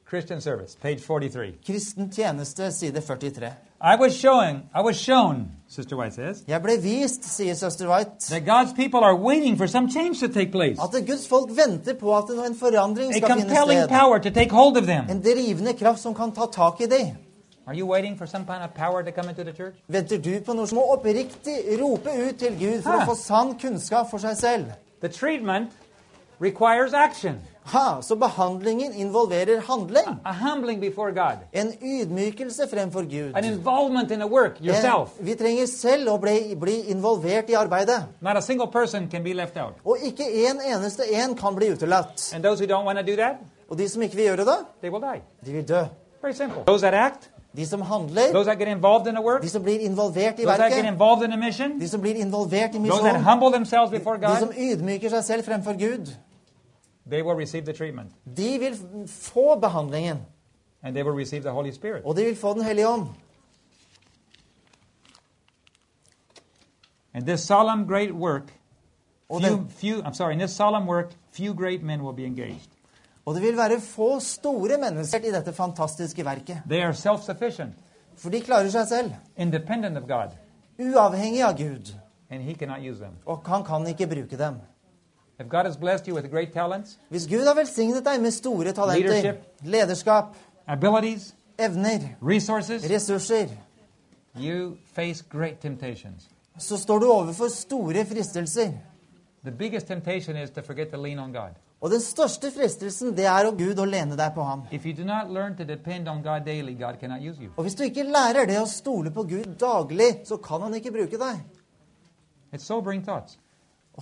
Christian 0.07 0.41
service, 0.41 0.77
page 0.81 0.99
43. 0.99 1.53
Kristen 1.65 2.11
tjeneste, 2.11 2.71
side 2.71 3.01
43. 3.01 3.51
I 3.79 3.95
was 3.95 4.17
showing, 4.17 4.63
I 4.73 4.81
was 4.81 4.99
shown, 4.99 5.51
Sister 5.67 5.95
White 5.95 6.13
says, 6.13 6.43
Jeg 6.47 6.61
ble 6.61 6.77
vist, 6.81 7.23
sier 7.23 7.53
søster 7.53 7.87
White, 7.87 8.25
that 8.29 8.45
God's 8.45 8.73
people 8.73 9.03
are 9.03 9.15
waiting 9.15 9.55
for 9.55 9.67
some 9.67 9.87
change 9.87 10.19
to 10.19 10.27
take 10.27 10.51
place. 10.51 10.79
at 10.79 11.05
Guds 11.05 11.27
folk 11.27 11.49
venter 11.55 11.93
på 11.93 12.17
at 12.17 12.23
en 12.29 12.55
forandring 12.55 13.13
skal 13.13 13.29
finne 13.29 13.41
compelling 13.41 13.79
sted. 13.79 13.89
power 13.89 14.17
to 14.17 14.29
take 14.29 14.51
hold 14.51 14.77
of 14.77 14.85
them. 14.85 15.05
En 15.09 15.21
drivende 15.21 15.73
kraft 15.73 15.99
som 15.99 16.15
kan 16.15 16.31
ta 16.31 16.45
tak 16.51 16.81
i 16.81 16.85
dem. 16.85 17.17
Are 17.67 17.75
you 17.75 17.85
waiting 17.85 18.17
for 18.17 18.25
some 18.25 18.45
kind 18.45 18.63
of 18.63 18.73
power 18.73 19.03
to 19.03 19.11
come 19.11 19.29
into 19.29 19.43
the 19.43 19.53
church? 19.53 19.75
Venter 19.87 20.17
du 20.17 20.39
på 20.39 20.53
noe 20.53 20.67
som 20.67 20.77
må 20.77 20.85
oppriktig 20.93 21.81
rope 21.81 22.09
ut 22.09 22.39
til 22.39 22.57
Gud 22.59 22.81
for 22.81 22.91
huh. 22.91 23.03
å 23.03 23.05
få 23.05 23.15
sann 23.15 23.59
kunnskap 23.59 24.09
for 24.09 24.17
seg 24.17 24.37
selv? 24.37 24.65
The 25.01 25.09
treatment 25.09 25.69
requires 26.39 26.93
action, 26.93 27.41
Ha, 27.67 28.01
så 28.01 28.15
behandlingen 28.15 28.93
involverer 28.93 29.61
handling. 29.67 30.07
a 30.25 30.33
humbling 30.33 30.79
before 30.81 31.11
God, 31.11 31.37
En 31.53 31.73
ydmykelse 31.81 32.67
fremfor 32.67 33.01
Gud. 33.01 33.35
an 33.35 33.43
involvement 33.43 34.11
in 34.11 34.19
the 34.19 34.27
work 34.27 34.61
yourself. 34.61 35.19
En, 35.19 35.25
vi 35.25 35.35
trenger 35.35 35.65
selv 35.65 36.09
å 36.09 36.17
bli, 36.17 36.55
bli 36.55 36.81
involvert 36.91 37.49
i 37.49 37.53
arbeidet. 37.53 38.03
Not 38.21 38.37
a 38.37 38.41
single 38.41 38.67
person 38.67 39.07
can 39.11 39.23
be 39.23 39.33
left 39.33 39.57
out. 39.57 39.73
Og 39.85 39.97
ikke 40.03 40.23
en 40.49 40.61
eneste 40.75 41.03
en 41.23 41.35
kan 41.35 41.55
bli 41.55 41.71
utelatt. 41.71 42.31
And 42.35 42.43
those 42.43 42.59
who 42.63 42.67
don't 42.75 42.85
want 42.85 42.99
to 42.99 43.05
do 43.05 43.15
that, 43.15 43.35
Og 43.69 43.77
de 43.77 43.89
som 43.89 44.01
ikke 44.01 44.15
vil 44.15 44.25
gjøre 44.25 44.45
det, 44.45 44.57
they 44.81 44.89
will 44.89 45.01
die. 45.01 45.21
de 45.45 45.51
vil 45.51 45.67
dø. 45.67 45.83
Very 46.21 46.33
simple. 46.33 46.63
Those 46.67 46.81
that 46.81 46.93
act, 46.93 47.29
De 47.57 47.65
som 47.65 47.81
handler, 47.81 48.31
those 48.31 48.45
that 48.45 48.57
get 48.59 48.67
involved 48.67 49.07
in 49.07 49.15
the 49.15 49.21
work, 49.23 49.41
de 49.41 49.49
som 49.49 49.63
blir 49.63 49.79
involvert 49.79 50.39
i 50.39 50.43
those 50.43 50.57
that 50.57 50.69
get 50.71 50.77
verket, 50.77 50.85
involved 50.93 51.23
in 51.23 51.31
the 51.31 51.37
mission, 51.37 51.79
de 51.79 51.87
som 51.87 52.01
blir 52.01 52.15
involvert 52.15 52.75
i 52.75 52.77
those 52.77 53.01
that 53.03 53.21
humble 53.21 53.51
themselves 53.51 53.91
before 53.91 54.17
de 54.17 54.39
som 54.39 54.49
ydmyker 54.57 55.09
seg 55.09 55.23
selv 55.23 55.43
fremfor 55.43 55.73
Gud, 55.73 56.05
they 56.05 56.07
will 56.07 56.07
receive 56.07 56.07
the 56.07 56.13
treatment. 56.13 56.17
De 58.37 58.59
vil 58.59 59.07
få 59.07 59.59
behandlingen. 59.59 60.17
And 60.83 60.95
they 60.95 61.03
will 61.03 61.15
receive 61.19 61.41
the 61.41 61.51
Holy 61.51 61.71
Spirit. 61.71 62.01
Og 62.05 62.15
de 62.15 62.23
vil 62.25 62.35
få 62.35 62.53
Den 62.53 62.63
hellige 62.63 62.87
ånd. 62.87 63.07
And 67.13 67.25
this 67.25 67.41
solemn 67.41 67.87
great 67.87 68.11
work, 68.11 68.53
few, 69.29 69.67
few, 69.69 70.01
I'm 70.03 70.13
sorry, 70.13 70.33
in 70.33 70.39
this 70.39 70.55
solemn 70.55 70.85
work, 70.87 71.11
few 71.31 71.53
great 71.53 71.83
men 71.83 72.01
will 72.03 72.13
be 72.15 72.25
engaged. 72.25 72.69
og 73.25 73.35
det 73.35 73.41
vil 73.43 73.57
være 73.57 73.81
få 73.81 74.19
store 74.19 74.77
mennesker 74.79 75.19
i 75.19 75.31
dette 75.31 75.53
fantastiske 75.53 76.25
verket. 76.25 76.61
They 76.69 76.81
are 76.81 76.93
self-sufficient, 76.93 77.73
For 78.15 78.29
de 78.29 78.39
klarer 78.41 78.69
seg 78.69 78.87
selv. 78.87 79.11
independent 79.37 79.97
of 79.97 80.03
God, 80.07 80.31
Uavhengig 80.79 81.41
av 81.43 81.57
Gud. 81.57 81.93
and 82.29 82.41
He 82.43 82.53
cannot 82.53 82.79
use 82.91 82.99
them. 82.99 83.13
Og 83.25 83.41
han 83.45 83.63
kan 83.63 83.87
ikke 83.87 84.07
bruke 84.07 84.37
dem. 84.37 84.55
If 85.39 85.49
God 85.49 85.65
has 85.65 85.77
blessed 85.77 86.07
you 86.07 86.15
with 86.15 86.31
great 86.31 86.53
talents, 86.53 86.97
Hvis 87.09 87.27
Gud 87.27 87.45
har 87.47 87.53
velsignet 87.55 88.05
deg 88.05 88.21
med 88.21 88.31
store 88.31 88.71
talenter, 88.71 89.09
Leadership. 89.09 89.35
lederskap, 89.63 90.25
abilities, 90.67 91.35
evner, 91.59 91.99
resources, 92.21 92.83
ressurser, 92.89 93.47
you 94.39 94.77
face 94.93 95.23
great 95.29 95.59
temptations. 95.61 96.29
så 96.57 96.77
står 96.77 96.99
du 96.99 97.11
overfor 97.11 97.47
store 97.47 98.05
fristelser. 98.05 98.71
The 99.43 99.51
biggest 99.51 99.87
temptation 99.87 100.35
is 100.37 100.49
to 100.49 100.61
forget 100.61 100.87
to 100.91 100.97
lean 100.97 101.19
on 101.19 101.31
God. 101.33 101.49
Og 101.81 101.91
den 101.91 102.01
største 102.01 102.51
fristelsen, 102.51 103.17
det 103.17 103.25
er 103.25 103.45
å 103.45 103.51
Gud 103.57 103.77
å 103.79 103.85
lene 103.85 104.17
deg 104.17 104.31
på 104.33 104.43
ham. 104.43 104.61
If 104.71 104.85
you 104.85 104.93
do 104.97 105.03
not 105.05 105.29
learn 105.33 105.55
to 105.57 105.63
depend 105.63 106.07
on 106.07 106.23
God 106.23 106.45
daily, 106.45 106.73
God 106.73 106.97
cannot 106.99 107.21
use 107.21 107.39
you. 107.41 107.49
Og 107.57 107.61
hvis 107.63 107.75
du 107.75 107.83
ikke 107.83 108.03
lærer 108.03 108.45
det 108.49 108.57
å 108.59 108.65
stole 108.65 109.11
på 109.11 109.23
Gud 109.23 109.45
daglig, 109.59 110.21
så 110.25 110.37
kan 110.37 110.61
han 110.61 110.73
ikke 110.73 110.91
bruke 110.91 111.17
deg. 111.17 111.43
It's 112.53 112.63
sobering 112.65 113.05
thoughts. 113.05 113.37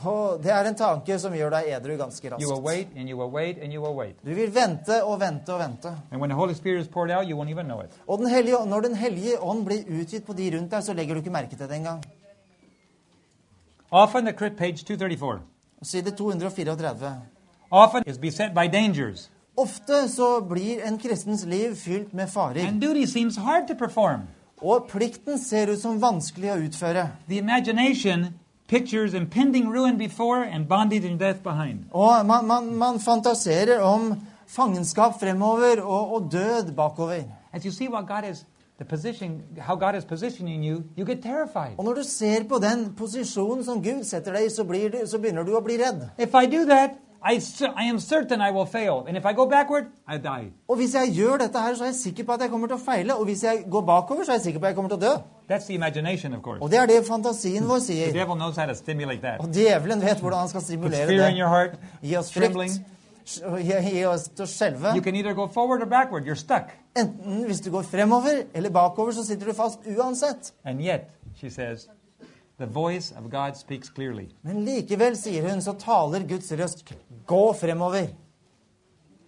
Og 0.04 0.42
det 0.44 0.52
er 0.52 0.68
en 0.68 0.76
tanke 0.76 1.16
som 1.20 1.34
gjør 1.34 1.50
deg 1.54 1.70
edru 1.78 1.96
ganske 1.98 2.28
You 2.28 2.36
will 2.38 2.50
raskt. 2.52 2.66
wait 2.68 2.88
and 2.98 3.10
you 3.10 3.18
will 3.18 3.32
wait 3.32 3.58
and 3.64 3.72
you 3.74 3.82
will 3.82 3.96
wait. 3.96 4.16
Du 4.26 4.34
vil 4.36 4.52
vente 4.56 5.04
og 5.04 5.20
vente 5.20 5.50
og 5.54 5.60
vente. 5.60 5.88
And 6.12 6.20
when 6.22 6.30
the 6.30 6.36
Holy 6.36 6.54
Spirit 6.54 6.82
is 6.82 6.88
poured 6.88 7.12
out, 7.12 7.26
you 7.30 7.38
won't 7.38 7.50
even 7.50 7.66
know 7.66 7.82
it. 7.82 7.92
Og 8.08 8.18
den 8.20 8.28
hellige, 8.28 8.56
når 8.66 8.82
Den 8.82 8.96
hellige 8.96 9.40
ånd 9.42 9.66
blir 9.66 9.84
utgitt 10.02 10.26
på 10.26 10.34
de 10.34 10.52
rundt 10.58 10.72
deg, 10.72 10.84
så 10.84 10.94
legger 10.94 11.14
du 11.16 11.20
ikke 11.20 11.32
merke 11.32 11.56
til 11.56 11.68
det 11.70 11.76
engang. 11.78 12.04
Often, 13.92 14.26
the 14.26 14.34
crit 14.34 14.58
page 14.58 14.84
234, 14.86 15.40
Side 15.84 16.12
234. 16.18 17.22
often 17.72 18.04
is 18.08 18.18
beset 18.18 18.54
by 18.54 18.68
dangers, 18.68 19.30
Ofte 19.58 20.10
så 20.10 20.42
blir 20.42 20.82
en 20.88 20.98
kristens 21.00 21.46
liv 21.46 21.76
fylt 21.76 22.14
med 22.14 22.28
farer. 22.28 22.68
and 22.68 22.82
duty 22.82 23.06
seems 23.06 23.38
hard 23.38 23.68
to 23.68 23.74
perform. 23.76 24.22
Og 24.62 24.88
plikten 24.90 25.40
ser 25.40 25.72
ut 25.72 25.80
som 25.80 26.02
vanskelig 26.02 26.52
å 26.52 26.56
utføre. 26.68 27.10
The 27.30 27.38
imagination 27.38 28.26
pictures 28.68 29.14
impending 29.14 29.70
ruin 29.70 29.98
before 29.98 30.44
and 30.44 30.68
bondage 30.68 31.06
and 31.06 31.20
death 31.20 31.44
behind. 31.44 31.86
Og 31.92 32.26
man, 32.26 32.48
man, 32.48 32.76
man 32.76 33.00
fantaserer 33.00 33.82
om 33.82 34.16
fangenskap 34.48 35.20
fremover 35.20 35.82
og, 35.82 36.14
og 36.14 36.32
død 36.32 36.72
bakover. 36.76 37.24
As 37.54 37.64
you 37.64 37.72
see 37.72 37.88
what 37.90 38.08
God 38.08 38.32
is, 38.32 38.46
the 38.78 38.86
position, 38.86 39.44
how 39.58 39.76
God 39.76 39.96
is 39.96 40.06
positioning 40.06 40.66
you, 40.66 40.84
you 40.98 41.06
get 41.06 41.22
terrified. 41.24 41.76
Og 41.78 41.86
når 41.86 41.94
du 41.94 42.04
ser 42.04 42.44
på 42.44 42.56
den 42.56 42.94
posisjonen 42.98 43.64
som 43.64 43.84
Gud 43.84 44.04
setter 44.04 44.34
deg 44.34 44.46
i, 44.46 44.50
så, 44.50 44.64
blir 44.64 44.90
du, 44.90 44.98
så 45.06 45.18
begynner 45.18 45.44
du 45.44 45.56
å 45.56 45.64
bli 45.64 45.78
redd. 45.78 46.10
If 46.20 46.36
I 46.36 46.46
do 46.46 46.66
that, 46.66 46.92
I, 47.26 47.40
I 47.76 47.84
am 47.90 48.00
certain 48.00 48.42
I 48.42 48.52
will 48.52 48.66
fail. 48.66 49.06
And 49.08 49.18
if 49.18 49.26
I 49.26 49.34
go 49.34 49.46
backward, 49.50 49.86
I 50.08 50.18
die. 50.18 50.52
Og 50.68 50.76
hvis 50.78 50.94
jeg 50.94 51.12
gjør 51.16 51.38
dette 51.38 51.60
her, 51.60 51.76
så 51.76 51.84
er 51.84 51.88
jeg 51.88 51.96
sikker 51.96 52.24
på 52.24 52.32
at 52.32 52.42
jeg 52.42 52.50
kommer 52.50 52.68
til 52.68 52.76
å 52.78 52.84
feile. 52.86 53.16
Og 53.16 53.26
hvis 53.26 53.44
jeg 53.44 53.64
går 53.72 53.82
bakover, 53.82 54.24
så 54.24 54.32
er 54.32 54.36
jeg 54.36 54.42
sikker 54.42 54.60
på 54.60 54.66
at 54.66 54.70
jeg 54.70 54.76
kommer 54.76 54.90
til 54.90 54.98
å 54.98 55.02
dø. 55.02 55.14
That's 55.50 55.66
the 55.66 55.74
imagination, 55.74 56.34
of 56.34 56.42
course. 56.44 56.62
Og 56.62 56.72
det 56.72 56.80
er 56.80 56.86
det 56.86 57.06
fantasien 57.08 57.68
vår 57.68 57.80
The 57.86 58.12
devil 58.14 58.36
knows 58.36 58.56
how 58.58 58.66
to 58.66 58.74
stimulate 58.76 59.22
that. 59.22 59.40
Og 59.40 59.50
djevelen 59.54 60.02
vet 60.02 60.20
hvordan 60.22 60.40
han 60.40 60.50
skal 60.50 60.62
stimulere 60.62 61.08
fear 61.08 61.28
in 61.30 61.38
your 61.38 61.50
heart, 61.50 61.80
Gi 62.02 62.16
oss 62.18 62.30
trembling. 62.32 62.72
gi, 63.58 63.74
gi 63.92 64.06
oss 64.06 64.28
til 64.30 64.46
å 64.46 64.48
skjelve. 64.50 64.96
You 64.96 65.02
can 65.02 65.16
either 65.16 65.34
go 65.34 65.48
forward 65.48 65.82
or 65.82 65.86
backward. 65.86 66.26
You're 66.26 66.36
stuck. 66.36 66.74
Enten 66.98 67.46
hvis 67.46 67.60
du 67.62 67.72
går 67.72 67.82
fremover 67.84 68.44
eller 68.54 68.70
bakover, 68.70 69.12
så 69.12 69.26
sitter 69.26 69.48
du 69.48 69.54
fast 69.54 69.80
uansett. 69.98 70.54
And 70.64 70.80
yet, 70.82 71.10
she 71.36 71.50
says, 71.50 71.88
the 72.60 72.66
voice 72.66 73.12
of 73.18 73.30
God 73.32 73.56
speaks 73.58 73.90
clearly. 73.90 74.28
Men 74.44 74.66
likevel, 74.66 75.16
sier 75.18 75.50
hun, 75.50 75.62
så 75.62 75.74
taler 75.74 76.28
Guds 76.28 76.52
røst. 76.52 76.94
Gå 77.28 77.54
fremover. 77.54 78.08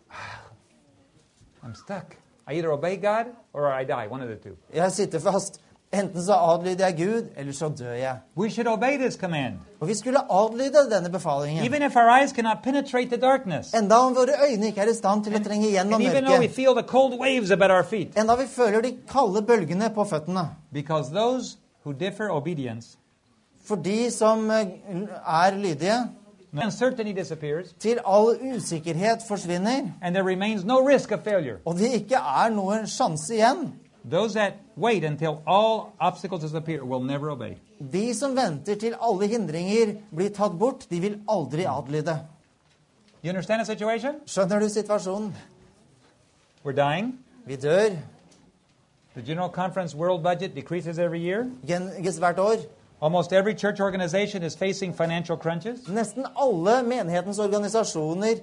I'm 1.63 1.75
stuck. 1.75 2.15
I 2.47 2.53
either 2.53 2.71
obey 2.71 2.95
God 2.97 3.25
or 3.53 3.67
I 3.81 3.83
die, 3.83 4.07
one 4.07 4.21
of 4.23 4.29
the 4.29 4.35
two. 4.49 4.55
Jeg 4.73 4.91
sitter 4.91 5.19
fast. 5.19 5.61
Enten 5.93 6.21
så 6.23 6.33
adlyder 6.33 6.85
jeg 6.87 6.97
Gud, 6.97 7.29
eller 7.37 7.53
så 7.53 7.69
dør 7.69 7.91
jeg. 7.93 8.17
We 8.37 8.49
should 8.49 8.67
obey 8.67 8.97
this 8.97 9.13
command, 9.15 9.53
Og 9.79 9.87
vi 9.87 9.93
skulle 9.93 10.19
adlyde 10.31 10.89
denne 10.95 11.09
befalingen. 11.11 11.65
even 11.65 11.81
if 11.81 11.95
our 11.95 12.09
eyes 12.19 12.31
cannot 12.31 12.57
penetrate 12.63 13.07
the 13.09 13.17
darkness, 13.21 13.73
Enda 13.73 13.95
om 13.95 14.15
våre 14.15 14.35
øyne 14.51 14.65
ikke 14.67 14.81
er 14.81 14.89
i 14.89 14.93
stand 14.93 15.23
til 15.23 15.35
å 15.35 15.43
trenge 15.43 15.69
gjennom 15.71 15.93
and 15.93 16.03
even 16.03 16.23
though 16.23 16.39
we 16.39 16.47
mørket. 16.47 16.55
feel 16.55 16.73
the 16.75 16.83
cold 16.87 17.19
waves 17.19 17.51
about 17.51 17.71
our 17.71 17.83
feet. 17.83 18.17
Enda 18.17 18.35
vi 18.35 18.47
føler 18.47 18.81
de 18.81 18.97
kalde 19.11 19.41
bølgene 19.41 19.89
på 19.95 20.03
føttene. 20.03 20.49
Because 20.73 21.09
those 21.13 21.57
who 21.85 21.93
differ 21.93 22.29
obedience, 22.31 22.97
For 23.67 23.75
de 23.75 24.11
som 24.11 24.49
eh, 24.51 24.67
er 25.27 25.57
lydige, 25.59 25.99
til 27.79 27.99
all 28.05 28.37
usikkerhet 28.55 29.25
forsvinner, 29.27 29.81
no 30.65 30.77
og 31.65 31.77
det 31.77 31.91
ikke 31.93 32.15
er 32.15 32.49
noen 32.49 32.87
sjanse 32.87 33.35
igjen. 33.35 33.73
Those 34.11 34.33
that 34.33 34.53
wait 34.77 35.03
until 35.03 35.37
all 35.45 35.93
obstacles 35.99 36.41
disappear 36.41 36.83
will 36.83 37.03
never 37.03 37.29
obey. 37.29 37.57
De 37.93 38.13
som 38.13 38.35
venter 38.35 38.75
til 38.75 38.95
alle 39.01 39.27
hindringer 39.27 39.97
blir 40.15 40.29
tatt 40.29 40.55
bort, 40.59 40.87
de 40.89 40.99
vil 40.99 41.19
aldri 41.29 41.65
adlyde. 41.67 42.19
You 43.23 43.29
understand 43.29 43.59
the 43.59 43.65
situation? 43.65 44.15
Skjønner 44.25 44.59
du 44.59 44.69
situasjonen? 44.69 45.35
We're 46.65 46.71
dying. 46.71 47.19
Vi 47.45 47.55
dør 47.55 47.89
The 49.13 49.21
General 49.25 49.49
Conference 49.49 49.97
world 49.97 50.23
budget 50.23 50.55
decreases 50.55 50.97
every 50.97 51.19
year. 51.19 51.45
genges 51.67 52.17
hvert 52.17 52.39
år. 52.39 52.55
Almost 53.01 53.31
every 53.33 53.53
church 53.53 53.79
organization 53.79 54.43
is 54.43 54.55
facing 54.55 54.93
financial 54.93 55.37
crunches. 55.37 55.79
Nesten 55.87 56.25
alle 56.35 56.83
menighetens 56.83 57.39
organisasjoner 57.39 58.39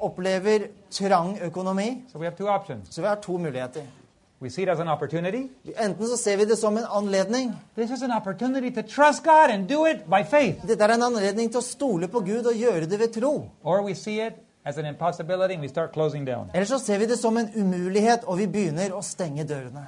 opplever 0.00 0.68
trang 0.90 1.38
økonomi, 1.42 2.02
So 2.12 2.18
we 2.18 2.24
have 2.26 2.36
two 2.36 2.48
options. 2.48 2.94
så 2.94 3.00
vi 3.00 3.06
har 3.06 3.14
to 3.14 3.38
muligheter. 3.38 3.82
We 4.40 4.50
see 4.50 4.62
it 4.62 4.68
as 4.68 4.80
an 4.80 4.88
opportunity. 4.88 5.48
Enten 5.84 6.06
så 6.08 6.16
ser 6.16 6.36
vi 6.36 6.44
det 6.44 6.58
som 6.58 6.76
en 6.76 6.84
anledning. 6.90 7.52
This 7.76 7.90
is 7.90 8.02
an 8.02 8.10
opportunity 8.12 8.70
to 8.74 8.82
trust 8.82 9.22
God 9.24 9.50
and 9.50 9.68
do 9.68 9.86
it 9.86 9.96
by 10.10 10.22
faith. 10.30 10.66
Dette 10.68 10.84
er 10.84 10.94
en 10.94 11.02
anledning 11.02 11.50
til 11.50 11.58
å 11.58 11.62
stole 11.64 12.08
på 12.08 12.20
Gud 12.20 12.46
og 12.46 12.54
gjøre 12.54 12.86
det 12.86 12.98
ved 13.00 13.12
tro. 13.20 13.48
Or 13.62 13.82
we 13.82 13.94
see 13.94 14.20
it 14.26 14.32
as 14.64 14.76
an 14.78 14.84
impossibility 14.86 15.54
and 15.54 15.62
we 15.62 15.68
start 15.68 15.92
closing 15.92 16.26
down. 16.26 16.50
Eller 16.54 16.66
så 16.66 16.78
ser 16.78 16.98
vi 16.98 17.06
det 17.06 17.18
som 17.18 17.36
en 17.36 17.48
umulighet, 17.56 18.24
og 18.24 18.38
vi 18.38 18.46
begynner 18.46 18.92
å 18.92 19.00
stenge 19.02 19.44
dørene. 19.44 19.86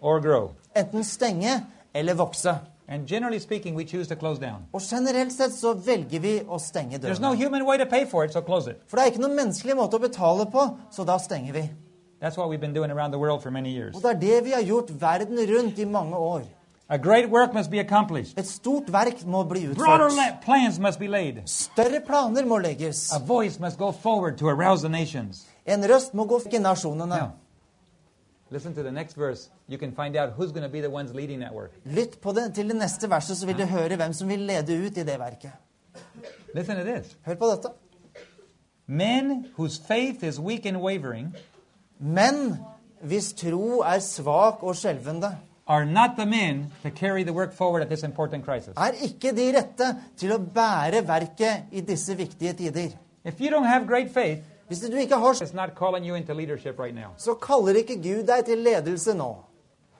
Or 0.00 0.20
grow. 0.20 0.50
Enten 0.76 1.04
stenge 1.04 1.64
eller 1.94 2.14
vokse. 2.14 2.54
And 2.88 3.06
generally 3.08 3.38
speaking, 3.40 3.74
we 3.76 3.84
choose 3.84 4.08
to 4.08 4.14
close 4.14 4.38
down. 4.40 4.66
Og 4.72 4.80
generelt 4.90 5.32
sett 5.32 5.54
så 5.54 5.72
velger 5.74 6.20
vi 6.20 6.40
å 6.48 6.58
stenge 6.60 6.98
There's 6.98 7.20
no 7.20 7.32
human 7.34 7.64
way 7.64 7.78
to 7.78 7.86
pay 7.86 8.04
for 8.06 8.24
it, 8.24 8.32
so 8.32 8.40
close 8.40 8.70
it. 8.70 8.76
For 8.86 8.96
det 8.96 9.06
er 9.06 9.10
ikke 9.14 9.22
noen 9.22 9.36
menneskelig 9.38 9.76
måte 9.76 9.96
å 9.96 10.00
betale 10.02 10.44
på, 10.52 10.66
så 10.92 11.04
da 11.04 11.16
stenger 11.18 11.52
vi. 11.52 11.70
That's 12.20 12.36
what 12.36 12.48
we've 12.48 12.60
been 12.60 12.74
doing 12.74 12.90
around 12.90 13.12
the 13.12 13.18
world 13.18 13.42
for 13.42 13.50
many 13.50 13.70
years. 13.70 13.94
Og 13.96 14.02
det 14.02 14.10
er 14.10 14.20
det 14.20 14.44
vi 14.44 14.52
har 14.52 14.62
gjort 14.62 14.90
verden 15.00 15.38
rundt 15.56 15.78
i 15.78 15.84
mange 15.84 16.16
år. 16.16 16.42
A 16.88 16.98
great 16.98 17.30
work 17.30 17.54
must 17.54 17.70
be 17.70 17.78
accomplished. 17.80 18.38
Et 18.38 18.46
stort 18.46 18.92
verk 18.92 19.24
må 19.26 19.42
bli 19.48 19.66
Broader 19.74 20.04
utført. 20.06 20.16
la- 20.16 20.36
plans 20.44 20.78
must 20.78 20.98
be 20.98 21.06
laid. 21.08 21.34
Større 21.46 22.00
planer 22.06 22.44
må 22.44 22.58
legges. 22.58 23.10
A 23.12 23.18
voice 23.18 23.58
must 23.60 23.78
go 23.78 23.90
forward 23.90 24.36
to 24.38 24.48
arouse 24.48 24.82
the 24.82 24.88
nations. 24.90 25.46
En 25.66 25.80
røst 25.82 26.14
må 26.14 26.26
gå 26.26 26.38
for 26.42 26.58
nasjonene. 26.60 27.08
Now, 27.08 27.30
listen 28.54 28.74
to 28.74 28.82
the 28.82 28.92
next 28.92 29.16
verse. 29.16 29.50
You 29.68 29.78
can 29.78 29.92
find 29.92 30.16
out 30.16 30.28
who's 30.36 30.52
going 30.52 30.62
to 30.62 30.72
be 30.72 30.80
the 30.80 30.90
ones 30.90 31.14
leading 31.14 31.40
that 31.40 31.52
work. 31.52 31.72
Lytt 31.84 32.20
på 32.20 32.32
det, 32.32 32.54
til 32.54 32.68
det 32.68 32.76
neste 32.76 33.10
verset, 33.10 33.36
så 33.36 33.46
vil 33.46 33.58
du 33.58 33.64
høre 33.64 33.96
hvem 33.96 34.12
som 34.12 34.28
vil 34.28 34.38
lede 34.38 34.78
ut 34.86 34.98
i 34.98 35.04
det 35.04 35.18
verket. 35.18 35.52
Listen 36.54 36.76
to 36.76 36.84
this. 36.84 37.16
Hør 37.26 37.34
på 37.34 37.46
dette. 37.46 37.68
Men 38.86 39.46
whose 39.56 39.82
faith 39.88 40.24
is 40.24 40.40
weak 40.40 40.66
and 40.66 40.76
wavering 40.76 41.36
Men 41.98 42.56
hvis 43.00 43.32
tro 43.32 43.80
er 43.80 43.98
svak 43.98 44.62
og 44.62 44.76
skjelvende, 44.76 45.36
are 45.66 45.86
not 45.86 46.10
the 46.18 46.26
men 46.26 46.72
to 46.82 46.90
carry 46.90 47.22
the 47.22 47.32
work 47.32 47.52
forward 47.52 47.82
at 47.82 47.88
this 47.88 48.02
important 48.02 48.44
crisis. 48.44 48.74
er 48.76 48.90
ikke 49.02 49.32
de 49.36 49.52
rette 49.56 49.96
til 50.16 50.32
å 50.32 50.38
bære 50.38 51.06
verket 51.08 51.72
i 51.72 51.80
disse 51.80 52.16
viktige 52.16 52.52
tider. 52.52 52.90
If 53.24 53.40
you 53.40 53.48
don't 53.50 53.66
have 53.66 53.86
great 53.86 54.10
faith, 54.10 54.44
Hvis 54.68 54.80
du 54.80 54.96
ikke 54.96 55.14
har 55.14 55.34
right 56.78 56.96
så 57.16 57.34
kaller 57.34 57.74
ikke 57.76 57.96
Gud 58.02 58.26
deg 58.26 58.44
til 58.44 58.58
ledelse 58.58 59.14
nå. 59.14 59.34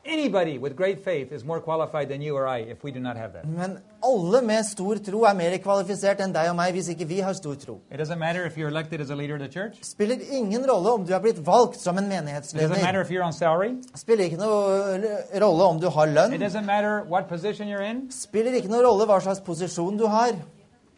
Anybody 0.07 0.59
with 0.59 0.77
great 0.77 1.03
faith 1.03 1.33
is 1.33 1.45
more 1.45 1.61
qualified 1.61 2.09
than 2.11 2.21
you 2.21 2.35
or 2.37 2.47
I 2.47 2.59
if 2.61 2.85
we 2.85 2.91
do 2.91 3.01
not 3.01 3.17
have 3.17 3.33
that. 3.33 3.45
Men 3.47 3.79
alle 4.05 4.43
med 4.43 4.63
stor 4.65 4.95
tro 5.01 5.23
er 5.25 5.33
mer 5.35 5.57
kvalifisert 5.65 6.21
enn 6.21 6.35
deg 6.35 6.51
og 6.51 6.57
meg 6.59 6.75
hvis 6.77 6.91
ikke 6.93 7.07
vi 7.09 7.21
har 7.25 7.33
stor 7.33 7.55
tro. 7.55 7.79
It 7.91 8.01
doesn't 8.01 8.19
matter 8.21 8.45
if 8.45 8.59
you're 8.59 8.69
elected 8.69 9.01
as 9.01 9.09
a 9.11 9.15
leader 9.17 9.35
of 9.37 9.41
the 9.41 9.49
church. 9.49 9.79
Spiller 9.81 10.21
ingen 10.31 10.67
rolle 10.71 10.93
om 10.93 11.07
du 11.09 11.15
er 11.15 11.21
blitt 11.25 11.41
valgt 11.47 11.81
som 11.81 11.97
en 11.99 12.09
It 12.13 12.61
doesn't 12.61 12.83
matter 12.85 13.01
if 13.01 13.09
you're 13.11 13.25
on 13.25 13.33
salary. 13.33 13.79
Spiller 13.97 14.25
ikke 14.29 14.37
noe 14.37 15.41
rolle 15.41 15.65
om 15.73 15.81
du 15.81 15.89
har 15.89 16.07
It 16.07 16.15
lønn. 16.19 16.37
doesn't 16.43 16.67
matter 16.67 17.03
what 17.09 17.27
position 17.29 17.69
you're 17.69 17.81
in. 17.91 18.11
Spiller 18.13 18.53
ikke 18.61 18.69
noe 18.69 18.85
rolle 18.85 19.07
hva 19.09 19.21
slags 19.25 19.41
posisjon 19.41 19.97
du 19.97 20.05
har. 20.07 20.37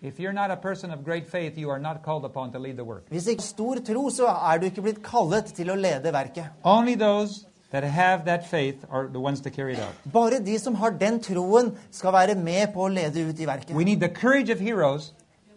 If 0.02 0.18
you're 0.20 0.32
not 0.32 0.50
a 0.50 0.56
person 0.56 0.90
of 0.90 1.04
great 1.04 1.26
faith, 1.26 1.56
you 1.58 1.70
are 1.70 1.78
not 1.80 2.02
called 2.04 2.24
upon 2.24 2.52
to 2.52 2.58
lead 2.58 2.76
the 2.76 2.84
work. 2.84 3.08
Hvis 3.10 3.26
ikke 3.26 3.42
stor 3.42 3.74
tro, 3.86 4.10
så 4.10 4.26
er 4.26 4.58
du 4.58 4.66
ikke 4.66 4.82
blitt 4.82 5.02
kallet 5.02 5.44
til 5.56 5.70
å 5.70 5.74
lede 5.74 6.12
verket. 6.12 6.44
Only 6.64 6.94
those 6.94 7.46
that 7.72 7.82
have 7.84 8.24
that 8.26 8.46
faith 8.46 8.84
are 8.90 9.08
the 9.08 9.18
ones 9.20 9.40
to 9.40 9.50
carry 9.50 9.72
it 9.72 9.78
out. 9.80 9.94
Bare 10.12 10.38
de 10.38 10.58
som 10.58 10.74
har 10.74 10.90
den 10.90 11.20
troen, 11.20 11.72
skal 11.90 12.12
være 12.12 12.34
med 12.34 12.68
på 12.74 12.84
å 12.84 12.88
lede 12.88 13.28
ut 13.28 13.40
i 13.40 13.46
verket. 13.46 13.74
We 13.74 13.84
need 13.84 14.00
the 14.00 14.08
courage 14.08 14.50
of 14.52 14.58
heroes 14.60 15.12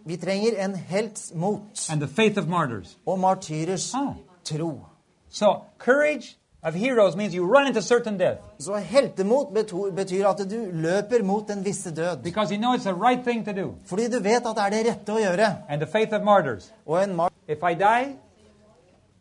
Vi 0.06 0.16
trenger 0.16 0.56
en 0.64 0.74
helts 0.74 1.32
mot 1.34 1.86
and 1.90 2.00
the 2.00 2.08
faith 2.08 2.38
of 2.38 2.48
martyrs. 2.48 2.96
og 3.06 3.18
martyrers 3.18 3.94
Ah. 3.94 4.14
tro. 4.44 4.86
So, 5.28 5.62
courage 5.78 6.36
of 6.62 6.74
heroes 6.74 7.16
means 7.16 7.34
you 7.34 7.44
run 7.56 7.66
into 7.66 7.80
certain 7.82 8.18
death 8.18 8.38
Så 8.58 8.74
heltemot 8.76 9.48
betyr 9.96 10.26
at 10.28 10.38
du 10.50 10.68
løper 10.72 11.22
mot 11.24 11.48
den 11.48 11.64
visse 11.64 11.90
død. 11.90 12.22
because 12.22 12.50
you 12.54 12.58
know 12.60 12.74
it's 12.74 12.84
the 12.84 12.94
right 12.94 13.24
thing 13.24 13.44
to 13.46 13.52
do. 13.52 13.74
Fordi 13.86 14.08
du 14.08 14.18
vet 14.22 14.46
at 14.46 14.56
det 14.56 14.64
er 14.66 14.70
det 14.70 14.86
rette 14.86 15.12
å 15.12 15.18
gjøre. 15.18 15.56
And 15.68 15.80
the 15.80 15.86
faith 15.90 16.14
of 16.14 16.22
martyrs. 16.22 16.72
Og 16.86 17.02
en 17.04 17.16
mar 17.16 17.30
If 17.48 17.58
I 17.62 17.74
die, 17.74 18.16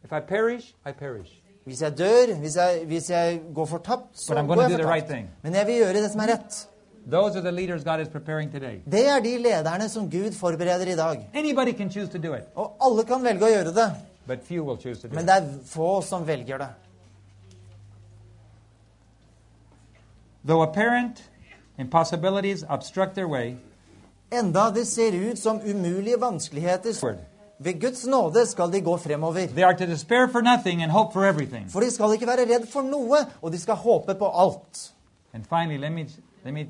if 0.04 0.12
I 0.12 0.20
perish, 0.20 0.76
I 0.86 0.92
perish. 0.92 1.32
hvis 1.66 1.82
jeg 1.82 1.98
dør, 1.98 2.36
hvis 2.40 2.56
jeg, 2.56 2.82
hvis 2.86 3.10
jeg 3.10 3.42
går 3.56 3.66
fortapt, 3.66 4.06
så 4.14 4.34
går 4.34 4.62
jeg 4.62 4.72
fortapt. 4.72 4.90
right 4.90 5.06
thing. 5.08 5.30
Men 5.44 5.56
jeg 5.56 5.68
vil 5.68 5.76
gjøre 5.76 5.94
det 5.94 6.12
som 6.12 6.22
er 6.22 6.28
rett. 6.34 6.68
Those 7.12 7.36
are 7.38 7.42
the 7.42 7.52
leaders 7.52 7.84
God 7.84 8.00
is 8.02 8.08
preparing 8.08 8.52
today. 8.52 8.82
Det 8.92 9.08
er 9.10 9.20
de 9.20 9.38
lederne 9.38 9.90
som 9.90 10.10
Gud 10.12 10.32
forbereder 10.34 10.88
i 10.94 10.96
dag. 10.96 11.30
Anybody 11.34 11.74
can 11.78 11.90
choose 11.92 12.08
to 12.12 12.18
do 12.18 12.34
it, 12.34 12.44
Og 12.56 12.76
alle 12.82 13.04
kan 13.04 13.24
velge 13.24 13.46
å 13.46 13.50
gjøre 13.50 13.74
det, 13.74 13.92
but 14.28 14.40
few 14.44 14.64
will 14.64 14.78
choose 14.82 15.02
to 15.02 15.08
do 15.08 15.16
men 15.16 15.26
det 15.26 15.36
er 15.36 15.48
få 15.66 16.02
som 16.02 16.28
velger 16.28 16.58
det. 16.58 16.68
Though 20.48 20.62
apparent 20.62 21.30
impossibilities 21.78 22.64
obstruct 22.70 23.16
their 23.16 23.28
way, 23.28 23.56
Enda 24.32 24.70
det 24.70 24.86
ser 24.88 25.32
ut 25.32 25.40
som 25.40 25.62
umulige 25.66 26.22
vanskeligheter, 26.22 27.18
ved 27.60 27.82
Guds 27.82 28.06
nåde 28.08 28.46
skal 28.46 28.72
de 28.72 28.82
gå 28.82 28.98
fremover. 28.98 29.48
they 29.48 29.64
are 29.64 29.78
to 29.78 29.86
despair 29.86 30.28
for 30.28 30.42
nothing 30.42 30.84
and 30.84 30.92
hope 30.92 31.14
for 31.14 31.26
everything. 31.26 31.72
For 31.72 31.80
de 31.80 31.92
skal 31.92 32.14
ikke 32.14 32.28
være 32.28 32.56
redd 32.56 32.68
for 32.68 32.82
noe, 32.82 33.18
og 33.42 33.52
de 33.52 33.60
skal 33.60 33.74
håpe 33.74 34.16
på 34.16 34.26
alt. 34.26 34.94
And 35.34 35.44
finally, 35.44 35.78
let 35.78 35.92
me, 35.92 36.08
let 36.46 36.54
me 36.54 36.68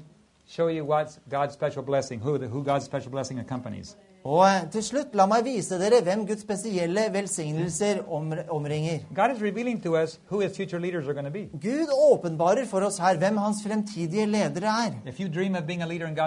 show 0.47 0.67
you 0.69 0.85
what's 0.85 1.19
God's 1.29 1.53
special 1.53 1.83
blessing, 1.83 2.21
who, 2.21 2.37
the, 2.37 2.47
who 2.47 2.63
God's 2.63 2.85
special 2.85 3.11
blessing 3.11 3.39
accompanies. 3.39 3.97
Og 4.29 4.43
eh, 4.45 4.67
til 4.69 4.83
slutt, 4.85 5.15
la 5.17 5.25
meg 5.29 5.41
vise 5.47 5.77
dere 5.81 6.03
hvem 6.05 6.21
Guds 6.29 6.43
spesielle 6.45 7.07
velsignelser 7.13 8.03
omringer. 8.13 8.99
Gud 11.63 11.89
åpenbarer 11.95 12.65
for 12.69 12.81
oss 12.85 12.99
her 13.01 13.17
hvem 13.17 13.37
hans 13.41 13.63
fremtidige 13.65 14.25
ledere 14.29 14.69
er. 14.85 14.91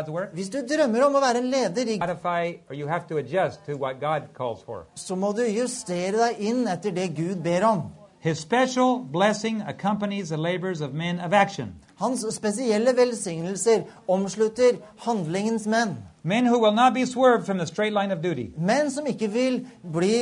Work, 0.09 0.34
Hvis 0.34 0.50
du 0.50 0.59
drømmer 0.66 1.03
om 1.07 1.14
å 1.14 1.20
være 1.22 1.38
en 1.38 1.46
leder, 1.53 1.86
i, 1.86 1.98
Guds, 2.03 2.18
så 4.94 5.16
må 5.16 5.32
du 5.32 5.42
justere 5.46 6.18
deg 6.18 6.38
inn 6.50 6.66
etter 6.66 6.90
det 6.90 7.16
Gud 7.16 7.36
ber 7.44 7.64
om. 7.70 7.82
His 8.22 8.38
special 8.38 8.98
blessing 9.12 9.62
accompanies 9.62 10.28
the 10.28 10.36
labors 10.36 10.80
of 10.80 10.92
men 10.92 11.20
of 11.20 11.32
action, 11.32 11.74
Hans 11.98 12.34
spesielle 12.34 12.96
velsignelser 12.96 13.82
omslutter 14.09 14.76
handlingens 15.07 15.66
menn. 15.66 15.96
Men 16.23 16.47
who 16.47 16.59
will 16.59 16.75
not 16.75 16.95
be 16.95 17.07
swerved 17.07 17.47
from 17.47 17.59
the 17.59 17.66
straight 17.66 17.93
line 17.93 18.12
of 18.12 18.23
duty. 18.23 18.51
Menn 18.59 18.91
som 18.91 19.07
ikke 19.07 19.29
vil 19.33 19.66
bli 19.93 20.14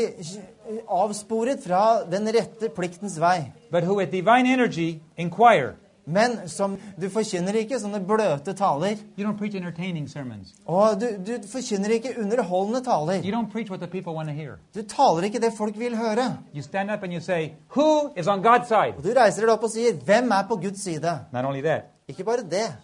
avsporet 0.88 1.62
fra 1.66 2.04
den 2.10 2.28
rette 2.28 2.68
pliktens 2.68 3.20
vei. 3.20 3.52
but 3.70 3.84
who 3.84 3.94
with 3.96 4.10
divine 4.10 4.46
energy 4.46 5.00
inquire, 5.16 5.74
Men 6.06 6.48
som, 6.48 6.76
du 7.00 7.06
forkynner 7.12 7.54
ikke 7.60 7.78
sånne 7.78 8.00
bløte 8.06 8.54
taler. 8.56 8.96
You 9.18 9.26
don't 9.26 9.38
preach 9.38 9.54
entertaining 9.54 10.08
sermons. 10.10 10.54
Og 10.66 11.00
du, 11.00 11.06
du 11.26 11.32
forkynner 11.52 11.92
ikke 11.94 12.14
underholdende 12.18 12.80
taler. 12.84 13.22
You 13.22 13.30
don't 13.30 13.50
preach 13.52 13.70
what 13.70 13.80
the 13.80 13.86
people 13.86 14.14
want 14.16 14.28
to 14.28 14.34
hear. 14.34 14.58
Du 14.74 14.82
taler 14.82 15.28
ikke 15.28 15.40
det 15.40 15.52
folk 15.58 15.78
vil 15.78 15.96
høre. 15.96 16.38
You 16.54 16.62
stand 16.62 16.90
up 16.90 17.02
and 17.02 17.12
you 17.12 17.20
say, 17.20 17.52
Who 17.76 18.10
is 18.16 18.26
on 18.26 18.42
God's 18.46 18.66
side? 18.68 18.96
Og 18.98 19.04
du 19.04 19.12
reiser 19.16 19.46
deg 19.46 19.52
opp 19.54 19.62
og 19.62 19.70
sier 19.70 19.92
'Hvem 19.92 20.30
er 20.30 20.42
på 20.48 20.56
Guds 20.56 20.82
side?' 20.82 21.18
Not 21.32 21.44
only 21.44 21.60
that, 21.60 21.82
Ikke 22.08 22.24
bare 22.24 22.42
det. 22.50 22.74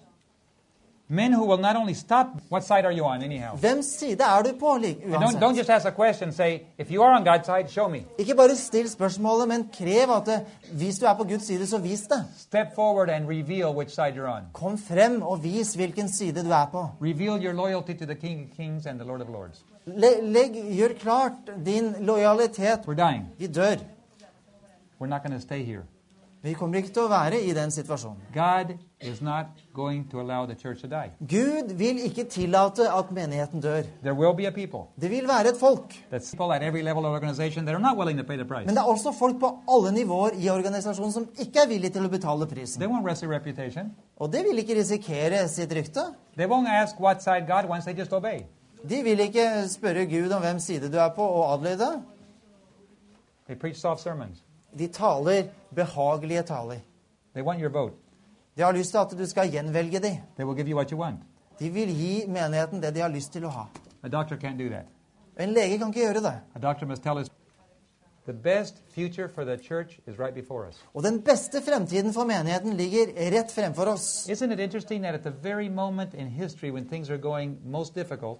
Men 1.09 1.33
who 1.33 1.45
will 1.47 1.61
not 1.61 1.77
only 1.77 1.95
stop, 1.95 2.27
what 2.51 2.65
side 2.65 2.85
are 2.85 2.93
you 2.93 3.05
on, 3.05 3.23
anyhow? 3.23 3.57
Hvem 3.57 3.83
side 3.83 4.21
er 4.21 4.43
du 4.43 4.53
på, 4.61 4.67
don't, 4.67 5.41
don't 5.41 5.57
just 5.57 5.71
ask 5.71 5.87
a 5.87 5.91
question, 5.91 6.33
say, 6.33 6.61
If 6.79 6.91
you 6.91 7.03
are 7.03 7.15
on 7.15 7.25
God's 7.25 7.47
side, 7.47 7.71
show 7.71 7.89
me. 7.89 7.99
Ikke 8.19 8.35
bare 8.35 8.57
still 8.57 8.89
spørsmålet, 8.91 9.49
men 9.49 9.69
krev 9.79 10.11
at 10.17 10.27
det, 10.27 10.41
hvis 10.73 10.99
du 10.99 11.07
er 11.07 11.15
på 11.15 11.25
Guds 11.25 11.47
side, 11.47 11.67
så 11.67 11.79
vis 11.79 12.01
det. 12.01 12.25
Step 12.39 12.75
forward 12.75 13.09
and 13.11 13.29
reveal 13.29 13.75
which 13.77 13.95
side 13.95 14.13
you're 14.17 14.37
on. 14.37 14.43
Kom 14.53 14.79
frem 14.79 15.23
og 15.23 15.45
vis 15.45 15.75
hvilken 15.75 16.09
side 16.09 16.45
du 16.45 16.51
er 16.51 16.67
på. 16.73 16.89
Reveal 17.03 17.45
your 17.45 17.53
loyalty 17.53 17.93
to 17.99 18.05
the 18.05 18.15
King 18.15 18.41
of 18.51 18.57
Kings 18.57 18.87
and 18.87 18.99
the 18.99 19.09
Lord 19.09 19.21
of 19.21 19.29
Lords. 19.29 19.65
Le- 19.87 20.21
Legg, 20.23 20.53
gjør 20.77 20.89
klart 21.01 21.33
din 21.67 21.95
lojalitet. 22.01 22.81
We're 22.89 23.11
dying. 23.11 23.25
Vi 23.39 23.47
dør. 23.47 23.77
We're 25.01 25.07
not 25.07 25.23
going 25.23 25.35
to 25.35 25.41
stay 25.41 25.65
here. 25.65 25.83
Vi 26.43 26.53
kommer 26.53 26.77
ikke 26.77 26.93
til 26.95 27.03
å 27.03 27.09
være 27.09 27.41
i 27.43 27.53
den 27.55 27.71
situasjonen. 27.71 28.21
God 28.35 28.77
is 29.01 29.21
not 29.23 29.47
going 29.75 30.11
to 30.11 30.21
allow 30.21 30.47
the 30.47 30.55
church 30.55 30.81
to 30.81 30.89
die. 30.89 31.11
Gud 31.21 31.73
vil 31.79 31.99
ikke 32.05 32.25
tillate 32.25 32.83
at 32.99 33.11
menigheten 33.13 33.61
dør. 33.61 33.83
There 34.03 34.15
will 34.15 34.35
be 34.37 34.47
a 34.47 34.51
people 34.51 34.81
Det 35.01 35.11
vil 35.11 35.29
være 35.29 35.49
et 35.49 35.57
folk. 35.61 35.93
that's 36.13 36.31
people 36.31 36.55
at 36.55 36.63
every 36.63 36.83
level 36.83 37.05
of 37.05 37.13
organization 37.13 37.67
that 37.67 37.75
are 37.75 37.83
not 37.83 37.97
willing 37.99 38.19
to 38.19 38.25
pay 38.25 38.37
the 38.37 38.45
price. 38.45 38.67
Men 38.67 38.75
det 38.75 38.79
er 38.81 38.89
også 38.89 39.13
folk 39.19 39.41
på 39.41 39.59
alle 39.69 39.93
nivåer 39.93 40.31
i 40.41 40.49
organisasjonen 40.49 41.13
som 41.13 41.29
ikke 41.39 41.59
er 41.65 41.69
villige 41.69 41.91
til 41.91 42.05
å 42.07 42.09
betale 42.09 42.47
prisen. 42.47 42.81
They 42.81 42.89
won't 42.89 43.05
risk 43.11 43.21
their 43.21 43.33
reputation. 43.35 43.93
Og 44.17 44.33
det 44.33 44.45
vil 44.49 44.59
ikke 44.59 44.75
risikere 44.81 45.49
sitt 45.49 45.73
rykte. 45.73 46.01
They 46.37 46.47
won't 46.47 46.69
ask 46.83 47.01
what 47.01 47.23
side 47.23 47.45
God 47.49 47.69
wants. 47.71 47.85
They 47.87 47.99
just 47.99 48.13
obey. 48.13 48.39
De 48.89 49.03
vil 49.03 49.21
ikke 49.21 49.69
spørre 49.69 50.07
Gud 50.07 50.31
om 50.33 50.41
hvem 50.43 50.59
side 50.59 50.93
du 50.93 50.99
er 50.99 51.09
på, 51.09 51.23
og 51.23 51.53
adlyde. 51.53 52.03
They 53.47 53.55
preach 53.61 53.79
soft 53.81 54.01
sermons. 54.01 54.43
De 54.79 54.87
taler 54.89 55.43
behagelige 55.75 56.43
taler. 56.43 56.77
They 57.35 57.43
want 57.45 57.61
your 57.61 57.71
vote. 57.71 57.95
De 58.57 58.63
har 58.63 58.73
lyst 58.73 58.91
til 58.91 58.99
at 58.99 59.11
du 59.19 59.27
skal 59.27 59.51
gjenvelge 59.51 59.99
dem. 60.01 60.17
They 60.37 60.45
will 60.47 60.57
give 60.57 60.69
you 60.69 60.77
what 60.77 60.91
you 60.91 60.99
want. 61.01 61.21
De 61.59 61.71
vil 61.71 61.89
gi 61.89 62.25
menigheten 62.29 62.83
det 62.83 62.95
de 62.95 63.01
har 63.01 63.09
lyst 63.09 63.33
til 63.33 63.45
å 63.45 63.49
ha. 63.49 63.65
A 64.03 64.09
doctor 64.09 64.37
can't 64.37 64.59
do 64.59 64.69
that. 64.69 64.87
En 65.39 65.53
lege 65.53 65.79
kan 65.79 65.89
ikke 65.89 66.01
gjøre 66.01 66.23
det. 66.25 66.35
A 66.55 66.59
doctor 66.59 66.87
must 66.87 67.03
tell 67.03 67.19
us 67.19 67.29
the 68.27 68.33
best 68.33 68.75
future 68.95 69.29
for 69.29 69.45
the 69.45 69.57
church 69.59 69.99
is 70.07 70.19
right 70.19 70.35
before 70.35 70.69
us. 70.69 70.77
Og 70.95 71.03
den 71.03 71.21
beste 71.23 71.63
fremtiden 71.63 72.13
for 72.15 72.25
menigheten 72.25 72.73
ligger 72.77 73.07
rett 73.37 73.53
fremfor 73.53 73.85
oss. 73.93 74.29
Isn't 74.29 74.53
it 74.53 74.61
interesting 74.61 75.03
that 75.05 75.15
at 75.15 75.23
the 75.23 75.33
very 75.43 75.69
moment 75.69 76.15
in 76.15 76.27
history 76.27 76.71
when 76.71 76.89
things 76.89 77.11
are 77.11 77.19
going 77.19 77.59
most 77.65 77.95
difficult, 77.95 78.39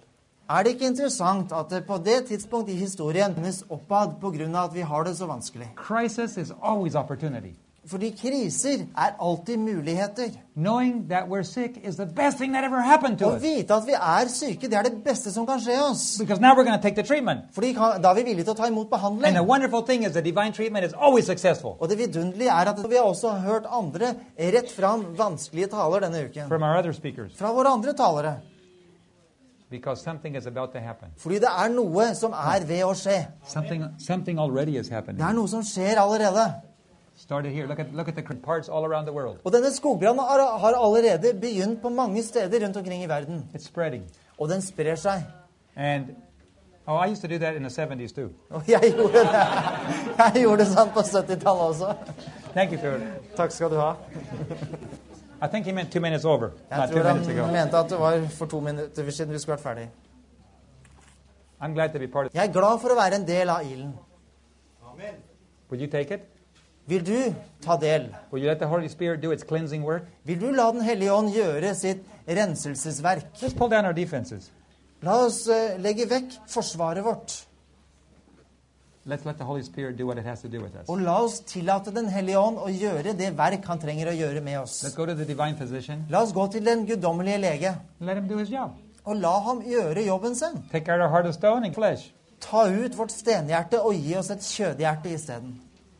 Er 0.49 0.63
det 0.63 0.69
ikke 0.71 0.85
interessant 0.87 1.51
at 1.51 1.65
det 1.69 1.85
på 1.87 1.97
det 1.97 2.25
tidspunkt 2.27 2.69
i 2.69 2.73
historien 2.73 3.35
vendes 3.35 3.63
oppad 3.69 4.13
pga. 4.21 4.63
at 4.63 4.73
vi 4.73 4.81
har 4.81 5.03
det 5.03 5.17
så 5.17 5.25
vanskelig? 5.25 5.67
crisis 5.75 6.37
is 6.37 6.51
always 6.63 6.95
opportunity. 6.95 7.53
Fordi 7.87 8.09
kriser 8.21 8.83
er 8.97 9.15
alltid 9.19 9.57
muligheter. 9.57 10.29
Knowing 10.55 11.09
that 11.09 11.29
we're 11.29 11.43
sick 11.43 11.77
is 11.83 11.95
the 11.95 12.05
best 12.05 12.37
thing 12.37 12.53
that 12.53 12.63
ever 12.63 12.81
happened 12.81 13.17
to 13.19 13.25
Å 13.25 13.35
us. 13.35 13.41
vite 13.41 13.71
at 13.73 13.83
vi 13.85 13.93
er 13.93 14.27
syke, 14.27 14.61
det 14.67 14.73
er 14.73 14.81
det 14.83 15.03
beste 15.03 15.31
som 15.31 15.45
kan 15.47 15.59
skje 15.59 15.77
oss. 15.91 16.17
Because 16.17 16.41
now 16.41 16.53
we're 16.55 16.65
going 16.65 16.75
to 16.77 16.81
take 16.81 16.95
the 16.95 17.03
treatment. 17.03 17.39
Fordi 17.53 17.73
kan- 17.73 18.01
da 18.01 18.09
er 18.09 18.13
vi 18.15 18.23
villige 18.23 18.43
til 18.43 18.53
å 18.53 18.57
ta 18.57 18.67
imot 18.67 18.89
behandling. 18.89 19.33
The 19.33 19.43
wonderful 19.43 19.81
thing 19.81 20.03
is 20.03 20.11
that 20.11 20.23
divine 20.23 20.51
treatment 20.51 20.85
is 20.85 20.93
always 20.93 21.25
successful. 21.25 21.77
Og 21.79 21.89
det 21.89 21.97
vidunderlige 21.97 22.49
er 22.49 22.69
at 22.69 22.89
vi 22.89 22.95
har 22.95 23.03
også 23.03 23.29
hørt 23.29 23.65
andre 23.71 24.15
rett 24.39 24.71
fram 24.71 25.05
vanskelige 25.17 25.67
taler 25.67 25.99
denne 25.99 26.25
uken. 26.29 26.47
From 26.47 26.63
our 26.63 26.77
other 26.77 26.91
speakers. 26.91 27.31
Fra 27.37 27.53
våre 27.53 27.67
andre 27.67 27.93
talere. 27.93 28.35
Because 29.69 30.01
something 30.03 30.35
is 30.35 30.45
about 30.45 30.71
to 30.73 30.79
happen. 30.79 31.07
Fordi 31.17 31.35
det 31.35 31.49
er 31.65 31.67
noe 31.69 32.15
som 32.15 32.31
er 32.31 32.65
ved 32.65 32.83
å 32.83 32.93
skje. 32.93 33.27
Something, 33.47 33.83
something 33.99 34.39
already 34.39 34.77
is 34.77 34.89
Det 34.89 35.21
er 35.21 35.33
noe 35.33 35.47
som 35.47 35.61
skjer 35.61 35.97
allerede. 35.97 36.53
Look 37.29 37.79
at, 37.79 37.93
look 37.93 38.07
at. 38.07 38.69
Og 39.43 39.53
denne 39.53 39.71
skogbrannen 39.73 40.19
har, 40.19 40.73
allerede 40.73 41.33
begynt 41.41 41.81
på 41.81 41.89
mange 41.89 42.23
steder 42.23 42.65
rundt 42.65 42.77
omkring 42.77 43.03
i 43.03 43.09
verden. 43.09 43.49
Og 44.37 44.49
den 44.49 44.61
sprer 44.61 44.95
seg. 44.95 45.23
And, 45.75 46.05
oh, 46.87 47.07
I 47.07 47.11
used 47.11 47.21
to 47.21 47.27
do 47.27 47.37
that 47.37 47.55
in 47.55 47.63
the 47.63 47.69
70s 47.69 48.13
too. 48.13 48.29
Og 48.49 48.63
jeg 48.67 48.93
gjorde 48.97 49.13
det. 49.13 49.29
Jeg 50.17 50.41
gjorde 50.41 50.63
det 50.63 50.67
sånn 50.71 50.93
på 50.93 51.01
70-tallet 51.05 51.65
også. 51.71 51.93
Thank 52.53 52.71
you, 52.71 52.79
Phil. 52.81 53.03
Takk 53.37 53.51
skal 53.51 53.69
du 53.69 53.77
ha. 53.81 53.91
I 55.41 55.47
think 55.47 55.65
he 55.65 55.71
meant 55.71 55.91
two 55.91 56.01
minutes 56.01 56.25
over, 56.25 56.49
Jeg 56.71 56.89
tror 56.89 57.03
han 57.03 57.53
mente 57.53 57.77
at 57.77 57.89
det 57.89 57.99
var 57.99 58.21
for 58.29 58.45
to 58.45 58.59
minutter 58.59 59.11
siden 59.11 59.33
vi 59.33 59.39
skulle 59.39 59.57
vært 59.57 59.63
ferdig. 59.63 59.89
I'm 61.61 61.73
glad 61.73 61.89
to 61.89 61.99
be 61.99 62.07
part 62.07 62.27
of 62.27 62.33
Jeg 62.33 62.47
er 62.47 62.53
glad 62.53 62.79
for 62.81 62.93
å 62.93 62.95
være 62.95 63.15
en 63.15 63.27
del 63.27 63.49
av 63.49 63.65
ilden. 63.65 63.93
Would 65.69 65.81
you 65.81 65.87
take 65.87 66.13
it? 66.13 66.36
Vil 66.87 67.03
du 67.05 67.33
ta 67.61 67.75
del? 67.81 68.09
Will 68.31 68.43
you 68.43 68.49
let 68.49 68.59
the 68.59 68.67
Holy 68.67 68.87
Spirit 68.87 69.21
do 69.23 69.31
its 69.31 69.43
cleansing 69.43 69.83
work? 69.83 70.03
Vil 70.23 70.39
du 70.39 70.51
la 70.51 70.69
Den 70.71 70.81
hellige 70.81 71.11
ånd 71.13 71.33
gjøre 71.35 71.73
sitt 71.75 72.05
renselsesverk? 72.27 73.25
Let's 73.41 73.53
pull 73.57 73.69
down 73.69 73.85
our 73.85 73.93
defenses. 73.93 74.51
La 75.03 75.17
oss 75.25 75.47
eh, 75.47 75.75
legge 75.83 76.07
vekk 76.09 76.37
forsvaret 76.47 77.03
vårt. 77.05 77.43
Let's 79.05 79.25
let 79.25 79.37
the 79.37 79.43
Holy 79.45 79.61
Spirit 79.63 79.97
do 79.97 80.05
what 80.05 80.17
it 80.17 80.25
has 80.25 80.41
to 80.41 80.47
do 80.47 80.59
with 80.61 80.75
us. 80.75 80.87
Og 80.89 80.99
la 81.01 81.17
oss 81.23 81.39
tillate 81.39 81.93
Den 81.95 82.09
hellige 82.11 82.39
ånd 82.39 82.57
å 82.59 82.67
gjøre 82.71 83.13
det 83.15 83.29
verk 83.37 83.63
han 83.67 83.79
trenger 83.79 84.09
å 84.11 84.15
gjøre 84.15 84.41
med 84.43 84.59
oss. 84.59 84.81
Let's 84.83 84.95
go 84.97 85.05
to 85.05 85.15
the 85.15 85.25
divine 85.25 85.55
physician. 85.55 86.05
La 86.09 86.23
oss 86.23 86.33
gå 86.35 86.47
til 86.51 86.65
den 86.65 86.85
guddommelige 86.87 87.37
lege, 87.39 87.75
Let 87.99 88.17
him 88.17 88.27
do 88.27 88.37
his 88.37 88.49
job. 88.51 88.71
og 89.05 89.15
la 89.15 89.37
ham 89.39 89.61
gjøre 89.63 90.03
jobben 90.07 90.35
sin. 90.35 90.57
Take 90.71 90.91
out 90.91 90.99
our 90.99 91.09
heart 91.09 91.25
of 91.25 91.33
stone 91.33 91.65
and 91.65 91.75
flesh. 91.75 92.11
Ta 92.41 92.65
ut 92.67 92.97
vårt 92.97 93.11
stenhjerte 93.11 93.79
og 93.81 93.93
gi 93.95 94.15
oss 94.19 94.29
et 94.29 94.43
kjødhjerte 94.43 95.13
isteden. 95.13 95.55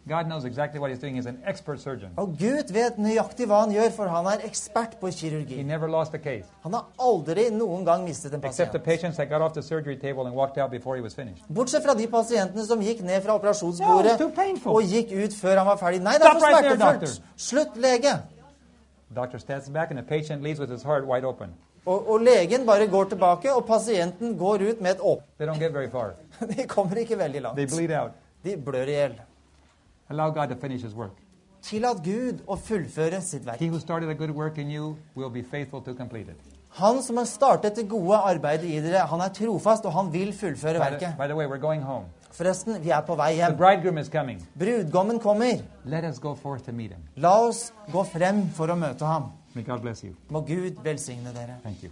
God 0.07 0.27
knows 0.27 0.45
exactly 0.45 0.79
doing. 0.79 1.15
He's 1.15 1.25
an 1.25 1.39
expert 1.45 1.79
surgeon. 1.79 2.11
Og 2.17 2.37
Gud 2.39 2.71
vet 2.73 2.97
nøyaktig 2.97 3.47
hva 3.47 3.59
han 3.65 3.71
gjør, 3.71 3.89
for 3.95 4.07
han 4.07 4.25
er 4.25 4.45
ekspert 4.47 4.97
på 5.01 5.11
kirurgi. 5.11 5.63
never 5.63 5.89
lost 5.89 6.13
a 6.13 6.17
case, 6.17 6.45
Han 6.63 6.73
har 6.73 6.85
aldri 6.99 7.49
noen 7.51 7.85
gang 7.85 8.03
mistet 8.03 8.33
en 8.33 8.41
pasient. 8.41 8.83
patients 8.83 9.17
that 9.17 9.29
got 9.29 9.41
off 9.41 9.53
the 9.53 9.61
surgery 9.61 9.95
table 9.95 10.25
and 10.27 10.35
walked 10.35 10.57
out 10.57 10.71
before 10.71 10.95
he 10.95 11.01
was 11.01 11.13
finished. 11.15 11.43
Bortsett 11.49 11.83
fra 11.83 11.93
de 11.93 12.07
pasientene 12.07 12.65
som 12.65 12.79
gikk 12.81 13.01
ned 13.01 13.21
fra 13.23 13.35
operasjonsbordet 13.35 14.19
no, 14.19 14.71
og 14.71 14.81
gikk 14.83 15.11
ut 15.11 15.33
før 15.33 15.57
han 15.57 15.67
var 15.67 15.77
ferdig. 15.77 16.01
Nei, 16.01 16.13
det 16.13 16.25
er 16.25 16.39
for 16.39 16.47
right 16.47 16.57
smertefullt. 16.57 17.01
doctor. 17.01 17.23
Slutt, 17.37 17.77
lege. 17.77 18.17
Doctor 19.15 19.71
back 19.71 19.91
and 19.91 19.97
the 19.99 20.03
patient 20.03 20.43
leaves 20.43 20.59
with 20.59 20.71
his 20.71 20.83
heart 20.83 21.05
wide 21.05 21.25
open. 21.25 21.53
Og, 21.85 22.09
og 22.09 22.19
legen 22.19 22.65
bare 22.65 22.87
går 22.87 23.03
tilbake, 23.03 23.53
og 23.53 23.65
pasienten 23.65 24.37
går 24.37 24.53
ut 24.53 24.81
med 24.81 24.91
et 24.91 24.99
åp. 25.01 25.23
They 25.39 25.47
don't 25.47 25.59
get 25.59 25.73
very 25.73 25.89
far. 25.89 26.13
De 26.55 26.67
kommer 26.67 26.95
ikke 26.95 27.17
veldig 27.17 27.41
langt. 27.41 27.57
De 28.43 28.57
blør 28.57 28.87
i 28.87 28.91
hjel. 28.91 29.21
Allow 30.09 30.29
God 30.31 30.49
to 30.49 30.55
finish 30.55 30.81
his 30.83 30.93
work. 30.95 31.15
Tillat 31.67 32.03
Gud 32.05 32.43
å 32.47 32.55
fullføre 32.55 33.19
sitt 33.21 33.43
verk. 33.45 33.59
He 33.59 33.67
who 33.67 33.79
started 33.79 34.09
a 34.09 34.13
good 34.15 34.31
work 34.31 34.57
in 34.57 34.69
you 34.71 34.95
will 35.15 35.29
be 35.29 35.41
faithful 35.41 35.81
to 35.81 35.93
complete 35.93 36.29
it. 36.29 36.37
Han 36.77 37.01
som 37.03 37.17
har 37.17 37.25
startet 37.25 37.75
det 37.75 37.87
gode 37.89 38.15
arbeidet 38.15 38.69
i 38.69 38.79
dere, 38.83 39.05
han 39.09 39.21
er 39.21 39.29
trofast, 39.33 39.85
og 39.85 39.93
han 39.95 40.11
vil 40.13 40.31
fullføre 40.33 40.77
By 40.77 40.83
the, 40.83 40.91
verket. 40.91 41.17
by 41.17 41.27
the 41.27 41.35
way, 41.35 41.45
we're 41.47 41.57
going 41.59 41.81
home. 41.81 42.05
Forresten, 42.37 42.77
vi 42.83 42.91
er 42.93 43.01
på 43.01 43.15
vei 43.17 43.31
The 43.33 43.39
hjem. 43.41 43.57
bridegroom 43.57 43.97
is 43.97 44.09
coming. 44.09 44.43
Brudgommen 44.59 45.19
kommer. 45.19 45.63
Let 45.85 46.03
us 46.05 46.19
go 46.19 46.35
forth 46.35 46.63
to 46.65 46.71
meet 46.71 46.91
him. 46.91 47.01
La 47.15 47.33
oss 47.47 47.71
gå 47.91 48.03
frem 48.05 48.43
for 48.53 48.67
å 48.69 48.75
møte 48.77 49.05
ham. 49.05 49.31
May 49.55 49.63
God 49.63 49.81
bless 49.81 50.03
you. 50.03 50.13
Må 50.29 50.41
Gud 50.45 50.77
velsigne 50.85 51.33
dere. 51.33 51.57
Thank 51.63 51.81
you. 51.83 51.89